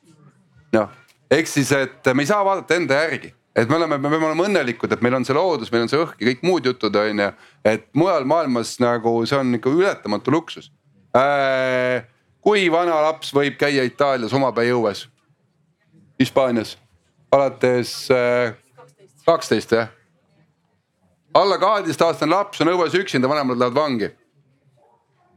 [0.74, 0.90] noh,
[1.31, 4.48] ehk siis, et me ei saa vaadata enda järgi, et me oleme, me peame olema
[4.48, 7.23] õnnelikud, et meil on see loodus, meil on see õhk ja kõik muud jutud on
[7.23, 7.31] ju.
[7.64, 10.73] et mujal maailmas nagu see on ikka ületamatu luksus
[11.14, 12.02] äh,
[12.47, 15.06] kui vana laps võib käia Itaalias omapäi õues?
[16.20, 16.77] Hispaanias
[17.35, 18.55] alates äh,
[19.27, 19.90] kaksteist jah.
[21.36, 24.10] Alla kaheteistaastane laps on õues üksinda, vanemad lähevad vangi.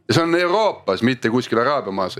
[0.08, 2.20] ja see on Euroopas, mitte kuskil Araabia maas.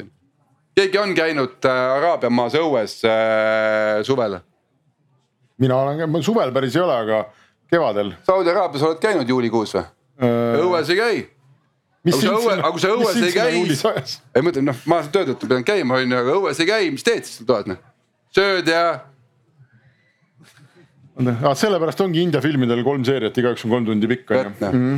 [0.76, 4.40] keegi on käinud äh, Araabia maas õues äh, suvel?
[5.58, 7.26] mina olen, suvel päris ei ole, aga
[7.70, 8.14] kevadel.
[8.24, 10.64] Saudi Araabias oled käinud juulikuus või äh...?
[10.64, 11.28] õues ei käi
[12.00, 15.02] aga kui sa õue, aga kui sa õues ei käi, ei ma ütlen noh, ma
[15.12, 17.68] töö tõttu pean käima on ju, aga õues ei käi, mis teed siis seal toas
[17.70, 17.80] noh?
[18.36, 18.84] sööd ja.
[21.20, 24.70] Ah, sellepärast ongi India filmidel kolm seeriat, igaüks on kolm tundi pikk on ju.
[24.70, 24.94] Mhm.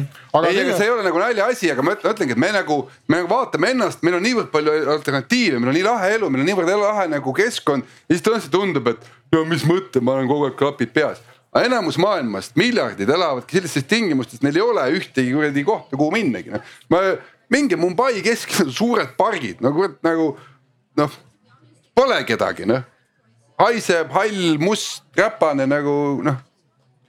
[0.46, 2.78] ei, aga see ei ole nagu naljaasi, aga ma ütlengi, et me nagu,
[3.10, 6.46] me nagu vaatame ennast, meil on niivõrd palju alternatiive, meil on nii lahe elu, meil
[6.46, 7.90] on niivõrd lahe nagu keskkond.
[8.06, 11.66] ja siis tõesti tundub, et no mis mõte, ma olen kogu aeg klapid peas aga
[11.68, 16.64] enamus maailmast, miljardid elavadki sellistes tingimustes, neil ei ole ühtegi kuradi kohta, kuhu minnagi noh.
[16.94, 17.02] ma,
[17.52, 20.32] minge Mumbai keskele, suured pargid nagu, nagu
[21.02, 21.20] noh,
[21.98, 22.88] pole kedagi noh.
[23.62, 25.94] Haiseb hall, must, räpane nagu
[26.26, 26.48] noh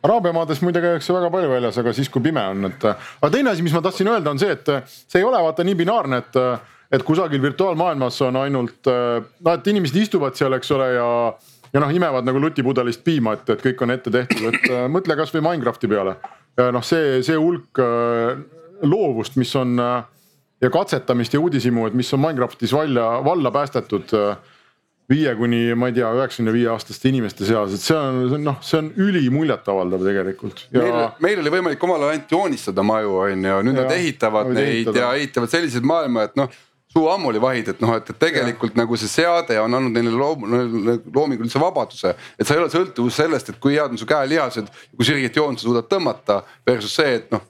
[0.03, 2.85] Araabia maades muide käiakse väga palju väljas, aga siis, kui pime on, et.
[2.91, 5.77] aga teine asi, mis ma tahtsin öelda, on see, et see ei ole vaata nii
[5.79, 6.39] binaarne, et,
[6.99, 11.07] et kusagil virtuaalmaailmas on ainult noh, et inimesed istuvad seal, eks ole, ja
[11.73, 15.16] ja noh, imevad nagu lutipudelist piima, et, et kõik on ette tehtud, et äh, mõtle
[15.19, 16.16] kasvõi Minecrafti peale.
[16.61, 18.43] noh, see, see hulk äh,
[18.85, 20.03] loovust, mis on äh,
[20.61, 24.12] ja katsetamist ja uudishimu, et mis on Minecraftis välja, valla päästetud
[25.11, 28.79] viie kuni ma ei tea, üheksakümne viie aastaste inimeste seas, et see on noh, see
[28.81, 30.83] on ülimuljetavaldav tegelikult ja....
[30.83, 34.53] meil, meil oli võimalik omal ajal ainult joonistada maju on ju, nüüd ja, nad ehitavad
[34.53, 35.03] neid ehitada.
[35.03, 36.53] ja ehitavad selliseid maailma, et noh
[36.93, 38.83] suu ammuli vahid, et noh, et, et tegelikult ja.
[38.83, 40.45] nagu see seade on andnud neile loom,
[41.15, 42.12] loomingulise vabaduse.
[42.37, 45.61] et sa ei ole sõltuvus sellest, et kui head on su käelihased, kui sirget joont
[45.61, 47.49] sa suudad tõmmata versus see, et noh.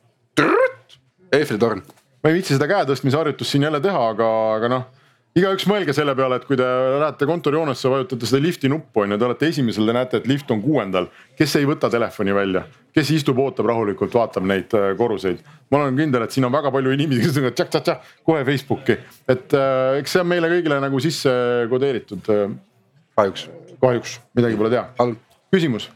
[1.33, 1.83] Eiffeli torn.
[2.23, 4.29] ma ei viitsi seda käe tõstmise harjutust siin jälle teha, aga,
[4.61, 5.02] aga noh
[5.39, 6.67] igaüks mõelge selle peale, et kui te
[7.01, 10.51] lähete kontorihoonesse, vajutate seda lifti nuppu on ju, te olete esimesel, te näete, et lift
[10.53, 11.09] on kuuendal.
[11.39, 12.65] kes ei võta telefoni välja,
[12.95, 15.41] kes istub, ootab rahulikult, vaatab neid äh, korruseid.
[15.71, 18.99] ma olen kindel, et siin on väga palju inimesi, kes ütlevad tšak-tšak-tšak kohe Facebooki,
[19.29, 21.33] et äh, eks see on meile kõigile nagu sisse
[21.73, 22.29] kodeeritud.
[22.29, 22.55] Äh,
[23.17, 23.49] kahjuks.
[23.81, 25.11] kahjuks, midagi pole teha.
[25.53, 25.91] küsimus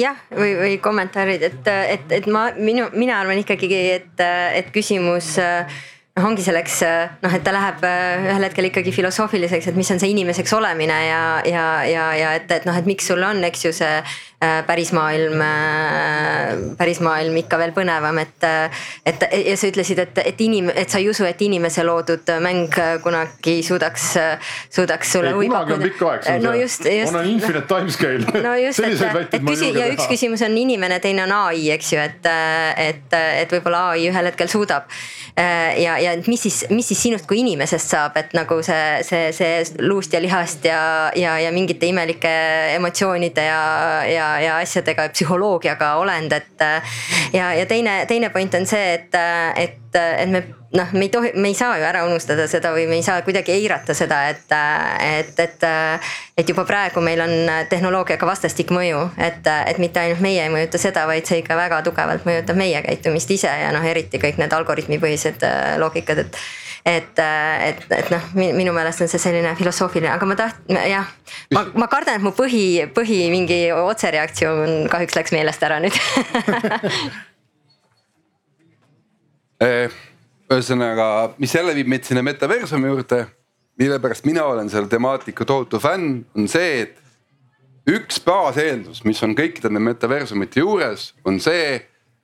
[0.00, 4.22] jah, või, või kommentaarid, et, et, et ma, minu, mina arvan ikkagi, et,
[4.58, 5.70] et küsimus äh,
[6.14, 6.80] noh, ongi selleks
[7.24, 10.98] noh, et ta läheb äh, ühel hetkel ikkagi filosoofiliseks, et mis on see inimeseks olemine
[11.08, 13.96] ja, ja, ja, ja et, et noh, et miks sul on, eks ju, see
[14.44, 18.46] äh, päris maailm, äh, päris maailm ikka veel põnevam, et.
[19.06, 22.74] et ja sa ütlesid, et, et inim-, et sa ei usu, et inimese loodud mäng
[23.02, 24.10] kunagi suudaks,
[24.74, 25.32] suudaks sulle.
[25.38, 28.84] kunagi on pikk aeg, see on no just, just, on infinite time scale no just,
[28.84, 32.30] et, et küsi- ja üks küsimus on inimene, teine on ai, eks ju, et,
[32.84, 34.90] et, et võib-olla ai ühel hetkel suudab
[35.34, 39.84] ja ja mis siis, mis siis sinust kui inimesest saab, et nagu see, see, see
[39.84, 42.32] luust ja lihast ja, ja, ja mingite imelike
[42.76, 43.62] emotsioonide ja,
[44.08, 46.66] ja, ja asjadega ja psühholoogiaga olend, et.
[47.32, 49.16] ja, ja teine, teine point on see, et,
[49.56, 50.44] et, et me
[50.74, 53.22] noh, me ei tohi, me ei saa ju ära unustada seda või me ei saa
[53.26, 54.54] kuidagi eirata seda, et,
[55.04, 55.66] et, et,
[56.38, 57.34] et juba praegu meil on
[57.70, 61.80] tehnoloogiaga vastastik mõju, et, et mitte ainult meie ei mõjuta seda, vaid see ikka väga
[61.86, 66.42] tugevalt mõjutab meie käitumist ise ja noh, eriti kõik need algoritmipõhised äh, loogikad, et
[66.84, 71.08] et, et, et noh, minu meelest on see selline filosoofiline, aga ma taht-, jah.
[71.56, 75.96] ma, ma kardan, et mu põhi, põhi mingi otsereaktsioon kahjuks läks meelest ära nüüd
[79.64, 79.88] eh,
[80.52, 81.08] ühesõnaga,
[81.40, 83.24] mis jälle viib meid sinna metaversumi juurde,
[83.80, 87.00] mille pärast mina olen selle temaatika tohutu fänn, on see, et
[87.90, 91.78] üks baaseeldus, mis on kõikide nende metaversumite juures, on see,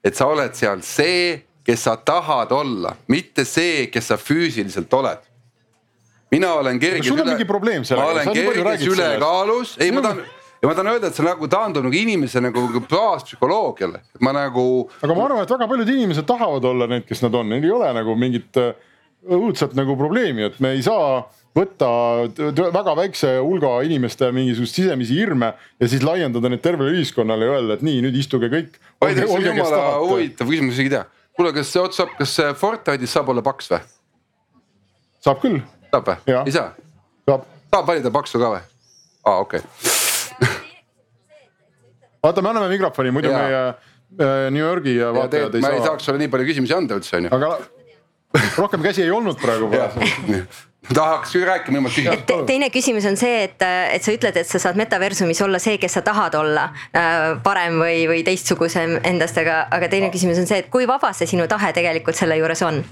[0.04, 5.26] et sa oled seal see, kes sa tahad olla, mitte see, kes sa füüsiliselt oled.
[6.30, 8.06] mina olen kerges sul on mingi probleem sellega?
[8.06, 10.22] ma olen kerges ülekaalus, ei ma tahan
[10.62, 14.64] ja ma tahan öelda, et see nagu taandub nagu inimese nagu baaspsühholoogiale, et ma nagu.
[15.00, 17.74] aga ma arvan, et väga paljud inimesed tahavad olla need, kes nad on, neil ei
[17.74, 18.72] ole nagu mingit äh,
[19.24, 21.22] õudset nagu probleemi, et me ei saa
[21.56, 21.88] võtta
[22.76, 27.78] väga väikse hulga inimeste mingisugust sisemisi hirme ja siis laiendada neid tervele ühiskonnale ja öelda,
[27.78, 28.76] et nii, nüüd istuge kõik.
[29.00, 31.06] huvitav küsimus, ei tea.
[31.40, 33.80] Kuule, kas see ots saab, kas Fortnite'is saab olla paks või?
[35.24, 35.62] saab küll.
[35.88, 36.36] saab või?
[36.44, 36.74] ei saa?
[37.28, 37.48] saab.
[37.72, 38.64] saab valida paksu ka või?
[39.24, 39.98] aa, okei okay
[42.22, 43.38] vaata, me anname mikrofoni, muidu ja.
[43.38, 45.70] meie äh, New Yorgi vaatajad ei saa.
[45.70, 47.32] ma ei saaks sulle nii palju küsimusi anda üldse on ju.
[47.36, 47.52] aga
[48.62, 49.70] rohkem käsi ei olnud praegu
[50.94, 52.38] tahaks küll rääkima, küsima Te,.
[52.46, 55.98] teine küsimus on see, et, et sa ütled, et sa saad metaversumis olla see, kes
[55.98, 57.36] sa tahad olla äh,.
[57.44, 61.30] parem või, või teistsugusem endast, aga, aga teine küsimus on see, et kui vaba see
[61.30, 62.82] sinu tahe tegelikult selle juures on?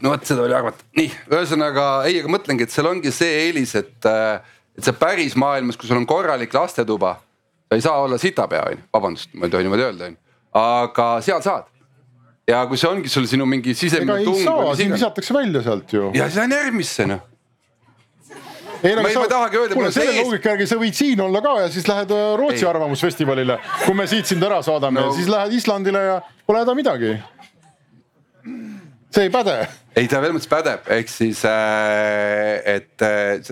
[0.00, 3.76] no vot, seda oli arvata, nii ühesõnaga ei, aga mõtlengi, et seal ongi see eelis,
[3.78, 7.16] et, äh, et see päris maailmas, kui sul on korralik lastetuba
[7.68, 10.20] sa ei saa olla sitapea, on ju, vabandust, ma ei tohi niimoodi öelda, on ju,
[10.60, 11.66] aga seal saad
[12.46, 14.92] ja kui see ongi sul sinu mingi sisemine tung.
[14.92, 16.10] visatakse välja sealt ju.
[16.14, 17.24] ja see on järgmisse noh.
[18.82, 19.74] ei no ma ei tahagi öelda.
[19.74, 22.68] kuule selle loogika järgi sa võid siin olla ka ja siis lähed äh, Rootsi ei.
[22.70, 27.16] arvamusfestivalile, kui me siit sind ära saadame no., siis lähed Islandile ja pole häda midagi.
[29.10, 29.58] see ei päde
[29.96, 33.06] ei, ta selles mõttes pädeb, ehk siis äh, et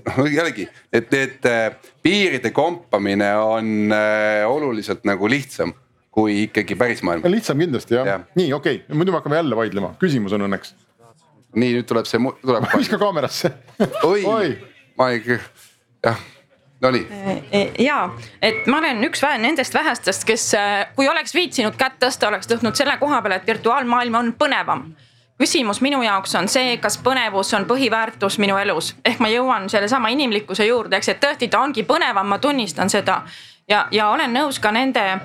[0.06, 1.72] noh jällegi, et need äh,
[2.04, 5.74] piiride kompamine on äh, oluliselt nagu lihtsam
[6.14, 7.26] kui ikkagi päris maailm.
[7.30, 10.74] lihtsam kindlasti jah ja., nii okei okay., muidu me hakkame jälle vaidlema, küsimus on õnneks.
[11.54, 12.68] nii nüüd tuleb see, tuleb.
[12.82, 13.52] viska kaamerasse
[14.02, 14.54] oi, oi.,
[14.98, 15.40] ma ei,
[16.04, 16.22] jah
[16.84, 17.06] Nonii.
[17.78, 18.10] ja,
[18.42, 20.50] et ma olen üks vähe nendest vähestest, kes,
[20.96, 24.88] kui oleks viitsinud kätt tõsta, oleks tõstnud selle koha peale, et virtuaalmaailm on põnevam
[25.38, 30.12] küsimus minu jaoks on see, kas põnevus on põhiväärtus minu elus, ehk ma jõuan sellesama
[30.14, 33.22] inimlikkuse juurde, eks, et tõesti, ta ongi põnevam, ma tunnistan seda.
[33.68, 35.20] ja, ja olen nõus ka nende eh,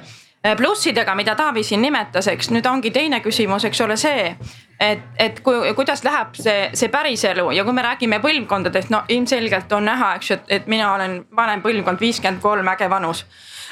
[0.58, 4.36] plussidega, mida Taavi siin nimetas, eks nüüd ongi teine küsimus, eks ole, see.
[4.80, 9.72] et, et kui, kuidas läheb see, see päriselu ja kui me räägime põlvkondadest, no ilmselgelt
[9.76, 13.26] on näha, eks ju, et, et mina olen vanem põlvkond, viiskümmend kolm, äge vanus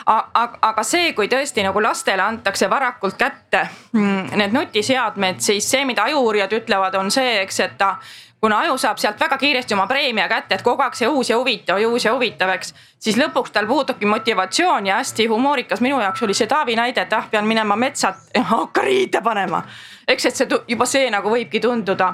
[0.07, 6.05] aga see, kui tõesti nagu lastele antakse varakult kätte mm, need nutiseadmed, siis see, mida
[6.07, 7.95] ajuuurijad ütlevad, on see, eks, et ta
[8.41, 11.37] kuna aju saab sealt väga kiiresti oma preemia kätte, et kogu aeg see uus ja
[11.39, 12.73] huvitav ja uus ja huvitav, eks.
[12.99, 17.13] siis lõpuks tal puudubki motivatsioon ja hästi humoorikas minu jaoks oli see Taavi näide, et
[17.13, 18.13] ah, pean minema metsa,
[18.53, 19.63] hakka riide panema.
[20.07, 22.13] eks, et see juba see nagu võibki tunduda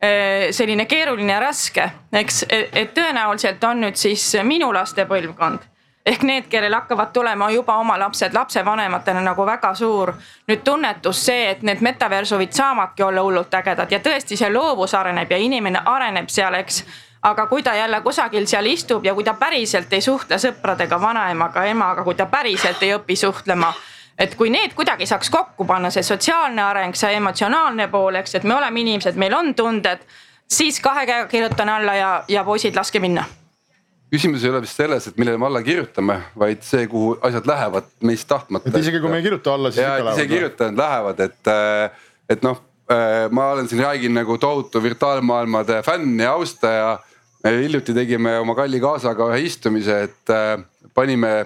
[0.00, 5.73] eh, selline keeruline ja raske, eks, et tõenäoliselt on nüüd siis minu laste põlvkond
[6.06, 10.12] ehk need, kellel hakkavad tulema juba oma lapsed lapsevanematena nagu väga suur
[10.48, 15.30] nüüd tunnetus see, et need metaversumid saavadki olla hullult ägedad ja tõesti see loovus areneb
[15.30, 16.84] ja inimene areneb seal, eks.
[17.24, 21.62] Aga kui ta jälle kusagil seal istub ja kui ta päriselt ei suhtle sõpradega, vanaemaga,
[21.64, 23.70] emaga, kui ta päriselt ei õpi suhtlema
[24.18, 28.44] et kui need kuidagi saaks kokku panna, see sotsiaalne areng, see emotsionaalne pool, eks, et
[28.44, 30.04] me oleme inimesed, meil on tunded,
[30.44, 33.24] siis kahe käega kirjutan alla ja, ja poisid, laske minna
[34.12, 37.88] küsimus ei ole vist selles, et millele me alla kirjutame, vaid see, kuhu asjad lähevad
[38.06, 38.70] meist tahtmata.
[38.70, 40.18] et isegi kui me ei kirjuta alla, siis ja, ikka lähevad.
[40.18, 42.60] isegi kirjutajad lähevad, et, äh, et noh,
[42.92, 46.98] äh, ma olen siin, räägin nagu tohutu virtuaalmaailmade fänn ja austaja.
[47.44, 50.62] hiljuti tegime oma kalli kaasaga ühe istumise, et äh,
[50.94, 51.44] panime,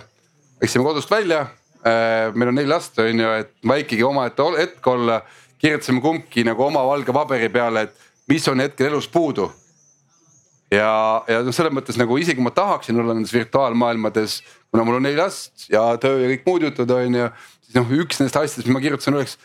[0.62, 1.46] läksime kodust välja.
[2.34, 5.22] meil on neli last, on ju, et väikegi omaette hetk olla.
[5.58, 7.94] kirjutasime kumbki nagu oma valge paberi peale, et
[8.28, 9.48] mis on hetkel elus puudu
[10.72, 10.92] ja,
[11.28, 14.40] ja noh, selles mõttes nagu isegi ma tahaksin olla nendes virtuaalmaailmades,
[14.72, 17.30] kuna mul on neli last ja töö ja kõik muud jutud on ju.
[17.66, 19.38] siis noh, üks nendest asjadest, mis ma kirjutasin, oleks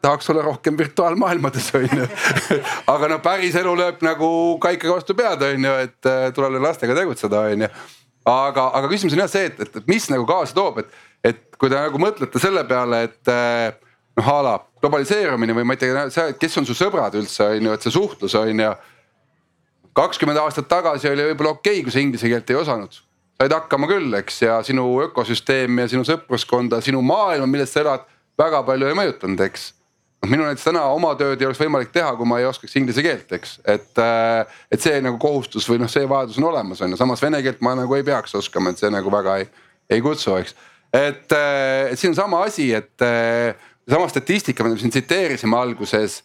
[0.00, 2.08] tahaks olla rohkem virtuaalmaailmades on ju
[2.94, 4.30] aga noh, päris elu lööb nagu
[4.62, 7.70] kaikaga vastu pead, on ju, et äh, tuleb lastega tegutseda, on ju.
[8.32, 10.98] aga, aga küsimus on jah see, et, et mis nagu kaasa toob, et,
[11.32, 13.68] et kui te nagu mõtlete selle peale, et äh,
[14.16, 17.76] noh a la globaliseerumine või ma ei tea, kes on su sõbrad üldse on ju,
[17.76, 18.72] et see suhtlus on ju
[19.96, 23.00] kakskümmend aastat tagasi oli võib-olla okei okay,, kui sa inglise keelt ei osanud.
[23.40, 28.02] said hakkama küll, eks, ja sinu ökosüsteemi ja sinu sõpruskonda, sinu maailma, milles sa elad,
[28.38, 29.70] väga palju ei mõjutanud, eks.
[30.20, 33.00] Noh, minul näiteks täna oma tööd ei oleks võimalik teha, kui ma ei oskaks inglise
[33.00, 36.92] keelt, eks, et, äh, et see nagu kohustus või noh, see vajadus on olemas, on
[36.92, 39.48] ju, samas vene keelt ma nagu ei peaks oskama, et see nagu väga ei,
[39.96, 40.52] ei kutsu, eks.
[40.92, 43.56] et, äh, et siin on sama asi, et äh,
[43.88, 46.20] sama statistika, mida me siin tsiteerisime alguses,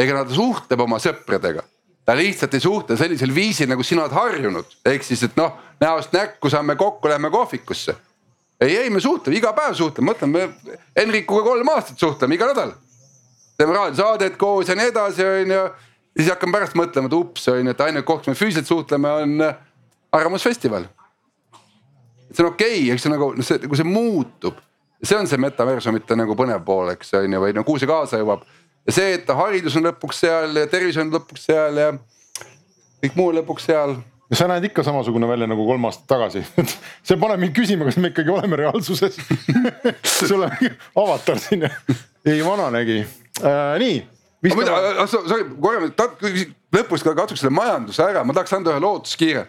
[0.00, 1.68] ega nad suhtleb oma sõpradega
[2.04, 6.12] ta lihtsalt ei suhtle sellisel viisil, nagu sina oled harjunud, ehk siis, et noh, näost
[6.12, 7.96] näkku saame kokku, lähme kohvikusse.
[8.60, 10.48] ei, ei, me suhtleme iga päev suhtleme, mõtleme
[10.96, 12.72] Henrikuga kolm aastat suhtleme iga nädal.
[13.56, 15.62] teeme raadiosaadet koos ja nii edasi, on ju.
[16.16, 19.10] siis hakkame pärast mõtlema, et ups on ju, et ainuke koht, kus me füüsiliselt suhtleme,
[19.10, 19.56] on äh,
[20.12, 20.84] Arvamusfestival.
[22.32, 24.60] see on okei okay,, eks see nagu see, kui see muutub,
[25.02, 28.20] see on see metaversumite nagu põnev pool, eks on ju, või no kuhu see kaasa
[28.20, 28.44] jõuab.
[28.86, 31.92] Ja see, et haridus on lõpuks seal ja tervis on lõpuks seal ja
[33.04, 33.96] kõik muu lõpuks seal
[34.30, 36.44] ja sa näed ikka samasugune välja nagu kolm aastat tagasi
[37.06, 39.18] see paneb mind küsima, kas me ikkagi oleme reaalsuses
[40.28, 40.56] sul on
[41.04, 43.02] avatar siin ei vananegi
[43.42, 43.78] äh,.
[43.82, 43.98] nii.
[45.08, 45.90] sorry, korra
[46.74, 49.46] lõpuks katsuks selle majanduse ära, ma tahaks anda ühe lootuskiire.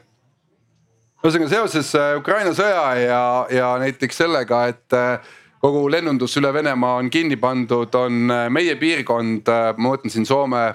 [1.24, 5.34] ühesõnaga seoses äh, Ukraina sõja ja, ja näiteks sellega, et äh,
[5.66, 10.68] kogu lennundus üle Venemaa on kinni pandud, on äh, meie piirkond, ma mõtlen siin Soome,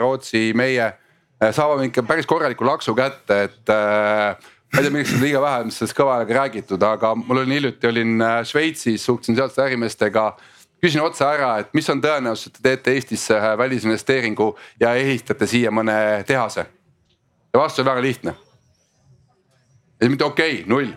[0.00, 0.90] Rootsi, meie
[1.42, 5.40] Äh, saame ikka päris korraliku laksu kätte, et äh, ma ei tea, miks on liiga
[5.42, 10.36] vähe sellest kõva aega räägitud, aga mul oli hiljuti olin äh, Šveitsis, suhtlesin sealsete ärimeestega.
[10.82, 14.48] küsin otse ära, et mis on tõenäosus, et te teete Eestisse ühe välisinvesteeringu
[14.80, 16.66] ja ehitate siia mõne tehase?
[17.54, 18.34] ja vastus on väga lihtne.
[20.08, 20.94] mitte okei okay,, null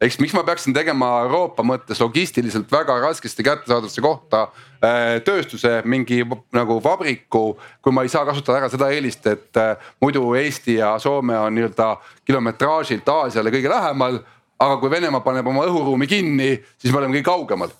[0.00, 6.22] eks miks ma peaksin tegema Euroopa mõttes logistiliselt väga raskesti kättesaadavasse kohta äh, tööstuse mingi
[6.56, 10.94] nagu vabriku, kui ma ei saa kasutada ära seda eelist, et äh, muidu Eesti ja
[11.02, 11.92] Soome on nii-öelda
[12.24, 14.20] kilometraažilt Aasiale kõige lähemal.
[14.60, 17.70] aga kui Venemaa paneb oma õhuruumi kinni, siis me oleme kõige kaugemal.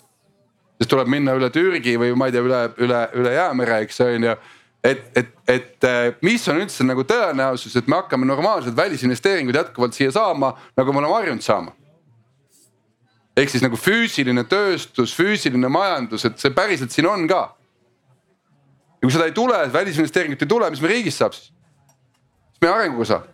[0.77, 4.29] siis tuleb minna üle Türgi või ma ei tea, üle, üle, üle jäämere, eks on
[4.29, 4.37] ju
[4.83, 9.93] et, et, et äh, mis on üldse nagu tõenäosus, et me hakkame normaalselt välisinvesteeringuid jätkuvalt
[9.93, 11.80] siia saama, nagu me oleme harjunud saama
[13.37, 17.43] ehk siis nagu füüsiline tööstus, füüsiline majandus, et see päriselt siin on ka.
[19.01, 21.51] ja kui seda ei tule, välisinvesteeringut ei tule, mis meie riigist saab siis?
[22.51, 23.29] mis meie arenguga saab?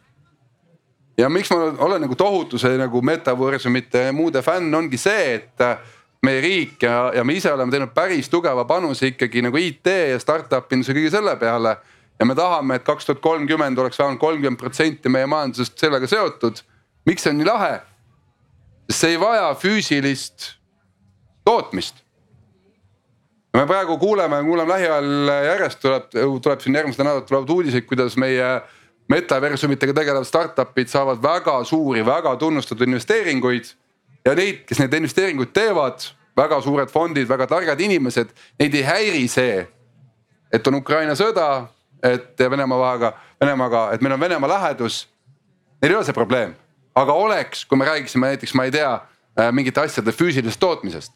[1.17, 5.65] ja miks ma olen nagu tohutu see nagu metaversumite ja muude fänn ongi see, et
[5.65, 5.77] äh,
[6.25, 10.19] meie riik ja, ja me ise oleme teinud päris tugeva panuse ikkagi nagu IT ja
[10.21, 11.77] startup induse kõige selle peale.
[12.19, 16.61] ja me tahame, et kaks tuhat kolmkümmend oleks vähemalt kolmkümmend protsenti meie majandusest sellega seotud.
[17.05, 17.79] miks see on nii lahe?
[18.89, 20.53] See ei vaja füüsilist
[21.45, 21.95] tootmist.
[23.53, 26.11] me praegu kuuleme, kuuleme lähiajal järjest tuleb,
[26.41, 28.61] tuleb siin järgmistel nädalatel tulevad uudised, kuidas meie
[29.09, 33.65] metaversumitega tegelevad startup'id saavad väga suuri, väga tunnustatud investeeringuid.
[34.25, 36.05] ja neid, kes neid investeeringuid teevad,
[36.37, 39.67] väga suured fondid, väga targad inimesed, neid ei häiri see,
[40.53, 41.67] et on Ukraina sõda,
[42.03, 45.07] et Venemaaga, Venemaaga, et meil on Venemaa lähedus.
[45.81, 46.53] Neil ei ole see probleem
[46.97, 48.91] aga oleks, kui me räägiksime näiteks, ma ei tea,
[49.39, 51.13] äh, mingite asjade füüsilisest tootmisest.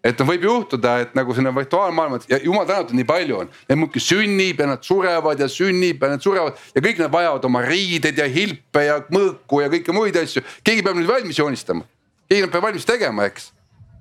[0.00, 3.80] et noh, võib juhtuda, et nagu sinna virtuaalmaailma ja jumal tänatud, nii palju on, neid
[3.82, 7.60] muudkui sünnib ja nad surevad ja sünnib ja nad surevad ja kõik nad vajavad oma
[7.66, 10.40] riideid ja hilpe ja mõõku ja kõiki muid asju.
[10.64, 11.84] keegi peab neid valmis joonistama,
[12.32, 13.50] keegi peab valmis tegema, eks.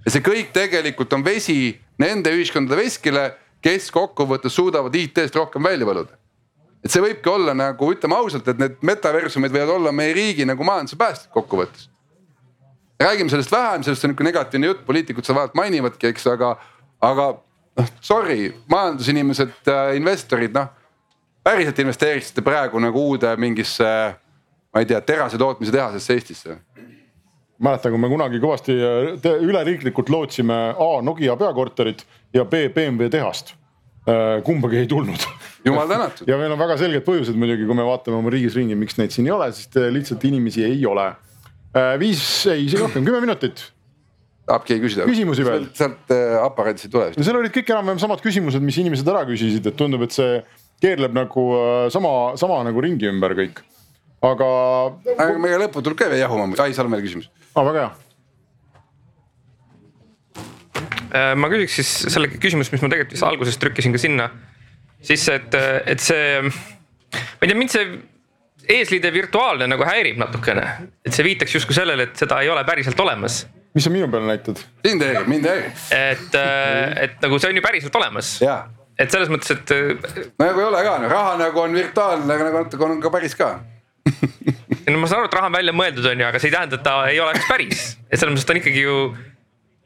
[0.06, 5.92] ja see kõik tegelikult on vesi nende ühiskondade veskile, kes kokkuvõttes suudavad IT-st rohkem välja
[5.92, 6.19] võluda
[6.84, 10.66] et see võibki olla nagu ütleme ausalt, et need metaversumid võivad olla meie riigi nagu
[10.68, 11.90] majanduse päästjad kokkuvõttes.
[13.00, 16.56] räägime sellest vähem, sellest on nihuke negatiivne jutt, poliitikud seda vaevalt mainivadki, eks, aga,
[17.02, 17.28] aga
[17.80, 20.72] noh, sorry, majandusinimesed äh,, investorid, noh.
[21.44, 23.92] päriselt investeeriksite praegu nagu uude mingisse,
[24.74, 26.60] ma ei tea, terase tootmise tehasesse Eestisse?
[27.60, 33.52] mäletan, kui me kunagi kõvasti äh, üleriiklikult lootsime A Nokia peakorterit ja B BMW tehast
[33.52, 33.59] Äh,
[34.46, 35.26] kumbagi ei tulnud.
[35.66, 36.28] jumal tänatud.
[36.28, 39.14] ja meil on väga selged põhjused muidugi, kui me vaatame oma riigis ringi, miks neid
[39.16, 41.10] siin ei ole, sest äh, lihtsalt inimesi ei ole.
[41.76, 43.68] Äh, viis, ei isegi rohkem, kümme minutit.
[44.50, 45.06] tahab keegi küsida?
[45.10, 45.68] küsimusi veel?
[45.78, 47.12] sealt aparaadist ei tule.
[47.18, 50.42] no seal olid kõik enam-vähem samad küsimused, mis inimesed ära küsisid, et tundub, et see
[50.82, 51.48] keerleb nagu
[51.94, 53.64] sama, sama nagu ringi ümber kõik.
[54.26, 54.52] aga.
[55.16, 57.34] aga meie lõppu tuleb ka jahuma, ai, seal on veel küsimus.
[57.54, 57.98] aa, väga hea
[60.80, 64.30] Äh, ma küsiks siis selle küsimuse, mis ma tegelikult vist alguses trükkisin ka sinna
[65.02, 65.56] sisse, et,
[65.90, 67.86] et see, ma ei tea, mind see
[68.80, 70.66] eesliide virtuaalne nagu häirib natukene,
[71.06, 73.42] et see viitaks justkui sellele, et seda ei ole päriselt olemas
[73.74, 74.62] mis sa minu peale näitad?
[74.84, 75.82] mind häirib, mind häirib.
[75.96, 78.38] et, äh, et nagu see on ju päriselt olemas.
[79.00, 79.72] et selles mõttes, et.
[79.72, 83.38] Äh, nagu ei ole ka, raha nagu on virtuaalne, aga nagu natuke on ka päris
[83.38, 83.60] ka
[84.90, 86.80] no ma saan aru, et raha on välja mõeldud, on ju, aga see ei tähenda,
[86.80, 88.96] et ta ei oleks päris, et selles mõttes ta on ikkagi ju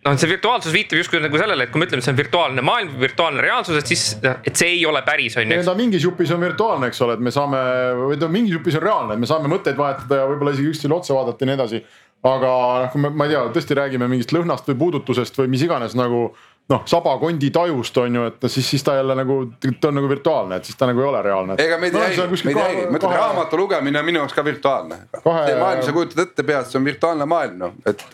[0.04, 2.66] noh, see virtuaalsus viitab justkui nagu sellele, et kui me ütleme, et see on virtuaalne
[2.66, 5.60] maailm, virtuaalne reaalsus, et siis, et see ei ole päris, on ju.
[5.66, 7.60] ta mingis jupis on virtuaalne, eks ole, et me saame,
[8.04, 10.98] või ta mingis jupis on reaalne, et me saame mõtteid vahetada ja võib-olla isegi üksteisele
[11.00, 11.84] otsa vaadata ja nii edasi.
[12.24, 12.50] aga
[12.84, 15.96] noh, kui me, ma ei tea, tõesti räägime mingist lõhnast või puudutusest või mis iganes
[16.00, 16.30] nagu
[16.72, 19.42] noh, sabakondi tajust on ju, et siis, siis ta jälle nagu,
[19.82, 21.58] ta on nagu virtuaalne, et siis ta nagu ei ole reaalne.
[21.60, 24.46] ega meid ei häiri, meid ei häiri, ma ütlen raamatu lugemine on minu jaoks ka
[24.46, 25.02] virtuaalne.
[25.20, 28.08] see maailm, sa kujutad ette peas, see on virtuaalne maailm noh, et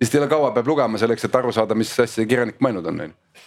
[0.00, 3.04] lihtsalt ei ole kaua peab lugema selleks, et aru saada, mis asja kirjanik mõelnud on,
[3.04, 3.44] on ju.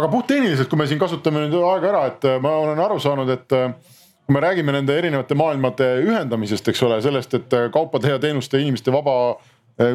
[0.00, 3.48] aga puhttehniliselt, kui me siin kasutame nüüd aega ära, et ma olen aru saanud, et
[3.50, 8.94] kui me räägime nende erinevate maailmade ühendamisest, eks ole, sellest, et kaupade ja teenuste, inimeste
[8.94, 9.16] vaba,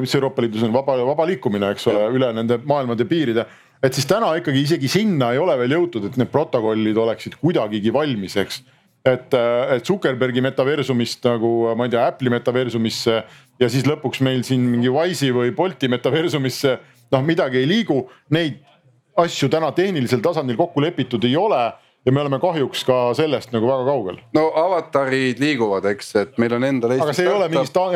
[0.02, 3.46] mis Euroopa Liidus on vaba, vaba liikumine, eks ole, üle nende maailmade piiride
[3.84, 7.94] et siis täna ikkagi isegi sinna ei ole veel jõutud, et need protokollid oleksid kuidagigi
[7.94, 8.62] valmis, eks.
[9.06, 9.36] Et,
[9.76, 13.20] et Zuckerbergi metaversumist nagu ma ei tea, Apple'i metaversumisse
[13.62, 16.78] ja siis lõpuks meil siin mingi Wise'i või Bolti metaversumisse
[17.14, 18.02] noh, midagi ei liigu.
[18.34, 18.60] Neid
[19.22, 21.62] asju täna tehnilisel tasandil kokku lepitud ei ole
[22.06, 24.20] ja me oleme kahjuks ka sellest nagu väga kaugel.
[24.38, 26.94] no avatarid liiguvad, eks, et meil on endal.
[27.02, 27.88] aga see ei ole mingi sta-.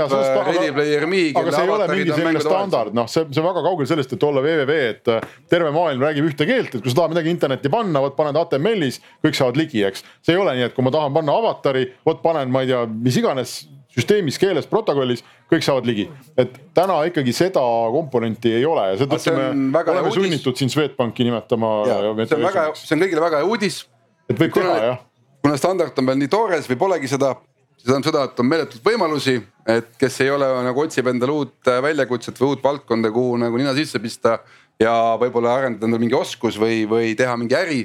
[0.50, 1.24] Ready Player Me.
[1.38, 4.26] aga see ei ole mingi selline standard, noh, see, see on väga kaugel sellest, et
[4.26, 7.72] olla www, et äh, terve maailm räägib ühte keelt, et kui sa tahad midagi internetti
[7.74, 10.06] panna, vot paned HTML-is, kõik saavad ligi, eks.
[10.26, 12.86] see ei ole nii, et kui ma tahan panna avatari, vot panen, ma ei tea,
[12.90, 13.60] mis iganes
[13.94, 16.08] süsteemis, keeles, protokollis, kõik saavad ligi.
[16.38, 17.62] et täna ikkagi seda
[17.94, 21.72] komponenti ei ole ja seetõttu me oleme sunnitud siin Swedbanki nimetama.
[21.90, 23.82] see on väga, see on kõigile väga hea uudis
[24.30, 25.00] et võib kuna, teha jah.
[25.44, 27.34] kuna standard on veel nii toores või polegi seda,
[27.78, 29.38] see tähendab seda, et on meeletult võimalusi,
[29.76, 33.62] et kes ei ole nagu otsib endale uut äh, väljakutset või uut valdkonda, kuhu nagu
[33.62, 34.40] nina sisse pista
[34.80, 37.82] ja võib-olla arendada endale mingi oskus või, või teha mingi äri.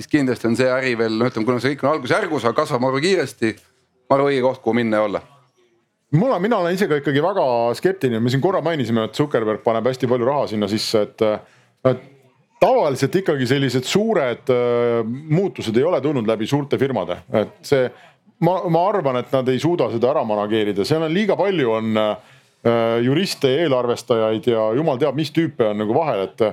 [0.00, 2.86] siis kindlasti on see äri veel, noh ütleme, kuna see kõik on algusjärgus, aga kasvab
[2.86, 3.56] maru kiiresti.
[4.10, 5.22] maru õige koht, kuhu minna ja olla
[6.10, 7.44] mul on, mina olen ise ka ikkagi väga
[7.78, 11.22] skeptiline, me siin korra mainisime, et Zuckerberg paneb hästi palju raha sinna sisse, et,
[11.86, 12.00] et
[12.60, 17.86] tavaliselt ikkagi sellised suured äh, muutused ei ole tulnud läbi suurte firmade, et see,
[18.44, 22.02] ma, ma arvan, et nad ei suuda seda ära manageerida, seal on liiga palju on
[22.02, 22.16] äh,
[23.04, 26.50] juriste ja eelarvestajaid ja jumal teab, mis tüüpe on nagu vahel, et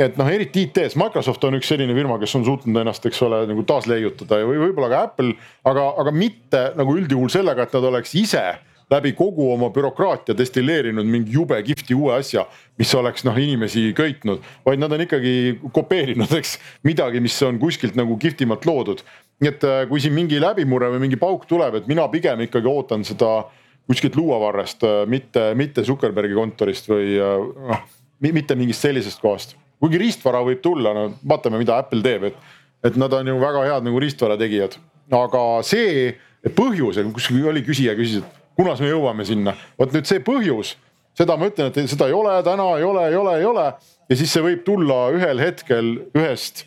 [0.00, 3.42] et noh, eriti IT-s, Microsoft on üks selline firma, kes on suutnud ennast, eks ole,
[3.50, 5.34] nagu taasleiutada või võib-olla ka Apple,
[5.68, 8.46] aga, aga mitte nagu üldjuhul sellega, et nad oleks ise
[8.90, 12.44] läbi kogu oma bürokraatia destilleerinud mingi jube kihvti uue asja,
[12.78, 15.34] mis oleks noh inimesi köitnud, vaid nad on ikkagi
[15.74, 16.56] kopeerinud, eks
[16.86, 19.04] midagi, mis on kuskilt nagu kihvtimalt loodud.
[19.40, 22.68] nii et äh, kui siin mingi läbimurre või mingi pauk tuleb, et mina pigem ikkagi
[22.68, 23.46] ootan seda
[23.88, 27.86] kuskilt luuavarrest, äh, mitte, mitte Zuckerbergi kontorist või noh,
[28.20, 29.56] mitte mingist sellisest kohast.
[29.80, 32.42] kuigi riistvara võib tulla, no vaatame, mida Apple teeb, et,
[32.84, 34.76] et nad on ju väga head nagu riistvara tegijad.
[35.10, 36.12] aga see
[36.56, 40.74] põhjus, kus oli küsija küsis, et kunas me jõuame sinna, vot nüüd see põhjus,
[41.18, 43.70] seda ma ütlen, et seda ei ole täna, ei ole, ei ole, ei ole.
[44.10, 46.66] ja siis see võib tulla ühel hetkel ühest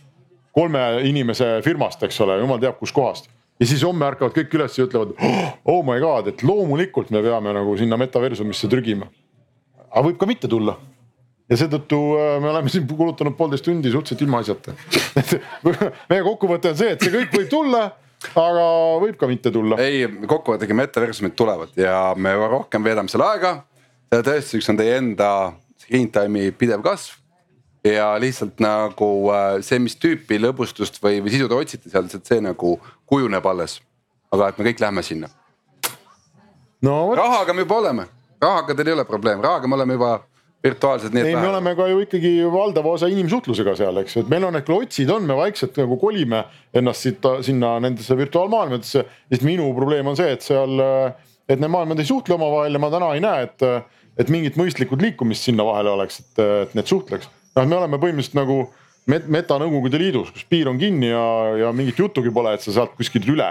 [0.54, 4.88] kolme inimese firmast, eks ole, jumal teab kuskohast ja siis homme ärkavad kõik üles ja
[4.88, 9.08] ütlevad oh my god, et loomulikult me peame nagu sinna metaversumisse trügima.
[9.90, 10.78] aga võib ka mitte tulla.
[11.50, 14.76] ja seetõttu äh, me oleme siin kulutanud poolteist tundi suhteliselt ilmaasjata
[16.12, 17.84] meie kokkuvõte on see, et see kõik võib tulla
[18.32, 18.68] aga
[19.04, 19.78] võib ka mitte tulla.
[19.82, 23.56] ei, kokkuvõttega metaversumid tulevad ja me rohkem veedame seal aega.
[24.10, 25.30] selle tõestuseks on teie enda
[25.82, 27.20] screen time'i pidev kasv.
[27.84, 32.26] ja lihtsalt nagu äh, see, mis tüüpi lõbustust või, või sisu te otsite sealt, et
[32.26, 32.78] see nagu
[33.10, 33.80] kujuneb alles.
[34.32, 35.30] aga et me kõik lähme sinna
[36.82, 37.16] no,.
[37.16, 38.08] rahaga me juba oleme,
[38.42, 40.20] rahaga teil ei ole probleem, rahaga me oleme juba
[40.64, 41.16] virtuaalselt.
[41.16, 44.56] ei, me oleme ka ju ikkagi valdava osa inimsuhtlusega seal, eks ju, et meil on
[44.56, 46.44] need klotsid on, me vaikselt nagu kolime
[46.76, 49.04] ennast siit sinna nendesse virtuaalmaailmadesse.
[49.34, 50.80] sest minu probleem on see, et seal,
[51.50, 53.68] et need maailmad ei suhtle omavahel ja ma täna ei näe, et,
[54.24, 57.28] et mingit mõistlikud liikumist sinna vahele oleks, et, et need suhtleks.
[57.58, 58.64] noh, me oleme põhimõtteliselt nagu
[59.08, 61.24] meta Nõukogude Liidus, kus piir on kinni ja,
[61.60, 63.50] ja mingit juttugi pole, et sa sealt kuskilt üle.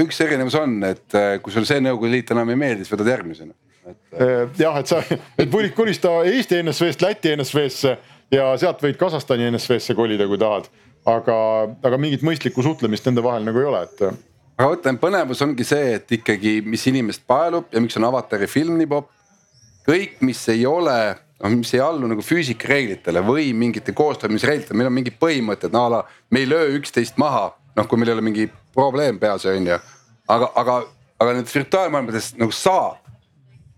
[0.00, 3.52] Üks erinevus on, et kui sul see Nõukogude Liit enam ei meeldi, siis võtad järgmisena
[3.86, 4.20] et.
[4.20, 5.00] Äh, jah, et sa,
[5.40, 7.96] et võid kolista Eesti NSV-st Läti NSV-sse
[8.32, 10.70] ja sealt võid Kasahstani NSV-sse kolida, kui tahad.
[11.06, 11.36] aga,
[11.82, 14.04] aga mingit mõistlikku suhtlemist nende vahel nagu ei ole, et.
[14.54, 18.78] aga mõtlen, põnevus ongi see, et ikkagi, mis inimest paelub ja miks on avatari film
[18.78, 19.10] nii popp.
[19.88, 20.98] kõik, mis ei ole,
[21.42, 25.92] noh, mis ei allu nagu füüsikareeglitele või mingite koostoimisreeglitele, meil on mingid põhimõtted, no a
[25.96, 29.66] la me ei löö üksteist maha, noh, kui meil ei ole mingi probleem peas, on
[29.66, 29.78] ju.
[30.28, 30.80] aga, aga,
[31.20, 33.02] aga nendes virtuaalmaailmades nagu saab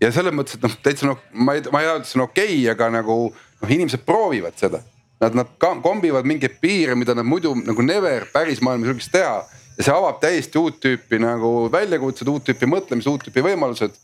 [0.01, 2.25] ja selles mõttes, et noh, täitsa noh, ma ei, ma ei arva, et see on
[2.27, 4.81] okei okay,, aga nagu noh, inimesed proovivad seda.
[5.23, 5.51] Nad, nad
[5.83, 9.37] kombivad mingeid piire, mida nad muidu nagu never päris maailmas julgeks teha.
[9.75, 13.95] ja see avab täiesti uut tüüpi nagu väljakutsed, uut tüüpi mõtlemised, uut tüüpi võimalused.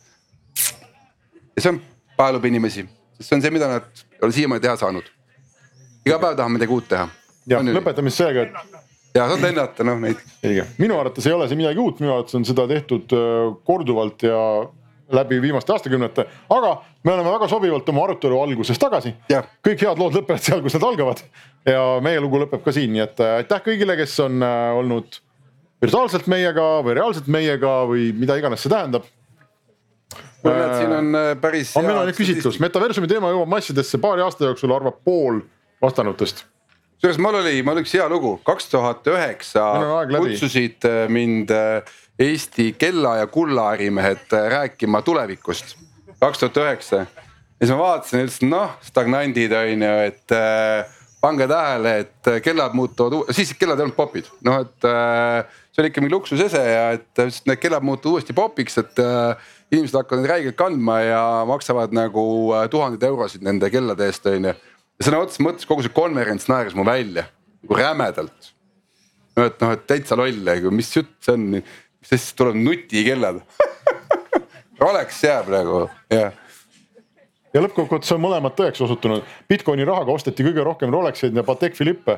[1.56, 1.82] ja see on,
[2.18, 2.86] paelub inimesi,
[3.18, 5.12] sest see on see, mida nad ei ole siiamaani teha saanud.
[6.06, 7.10] iga päev tahame midagi uut teha.
[7.48, 8.82] ja lõpetame siis sellega, et
[9.16, 10.20] ja saad lennata noh neid.
[10.46, 14.24] õige, minu arvates ei ole see midagi uut, minu arvates on seda tehtud äh, korduvalt
[14.28, 14.42] ja
[15.12, 16.24] läbi viimaste aastakümnete,
[16.56, 19.14] aga me oleme väga sobivalt oma arutelu alguses tagasi.
[19.66, 21.24] kõik head lood lõpevad seal, kus nad algavad
[21.68, 25.20] ja meie lugu lõpeb ka siin, nii et äh, aitäh kõigile, kes on äh, olnud
[25.82, 29.10] virtuaalselt meiega või reaalselt meiega või mida iganes see tähendab.
[30.44, 31.76] ma näen, et siin on päris.
[31.82, 35.44] meil on nüüd küsitlus, metaversumi teema jõuab massidesse paari aasta jooksul, arvab pool
[35.82, 36.46] vastanutest
[37.02, 39.64] kusjuures mul oli, mul üks hea lugu, kaks tuhat üheksa
[40.12, 41.82] kutsusid äh, mind äh,
[42.22, 45.74] Eesti kella ja kulla ärimehed äh, rääkima tulevikust.
[46.22, 47.00] kaks tuhat üheksa.
[47.58, 52.30] Ja siis ma vaatasin ja ütlesin noh, stagnandid on ju, et äh, pange tähele, et
[52.46, 55.42] kellad muutuvad, siis kellad ei olnud popid, noh et äh,
[55.74, 59.98] see oli ikka mingi luksusese ja et need kellad muutuvad uuesti popiks, et äh, inimesed
[59.98, 62.28] hakkavad neid räigelt kandma ja maksavad nagu
[62.70, 64.60] tuhandeid eurosid nende kellade eest on ju
[65.06, 67.28] sõna otseses mõttes kogu see konverents naeris mu välja
[67.62, 68.52] nagu rämedalt.
[69.38, 71.62] no et noh, et täitsa loll, mis jutt see on,
[72.02, 73.44] asja tuleb nutikellad
[74.82, 76.32] Rolex jääb nagu jah
[77.54, 79.26] ja lõppkokkuvõttes on mõlemad tõeks osutunud.
[79.50, 82.18] Bitcoini rahaga osteti kõige rohkem Rolexeid ja Patek Philippe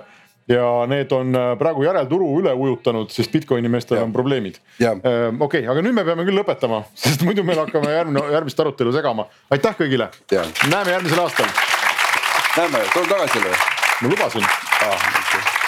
[0.51, 4.59] ja need on äh, praegu järelturu üle ujutanud, sest Bitcoini meestel on probleemid.
[4.83, 8.95] Äh, okei aga nüüd me peame küll lõpetama, sest muidu me hakkame järgmine, järgmist arutelu
[8.95, 9.29] segama.
[9.53, 10.11] aitäh kõigile,
[10.69, 11.72] näeme järgmisel aastal
[12.57, 13.57] näeme, tuleme tagasi jälle.
[14.01, 14.43] ma lubasin
[14.81, 14.87] ah,.
[14.87, 15.62] Okay.